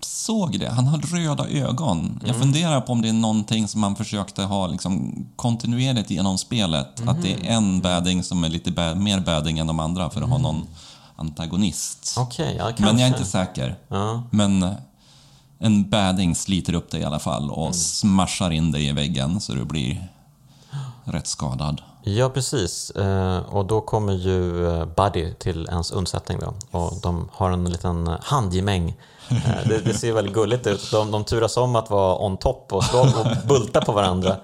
såg 0.00 0.58
det, 0.58 0.68
han 0.68 0.86
har 0.86 0.98
röda 0.98 1.48
ögon. 1.48 2.20
Jag 2.26 2.36
funderar 2.36 2.80
på 2.80 2.92
om 2.92 3.02
det 3.02 3.08
är 3.08 3.12
någonting 3.12 3.68
som 3.68 3.80
man 3.80 3.96
försökte 3.96 4.42
ha 4.42 4.66
liksom 4.66 5.26
kontinuerligt 5.36 6.10
genom 6.10 6.38
spelet. 6.38 7.08
Att 7.08 7.22
det 7.22 7.32
är 7.32 7.44
en 7.44 7.80
badding 7.80 8.22
som 8.22 8.44
är 8.44 8.48
lite 8.48 8.70
ba- 8.70 8.94
mer 8.94 9.20
badding 9.20 9.58
än 9.58 9.66
de 9.66 9.80
andra 9.80 10.10
för 10.10 10.22
att 10.22 10.28
ha 10.28 10.38
någon 10.38 10.66
antagonist. 11.16 12.14
Okej, 12.18 12.56
ja. 12.58 12.72
Men 12.78 12.98
jag 12.98 13.08
är 13.08 13.12
inte 13.12 13.24
säker. 13.24 13.76
Ja. 13.88 14.22
Men 14.30 14.74
en 15.58 15.90
badding 15.90 16.34
sliter 16.34 16.74
upp 16.74 16.90
dig 16.90 17.00
i 17.00 17.04
alla 17.04 17.18
fall 17.18 17.50
och 17.50 17.74
smashar 17.74 18.50
in 18.50 18.72
dig 18.72 18.88
i 18.88 18.92
väggen 18.92 19.40
så 19.40 19.52
du 19.52 19.64
blir 19.64 20.08
rätt 21.04 21.26
skadad. 21.26 21.82
Ja, 22.02 22.28
precis. 22.28 22.90
Eh, 22.90 23.38
och 23.38 23.66
då 23.66 23.80
kommer 23.80 24.12
ju 24.12 24.66
eh, 24.66 24.84
Buddy 24.84 25.34
till 25.34 25.66
ens 25.70 25.90
undsättning 25.90 26.38
då. 26.38 26.78
Och 26.78 27.00
de 27.02 27.28
har 27.32 27.50
en 27.50 27.64
liten 27.64 28.16
handgemäng. 28.20 28.96
Eh, 29.30 29.68
det, 29.68 29.78
det 29.78 29.94
ser 29.94 30.12
väldigt 30.12 30.34
gulligt 30.34 30.66
ut. 30.66 30.90
De, 30.90 31.10
de 31.10 31.24
turas 31.24 31.56
om 31.56 31.76
att 31.76 31.90
vara 31.90 32.18
on 32.18 32.36
top 32.36 32.72
och 32.72 32.84
slå 32.84 33.00
och 33.00 33.48
bulta 33.48 33.80
på 33.80 33.92
varandra. 33.92 34.36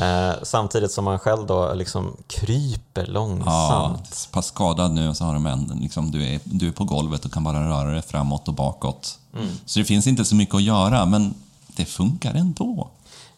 Eh, 0.00 0.32
samtidigt 0.42 0.90
som 0.92 1.04
man 1.04 1.18
själv 1.18 1.46
då 1.46 1.74
liksom 1.74 2.16
kryper 2.26 3.04
Ja, 3.06 3.12
långsamt. 3.12 4.14
så 4.14 4.30
pass 4.30 4.46
skadad 4.46 4.90
nu 4.90 5.14
så 5.14 5.24
har 5.24 5.34
de 5.34 5.46
en, 5.46 5.78
liksom, 5.82 6.10
du, 6.10 6.26
är, 6.34 6.40
du 6.44 6.68
är 6.68 6.72
på 6.72 6.84
golvet 6.84 7.24
och 7.24 7.32
kan 7.32 7.44
bara 7.44 7.68
röra 7.68 7.90
dig 7.90 8.02
framåt 8.02 8.48
och 8.48 8.54
bakåt. 8.54 9.18
Så 9.66 9.78
det 9.78 9.84
finns 9.84 10.06
inte 10.06 10.24
så 10.24 10.34
mycket 10.34 10.54
att 10.54 10.62
göra, 10.62 11.06
men 11.06 11.34
det 11.66 11.84
funkar 11.84 12.34
ändå. 12.34 12.88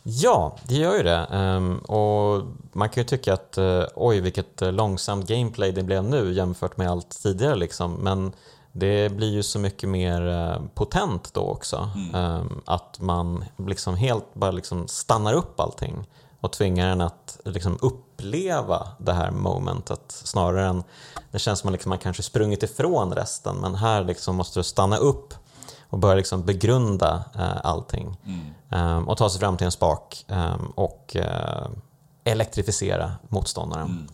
Ja, 0.03 0.57
det 0.68 0.74
gör 0.74 0.97
ju 0.97 1.03
det. 1.03 1.16
Ehm, 1.30 1.78
och 1.78 2.43
man 2.72 2.88
kan 2.88 3.01
ju 3.03 3.09
tycka 3.09 3.34
att 3.34 3.59
eh, 3.59 3.82
oj, 3.95 4.20
vilket 4.20 4.62
eh, 4.62 4.72
långsamt 4.72 5.26
gameplay 5.28 5.72
det 5.72 5.82
blev 5.82 6.05
nu 6.05 6.32
jämfört 6.32 6.76
med 6.76 6.91
allt 6.91 7.22
tidigare. 7.22 7.55
Liksom. 7.57 7.93
Men 7.93 8.32
det 8.73 9.12
blir 9.12 9.31
ju 9.31 9.43
så 9.43 9.59
mycket 9.59 9.89
mer 9.89 10.29
eh, 10.29 10.62
potent 10.75 11.35
då 11.35 11.41
också. 11.41 11.91
Ehm, 12.14 12.61
att 12.66 13.01
man 13.01 13.45
liksom 13.57 13.97
helt 13.97 14.35
bara 14.35 14.51
liksom 14.51 14.89
stannar 14.89 15.33
upp 15.33 15.61
allting 15.61 16.07
och 16.41 16.53
tvingar 16.53 16.89
en 16.89 17.01
att 17.01 17.39
liksom 17.45 17.79
uppleva 17.83 18.89
det 18.99 19.12
här 19.12 19.31
momentet 19.31 20.03
snarare 20.07 20.66
än 20.66 20.83
det 21.31 21.39
känns 21.39 21.61
som 21.61 21.68
att 21.68 21.73
liksom 21.73 21.89
man 21.89 21.99
kanske 21.99 22.23
sprungit 22.23 22.62
ifrån 22.62 23.12
resten 23.12 23.57
men 23.57 23.75
här 23.75 24.05
liksom 24.05 24.37
måste 24.37 24.59
du 24.61 24.64
stanna 24.64 24.97
upp 24.97 25.35
och 25.89 25.99
börja 25.99 26.14
liksom 26.14 26.45
begrunda 26.45 27.25
eh, 27.35 27.57
allting. 27.64 28.16
Ehm, 28.71 29.09
och 29.09 29.16
ta 29.16 29.31
sig 29.31 29.41
fram 29.41 29.57
till 29.57 29.64
en 29.64 29.73
spak 29.73 30.25
ehm, 30.29 30.66
och 30.75 31.16
eh, 31.16 31.68
elektrifiera 32.25 33.12
motståndaren. 33.29 33.87
Ehm, 33.87 34.09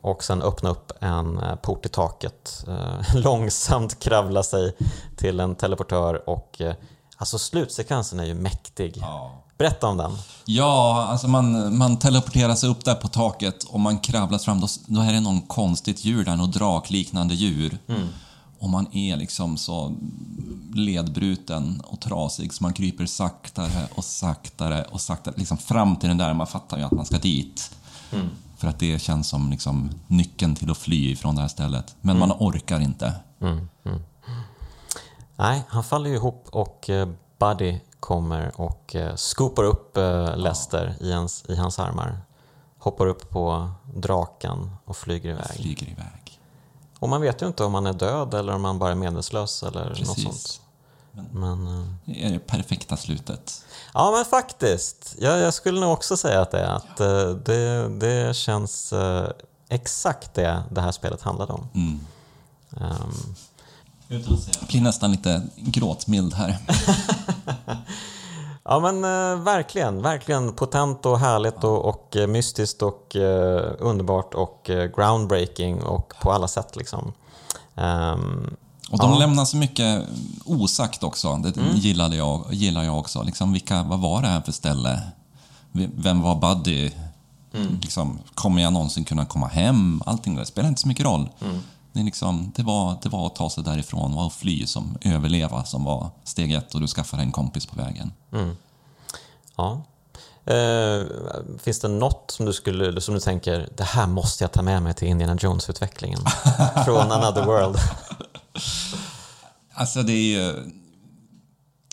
och 0.00 0.24
sen 0.24 0.42
öppna 0.42 0.70
upp 0.70 0.92
en 1.00 1.38
eh, 1.38 1.54
port 1.54 1.86
i 1.86 1.88
taket, 1.88 2.64
eh, 2.68 3.14
långsamt 3.14 3.98
kravla 3.98 4.42
sig 4.42 4.76
till 5.16 5.40
en 5.40 5.54
teleportör 5.54 6.28
och 6.28 6.60
eh, 6.60 6.74
alltså 7.16 7.38
slutsekvensen 7.38 8.20
är 8.20 8.24
ju 8.24 8.34
mäktig. 8.34 9.02
Berätta 9.58 9.86
om 9.86 9.96
den. 9.96 10.12
Ja, 10.44 11.06
alltså 11.10 11.28
man, 11.28 11.78
man 11.78 11.96
teleporterar 11.98 12.54
sig 12.54 12.68
upp 12.68 12.84
där 12.84 12.94
på 12.94 13.08
taket 13.08 13.64
och 13.64 13.80
man 13.80 13.98
kravlar 13.98 14.38
fram. 14.38 14.60
Då, 14.60 14.66
då 14.86 15.00
är 15.00 15.12
det 15.12 15.20
någon 15.20 15.40
konstigt 15.40 16.04
djur 16.04 16.24
där, 16.24 16.36
något 16.36 16.52
drakliknande 16.52 17.34
djur. 17.34 17.78
Och 18.58 18.70
man 18.70 18.86
är 18.92 19.16
liksom 19.16 19.56
så 19.56 19.92
ledbruten 20.74 21.82
och 21.84 22.00
trasig 22.00 22.54
så 22.54 22.62
man 22.62 22.72
kryper 22.72 23.06
saktare 23.06 23.88
och 23.94 24.04
saktare 24.04 24.84
och 24.84 25.00
saktare 25.00 25.34
liksom 25.36 25.58
fram 25.58 25.96
till 25.96 26.08
den 26.08 26.18
där. 26.18 26.34
Man 26.34 26.46
fattar 26.46 26.78
ju 26.78 26.84
att 26.84 26.92
man 26.92 27.06
ska 27.06 27.18
dit. 27.18 27.70
För 28.62 28.68
att 28.68 28.78
det 28.78 28.98
känns 28.98 29.28
som 29.28 29.50
liksom 29.50 29.90
nyckeln 30.06 30.54
till 30.54 30.70
att 30.70 30.78
fly 30.78 31.16
från 31.16 31.34
det 31.34 31.40
här 31.40 31.48
stället. 31.48 31.96
Men 32.00 32.18
man 32.18 32.32
orkar 32.32 32.80
inte. 32.80 33.14
Nej, 35.36 35.62
han 35.68 35.84
faller 35.84 36.10
ju 36.10 36.16
ihop 36.16 36.46
och 36.50 36.90
eh, 36.90 37.08
Buddy 37.38 37.80
kommer 38.00 38.60
och 38.60 38.96
eh, 38.96 39.14
scoopar 39.16 39.64
upp 39.64 39.96
eh, 39.96 40.36
Lester 40.36 40.96
i, 41.00 41.12
hans, 41.12 41.44
i 41.48 41.56
hans 41.56 41.78
armar. 41.78 42.20
Hoppar 42.78 43.06
upp 43.06 43.30
på 43.30 43.70
draken 43.94 44.70
och 44.84 44.96
flyger 44.96 45.30
iväg. 45.30 45.56
Flyger 45.56 45.90
iväg. 45.90 46.40
Och 46.98 47.08
man 47.08 47.20
vet 47.20 47.42
ju 47.42 47.46
inte 47.46 47.64
om 47.64 47.74
han 47.74 47.86
är 47.86 47.92
död 47.92 48.34
eller 48.34 48.54
om 48.54 48.64
han 48.64 48.78
bara 48.78 48.90
är 48.90 48.94
medvetslös 48.94 49.62
eller 49.62 49.88
något 49.88 49.98
Precis. 49.98 50.24
sånt. 50.24 50.61
Men, 51.32 51.66
eh, 51.66 51.86
Det 52.04 52.24
är 52.24 52.30
det 52.32 52.38
perfekta 52.38 52.96
slutet. 52.96 53.64
ja 53.94 54.10
men 54.16 54.24
faktiskt. 54.24 55.14
Jag, 55.18 55.38
jag 55.38 55.54
skulle 55.54 55.80
nog 55.80 55.92
också 55.92 56.16
säga 56.16 56.40
att 56.40 56.50
det 56.50 56.58
är 56.60 56.74
att 56.76 57.00
eh, 57.00 57.30
det, 57.30 57.88
det 57.88 58.36
känns 58.36 58.92
eh, 58.92 59.28
exakt 59.68 60.34
det 60.34 60.62
det 60.70 60.80
här 60.80 60.92
spelet 60.92 61.22
handlade 61.22 61.52
om. 61.52 61.68
Mm. 61.74 62.00
Ehm, 62.80 63.34
Jag 64.08 64.22
blir 64.68 64.80
nästan 64.80 65.10
lite 65.12 65.42
gråtmild 65.56 66.34
här. 66.34 66.58
Ja 68.64 68.80
men 68.80 69.04
eh, 69.04 69.42
verkligen, 69.44 70.02
verkligen 70.02 70.52
potent 70.52 71.06
och 71.06 71.18
härligt 71.18 71.64
och, 71.64 71.84
och 71.84 72.16
mystiskt 72.28 72.82
och 72.82 73.16
eh, 73.16 73.72
underbart 73.78 74.34
och 74.34 74.70
eh, 74.70 74.90
groundbreaking 74.96 75.82
och 75.82 76.12
på 76.20 76.32
alla 76.32 76.48
sätt 76.48 76.76
liksom. 76.76 77.12
Ehm, 77.74 78.56
Och 78.92 78.98
de 78.98 79.10
Ja. 79.12 79.18
lämnar 79.18 79.44
så 79.44 79.56
mycket 79.56 80.04
osagt 80.44 81.02
också. 81.02 81.36
Det 81.36 81.54
gillade 81.74 82.16
jag, 82.16 82.46
gillar 82.50 82.82
jag 82.82 82.98
också. 82.98 83.22
Liksom, 83.22 83.52
vilka, 83.52 83.82
vad 83.82 83.98
var 84.00 84.22
det 84.22 84.28
här 84.28 84.40
för 84.40 84.52
ställe? 84.52 85.00
Vem 85.72 86.22
var 86.22 86.34
Buddy? 86.34 86.90
Liksom, 87.82 88.18
kommer 88.34 88.62
jag 88.62 88.72
någonsin 88.72 89.04
kunna 89.04 89.24
komma 89.24 89.46
hem? 89.46 90.02
Allting 90.06 90.36
det 90.36 90.46
spelar 90.46 90.68
inte 90.68 90.80
så 90.80 90.88
mycket 90.88 91.04
roll. 91.04 91.28
Det, 91.92 92.00
är 92.00 92.04
liksom, 92.04 92.52
det, 92.56 92.62
var, 92.62 92.96
det 93.02 93.08
var 93.08 93.26
att 93.26 93.34
ta 93.34 93.50
sig 93.50 93.64
därifrån, 93.64 94.14
var 94.14 94.26
att 94.26 94.32
fly, 94.32 94.66
som 94.66 94.96
överleva 95.00 95.64
som 95.64 95.84
var 95.84 96.10
steg 96.24 96.52
ett 96.52 96.74
och 96.74 96.80
du 96.80 96.86
skaffade 96.86 97.22
en 97.22 97.32
kompis 97.32 97.66
på 97.66 97.76
vägen. 97.76 98.12
Ja. 99.56 99.82
Eh, 100.52 101.06
finns 101.62 101.80
det 101.80 101.88
något 101.88 102.30
som 102.30 102.46
du, 102.46 102.52
skulle, 102.52 103.00
som 103.00 103.14
du 103.14 103.20
tänker, 103.20 103.68
det 103.76 103.84
här 103.84 104.06
måste 104.06 104.44
jag 104.44 104.52
ta 104.52 104.62
med 104.62 104.82
mig 104.82 104.94
till 104.94 105.08
Indiana 105.08 105.36
Jones-utvecklingen 105.40 106.20
från 106.84 107.12
Another 107.12 107.44
World? 107.46 107.76
Alltså 109.82 110.02
det 110.02 110.12
är 110.12 110.40
ju... 110.40 110.72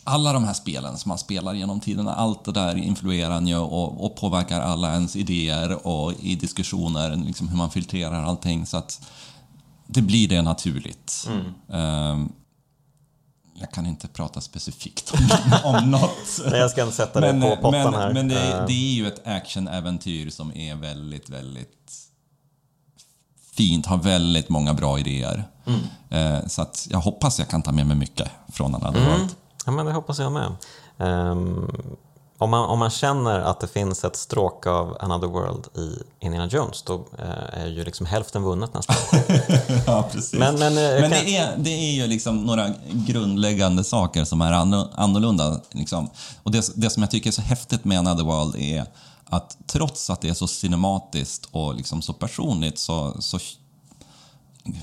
Alla 0.04 0.34
de 0.34 0.44
här 0.44 0.54
spelen 0.54 0.98
som 0.98 1.10
man 1.10 1.18
spelar 1.18 1.54
genom 1.54 1.80
tiderna, 1.80 2.14
allt 2.14 2.46
det 2.46 2.52
där 2.52 2.76
influerar 2.76 3.42
ju 3.42 3.58
och, 3.58 4.06
och 4.06 4.16
påverkar 4.16 4.62
alla 4.62 4.94
ens 4.94 5.16
idéer 5.16 5.88
och 5.88 6.14
i 6.20 6.36
diskussioner, 6.36 7.16
liksom 7.16 7.48
hur 7.48 7.58
man 7.58 7.72
filtrerar 7.72 8.24
allting. 8.24 8.66
Så 8.66 8.78
att 8.78 9.02
det 9.88 10.02
blir 10.02 10.28
det 10.28 10.42
naturligt. 10.42 11.28
Ehm, 11.72 12.30
jag 13.54 13.72
kan 13.72 13.86
inte 13.86 14.08
prata 14.08 14.42
specifikt 14.42 15.14
om, 15.14 15.30
om 15.76 15.92
något. 15.92 16.40
Nej, 16.52 16.60
jag 16.60 16.72
ska 16.72 16.84
inte 16.84 16.96
sätta 16.96 17.20
dig 17.20 17.42
på 17.42 17.56
pottan 17.56 17.72
men, 17.72 17.94
här. 17.94 18.14
Men 18.14 18.28
det, 18.28 18.54
Eh, 18.54 18.66
det 18.66 18.74
är 18.74 18.94
ju 18.94 19.08
ett 19.08 19.28
actionäventyr 19.28 20.30
som 20.30 20.58
är 20.58 20.76
väldigt, 20.76 21.30
väldigt 21.30 22.09
fint, 23.60 23.86
har 23.86 23.98
väldigt 23.98 24.50
många 24.50 24.74
bra 24.74 25.00
idéer. 25.00 25.44
Mm. 25.68 25.80
Eh, 26.10 26.48
så 26.48 26.62
att 26.62 26.88
jag 26.90 27.00
hoppas 27.00 27.40
jag 27.40 27.48
kan 27.50 27.62
ta 27.62 27.72
med 27.72 27.88
mig 27.88 27.98
mycket 27.98 28.28
från 28.52 28.76
Another 28.76 29.00
Mm. 29.00 29.12
World. 29.12 29.30
Ja, 29.66 29.72
men 29.72 29.86
det 29.86 29.92
hoppas 29.94 30.20
jag 30.20 30.32
med. 30.32 30.52
Ehm, 31.00 31.72
om, 32.38 32.50
man, 32.50 32.66
om 32.70 32.80
man 32.80 32.90
känner 32.90 33.40
att 33.40 33.60
det 33.60 33.68
finns 33.68 34.04
ett 34.04 34.16
stråk 34.16 34.68
av 34.68 34.98
Another 35.00 35.28
World 35.28 35.66
i 35.78 36.04
Indiana 36.26 36.48
Jones, 36.48 36.82
då 36.84 36.94
eh, 37.20 37.62
är 37.64 37.68
ju 37.68 37.84
liksom 37.84 38.06
hälften 38.06 38.44
vunnet 38.44 38.74
nästan. 38.74 38.96
Ja, 39.88 40.10
precis. 40.12 40.34
Men- 40.40 40.60
men, 40.60 40.78
eh, 40.78 41.02
Men 41.02 41.12
kan- 41.12 41.26
det, 41.26 41.38
är, 41.38 41.54
det 41.58 41.70
är 41.70 41.92
ju 41.92 42.08
liksom 42.08 42.44
några 42.44 42.70
grundläggande 42.92 43.84
saker 43.84 44.24
som 44.24 44.42
är 44.42 44.52
anno- 44.54 44.88
annorlunda. 44.96 45.60
Liksom. 45.72 46.10
Och 46.44 46.52
det, 46.52 46.72
det 46.76 46.90
som 46.90 47.04
jag 47.04 47.12
tycker 47.12 47.30
är 47.30 47.32
så 47.32 47.42
häftigt 47.42 47.86
med 47.86 48.00
Another 48.00 48.24
World 48.24 48.56
är 48.56 48.86
att 49.30 49.58
trots 49.68 50.10
att 50.10 50.22
det 50.22 50.30
är 50.30 50.34
så 50.34 50.48
cinematiskt 50.48 51.48
och 51.52 51.76
liksom 51.76 52.02
så 52.02 52.14
personligt 52.14 52.78
så, 52.80 53.22
så 53.22 53.40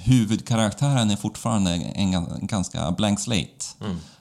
huvudkaraktären 0.04 1.10
är 1.10 1.16
fortfarande 1.16 1.70
en 1.74 2.14
gan- 2.14 2.46
ganska 2.46 2.90
blank 2.90 3.20
slate. 3.20 3.64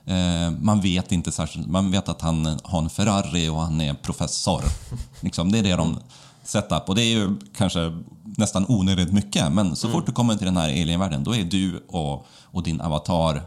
Eh, 0.05 0.51
man 0.59 0.81
vet 0.81 1.11
inte 1.11 1.31
särskilt, 1.31 1.67
man 1.67 1.91
vet 1.91 2.09
att 2.09 2.21
han 2.21 2.59
har 2.63 2.81
en 2.81 2.89
Ferrari 2.89 3.49
och 3.49 3.61
han 3.61 3.81
är 3.81 3.93
professor. 3.93 4.63
liksom, 5.19 5.51
det 5.51 5.59
är 5.59 5.63
det 5.63 5.75
de 5.75 5.99
setup 6.43 6.89
och 6.89 6.95
det 6.95 7.01
är 7.03 7.09
ju 7.17 7.35
kanske 7.55 7.97
nästan 8.37 8.65
onödigt 8.67 9.13
mycket 9.13 9.51
men 9.51 9.75
så 9.75 9.89
fort 9.89 10.05
du 10.05 10.11
kommer 10.11 10.35
till 10.35 10.45
den 10.45 10.57
här 10.57 10.69
alienvärlden 10.69 11.23
då 11.23 11.35
är 11.35 11.43
du 11.43 11.85
och, 11.87 12.25
och 12.43 12.63
din 12.63 12.81
avatar 12.81 13.41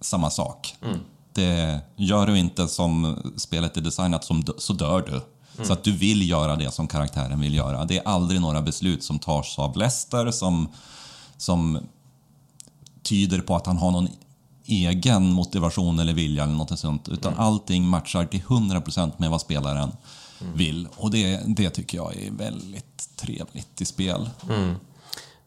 samma 0.00 0.30
sak. 0.30 0.74
Det 1.32 1.80
gör 1.96 2.26
du 2.26 2.38
inte 2.38 2.68
som 2.68 3.16
spelet 3.36 3.76
är 3.76 3.80
designat 3.80 4.24
som, 4.24 4.44
så 4.58 4.72
dör 4.72 5.02
du. 5.10 5.20
Så 5.62 5.72
att 5.72 5.84
du 5.84 5.92
vill 5.92 6.28
göra 6.28 6.56
det 6.56 6.70
som 6.70 6.88
karaktären 6.88 7.40
vill 7.40 7.54
göra. 7.54 7.84
Det 7.84 7.98
är 7.98 8.08
aldrig 8.08 8.40
några 8.40 8.62
beslut 8.62 9.04
som 9.04 9.18
tas 9.18 9.58
av 9.58 9.76
Lester 9.76 10.30
som, 10.30 10.68
som 11.36 11.78
tyder 13.02 13.40
på 13.40 13.56
att 13.56 13.66
han 13.66 13.76
har 13.76 13.90
någon 13.90 14.08
egen 14.64 15.32
motivation 15.32 15.98
eller 15.98 16.12
vilja 16.12 16.42
eller 16.42 16.54
något 16.54 16.78
sånt. 16.78 17.08
Utan 17.08 17.34
allting 17.34 17.88
matchar 17.88 18.26
till 18.26 18.42
100% 18.42 19.12
med 19.16 19.30
vad 19.30 19.40
spelaren 19.40 19.92
vill. 20.54 20.88
Och 20.96 21.10
det, 21.10 21.40
det 21.46 21.70
tycker 21.70 21.98
jag 21.98 22.16
är 22.16 22.30
väldigt 22.30 23.08
trevligt 23.16 23.80
i 23.80 23.84
spel. 23.84 24.30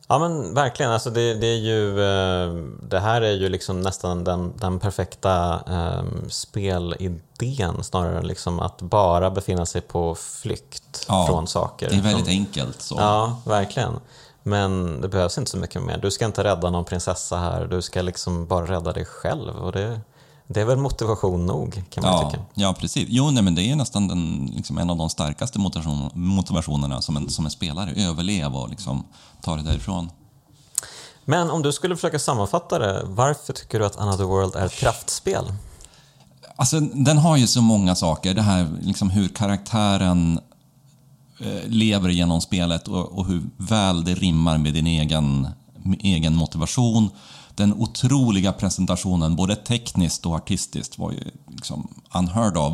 Ja 0.10 0.20
men 0.20 0.54
verkligen, 0.54 0.92
alltså 0.92 1.10
det, 1.10 1.34
det 1.34 1.48
är 1.48 1.58
ju 1.58 1.90
eh, 2.02 2.54
det 2.82 3.00
här 3.00 3.22
är 3.22 3.32
ju 3.34 3.50
liksom 3.50 3.82
nästan 3.82 4.24
den, 4.24 4.54
den 4.58 4.80
perfekta 4.80 5.60
eh, 5.70 6.04
spelidén 6.30 7.84
snarare 7.84 8.18
än 8.18 8.28
liksom 8.28 8.60
att 8.60 8.82
bara 8.82 9.32
befinna 9.32 9.66
sig 9.66 9.82
på 9.82 10.16
flykt 10.16 11.06
Ja, 11.08 11.26
från 11.28 11.48
saker. 11.48 11.90
Det 11.90 11.96
är 11.96 12.02
väldigt 12.02 12.26
Som- 12.26 12.34
enkelt. 12.34 12.82
Så. 12.82 12.96
Ja, 13.00 13.42
verkligen. 13.46 14.00
Men 14.44 15.02
det 15.02 15.08
behövs 15.08 15.38
inte 15.38 15.52
så 15.52 15.58
mycket 15.58 15.82
mer. 15.84 15.98
Du 15.98 16.12
ska 16.12 16.26
inte 16.26 16.44
rädda 16.44 16.70
någon 16.70 16.86
prinsessa 16.86 17.38
här, 17.38 17.66
du 17.66 17.82
ska 17.82 18.02
liksom 18.02 18.46
bara 18.48 18.66
rädda 18.66 18.94
dig 18.94 19.06
själv. 19.06 19.56
Och 19.58 19.72
det, 19.72 20.00
det 20.48 20.62
är 20.62 20.66
väl 20.66 20.78
motivation 20.78 21.46
nog, 21.46 21.84
kan 21.90 22.04
man 22.04 22.14
Ja, 22.14 22.30
tycka. 22.30 22.44
ja, 22.54 22.74
precis. 22.80 23.06
Jo, 23.10 23.32
nej, 23.32 23.44
men 23.44 23.56
det 23.56 23.64
är 23.64 23.76
nästan 23.76 24.08
den, 24.08 24.52
liksom, 24.56 24.78
en 24.78 24.90
av 24.90 24.98
de 24.98 25.10
starkaste 25.10 25.60
motivation, 25.60 26.10
motivationerna 26.14 27.02
som 27.02 27.18
en, 27.18 27.30
som 27.30 27.46
en 27.46 27.52
spelare. 27.52 27.92
Överleva 27.96 28.60
och 28.60 28.70
liksom, 28.70 29.04
ta 29.42 29.56
det 29.56 29.64
därifrån. 29.64 30.10
Men 31.26 31.50
om 31.52 31.62
du 31.62 31.72
skulle 31.74 31.96
försöka 31.96 32.20
sammanfatta 32.20 32.80
det, 32.80 33.02
varför 33.06 33.54
tycker 33.54 33.80
du 33.80 33.86
att 33.86 33.98
Another 33.98 34.24
World 34.24 34.56
är 34.56 34.66
ett 34.66 34.74
kraftspel? 34.76 35.44
Alltså, 36.56 36.80
den 36.80 37.18
har 37.18 37.38
ju 37.38 37.48
så 37.48 37.62
många 37.62 37.96
saker. 37.96 38.34
Det 38.34 38.42
här 38.42 38.68
liksom 38.82 39.10
hur 39.10 39.28
karaktären 39.28 40.40
eh, 41.40 41.68
lever 41.70 42.10
genom 42.10 42.42
spelet 42.42 42.88
och, 42.88 43.18
och 43.20 43.26
hur 43.26 43.44
väl 43.58 44.04
det 44.04 44.14
rimmar 44.16 44.58
med 44.58 44.74
din 44.74 44.88
egen, 44.88 45.48
med 45.84 46.00
egen 46.04 46.36
motivation. 46.36 47.10
Den 47.58 47.74
otroliga 47.74 48.54
presentationen, 48.54 49.36
både 49.36 49.56
tekniskt 49.56 50.26
och 50.26 50.36
artistiskt, 50.36 50.98
var 50.98 51.12
ju 51.12 51.24
liksom 51.48 51.88
unheard 52.14 52.58
of 52.58 52.74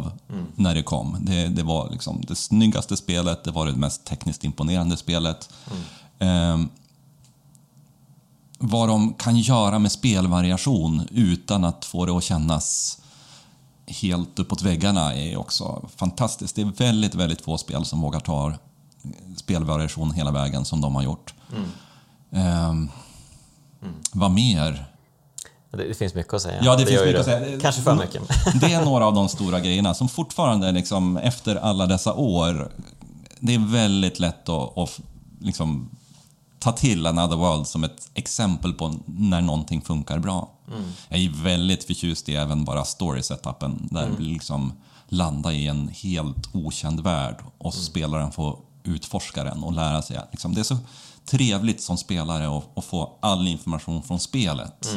när 0.56 0.76
det 0.76 0.84
kom. 0.84 1.18
Det, 1.22 1.48
det 1.48 1.64
var 1.64 1.90
liksom 1.90 2.22
det 2.28 2.36
snyggaste 2.36 2.98
spelet, 2.98 3.44
det 3.44 3.52
var 3.52 3.66
det 3.66 3.74
mest 3.74 4.06
tekniskt 4.06 4.44
imponerande 4.44 4.98
spelet. 4.98 5.50
Ehm, 6.20 6.70
vad 8.60 8.90
de 8.90 9.14
kan 9.14 9.38
göra 9.38 9.80
med 9.80 9.92
spelvariation 9.92 11.08
utan 11.12 11.64
att 11.64 11.86
få 11.86 12.06
det 12.06 12.18
att 12.18 12.24
kännas 12.24 13.00
helt 13.88 14.40
uppåt 14.40 14.62
väggarna 14.62 15.16
är 15.16 15.38
också 15.38 15.90
fantastiskt. 15.96 16.56
Det 16.56 16.62
är 16.62 16.66
väldigt, 16.66 17.16
väldigt 17.16 17.42
få 17.42 17.58
spel 17.58 17.86
som 17.86 18.02
vågar 18.02 18.20
ta 18.20 18.54
spelvariation 19.36 20.12
hela 20.12 20.32
vägen 20.32 20.66
som 20.66 20.82
de 20.82 20.96
har 20.96 21.04
gjort. 21.04 21.34
Ehm, 23.84 23.94
Vad 24.12 24.32
mer? 24.32 24.86
Det, 25.72 25.88
det 25.88 25.94
finns 25.94 26.14
mycket 26.14 26.34
att 26.34 26.42
säga. 26.42 26.60
Ja, 26.64 26.72
det, 26.76 26.86
finns 26.86 26.92
gör 26.92 27.06
ju 27.06 27.08
mycket 27.08 27.20
att 27.20 27.26
det. 27.42 27.46
säga. 27.46 27.60
Kanske 27.60 27.82
för 27.82 27.96
mycket. 27.96 28.22
Det 28.62 28.74
är 28.74 28.86
några 28.86 29.06
av 29.06 29.14
de 29.14 29.30
stora 29.30 29.60
grejerna 29.60 29.94
som 29.94 30.10
fortfarande, 30.10 30.72
liksom, 30.72 31.18
efter 31.18 31.56
alla 31.56 31.86
dessa 31.86 32.14
år, 32.14 32.72
det 33.40 33.54
är 33.54 33.72
väldigt 33.72 34.20
lätt 34.20 34.50
att, 34.50 34.78
att 34.78 35.00
liksom, 35.42 35.90
ta 36.60 36.72
till 36.72 37.08
Another 37.08 37.36
World 37.36 37.68
som 37.68 37.84
ett 37.84 38.10
exempel 38.14 38.74
på 38.74 38.96
när 39.06 39.42
någonting 39.42 39.82
funkar 39.82 40.20
bra. 40.20 40.50
Jag 41.10 41.20
är 41.20 41.44
väldigt 41.44 41.84
förtjust 41.84 42.30
i 42.30 42.36
även 42.36 42.66
bara 42.66 42.84
story-setupen, 42.86 43.88
där 43.92 44.10
vi 44.18 44.24
liksom 44.24 44.74
landar 45.08 45.52
i 45.52 45.68
en 45.68 45.88
helt 45.88 46.56
okänd 46.56 47.00
värld 47.00 47.36
och 47.58 47.74
spelaren 47.74 48.32
får 48.32 48.58
utforska 48.84 49.44
den 49.44 49.64
och 49.64 49.74
lära 49.74 50.02
sig. 50.02 50.20
Liksom, 50.32 50.54
det 50.54 50.62
är 50.62 50.64
så 50.64 50.78
trevligt 51.26 51.82
som 51.82 51.98
spelare 51.98 52.62
att, 52.76 52.86
få 52.86 53.18
all 53.20 53.48
information 53.48 54.04
från 54.04 54.20
spelet. 54.20 54.96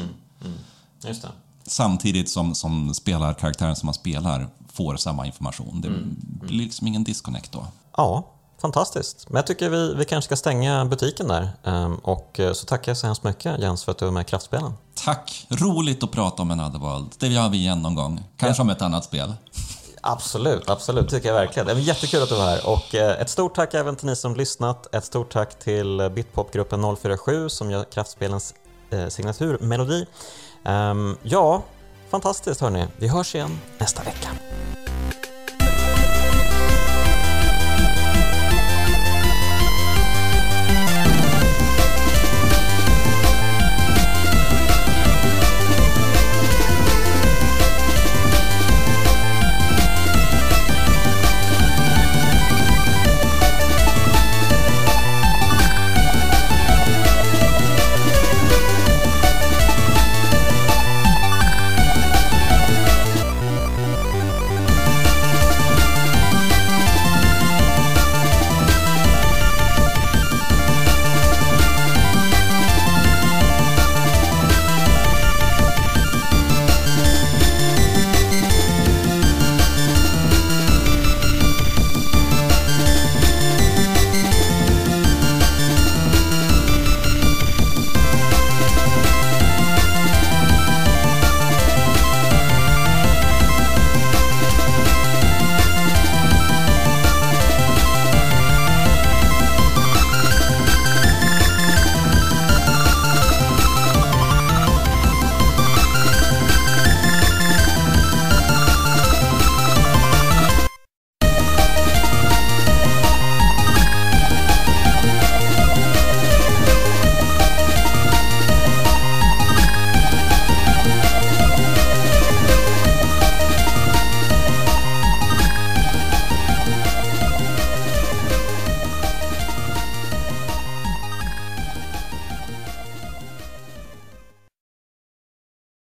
Just 1.07 1.23
det. 1.23 1.29
Samtidigt 1.67 2.31
som, 2.31 2.55
som 2.55 2.95
spelarkaraktären 2.95 3.77
som 3.77 3.87
man 3.87 3.95
spelar 3.95 4.49
får 4.73 4.97
samma 4.97 5.27
information. 5.27 5.81
Det 5.81 5.89
blir 6.47 6.59
liksom 6.65 6.87
ingen 6.87 7.05
disconnect 7.05 7.53
då. 7.53 7.67
Ja, 7.97 8.27
fantastiskt. 8.61 9.27
Men 9.29 9.37
jag 9.37 9.47
tycker 9.47 9.71
vi, 9.71 9.95
vi 9.95 10.05
kanske 10.05 10.27
ska 10.27 10.37
stänga 10.37 10.85
butiken 10.85 11.29
där. 11.29 11.49
Ehm, 11.65 11.95
Och 11.95 12.41
eh, 12.41 12.53
så 12.53 12.67
tackar 12.67 12.91
jag 12.91 12.97
så 12.97 13.07
hemskt 13.07 13.25
mycket 13.25 13.61
Jens 13.61 13.85
för 13.85 13.93
att 13.93 13.99
du 13.99 14.05
var 14.05 14.13
med 14.13 14.21
i 14.21 14.25
Kraftspelen. 14.25 14.73
Tack! 14.95 15.47
Roligt 15.49 16.03
att 16.03 16.11
prata 16.11 16.43
om 16.43 16.51
Another 16.51 16.79
World. 16.79 17.09
Det 17.19 17.29
gör 17.29 17.49
vi 17.49 17.59
igen 17.59 17.83
någon 17.83 17.95
gång. 17.95 18.25
Kanske 18.37 18.63
om 18.63 18.71
ett 18.71 18.83
annat 18.83 19.05
spel. 19.05 19.35
Absolut, 20.07 20.71
absolut. 20.71 21.09
tycker 21.09 21.29
jag 21.29 21.35
verkligen. 21.35 21.67
Det 21.67 21.73
jättekul 21.73 22.23
att 22.23 22.29
du 22.29 22.35
var 22.35 22.45
här. 22.45 22.69
Och 22.69 22.95
eh, 22.95 23.21
ett 23.21 23.31
stort 23.31 23.55
tack 23.55 23.75
även 23.75 23.97
till 23.97 24.07
ni 24.07 24.17
som 24.17 24.37
lyssnat. 24.37 24.95
Ett 24.95 25.05
stort 25.05 25.33
tack 25.33 25.59
till 25.59 26.01
eh, 26.01 26.09
Bitpopgruppen 26.09 26.97
047 26.97 27.49
som 27.49 27.71
gör 27.71 27.85
Kraftspelens 27.85 28.55
eh, 28.91 29.09
signaturmelodi. 29.09 30.07
Ehm, 30.65 31.17
ja, 31.23 31.63
fantastiskt 32.11 32.61
hörni. 32.61 32.87
Vi 32.97 33.09
hörs 33.09 33.35
igen 33.35 33.61
nästa 33.79 34.03
vecka. 34.03 34.29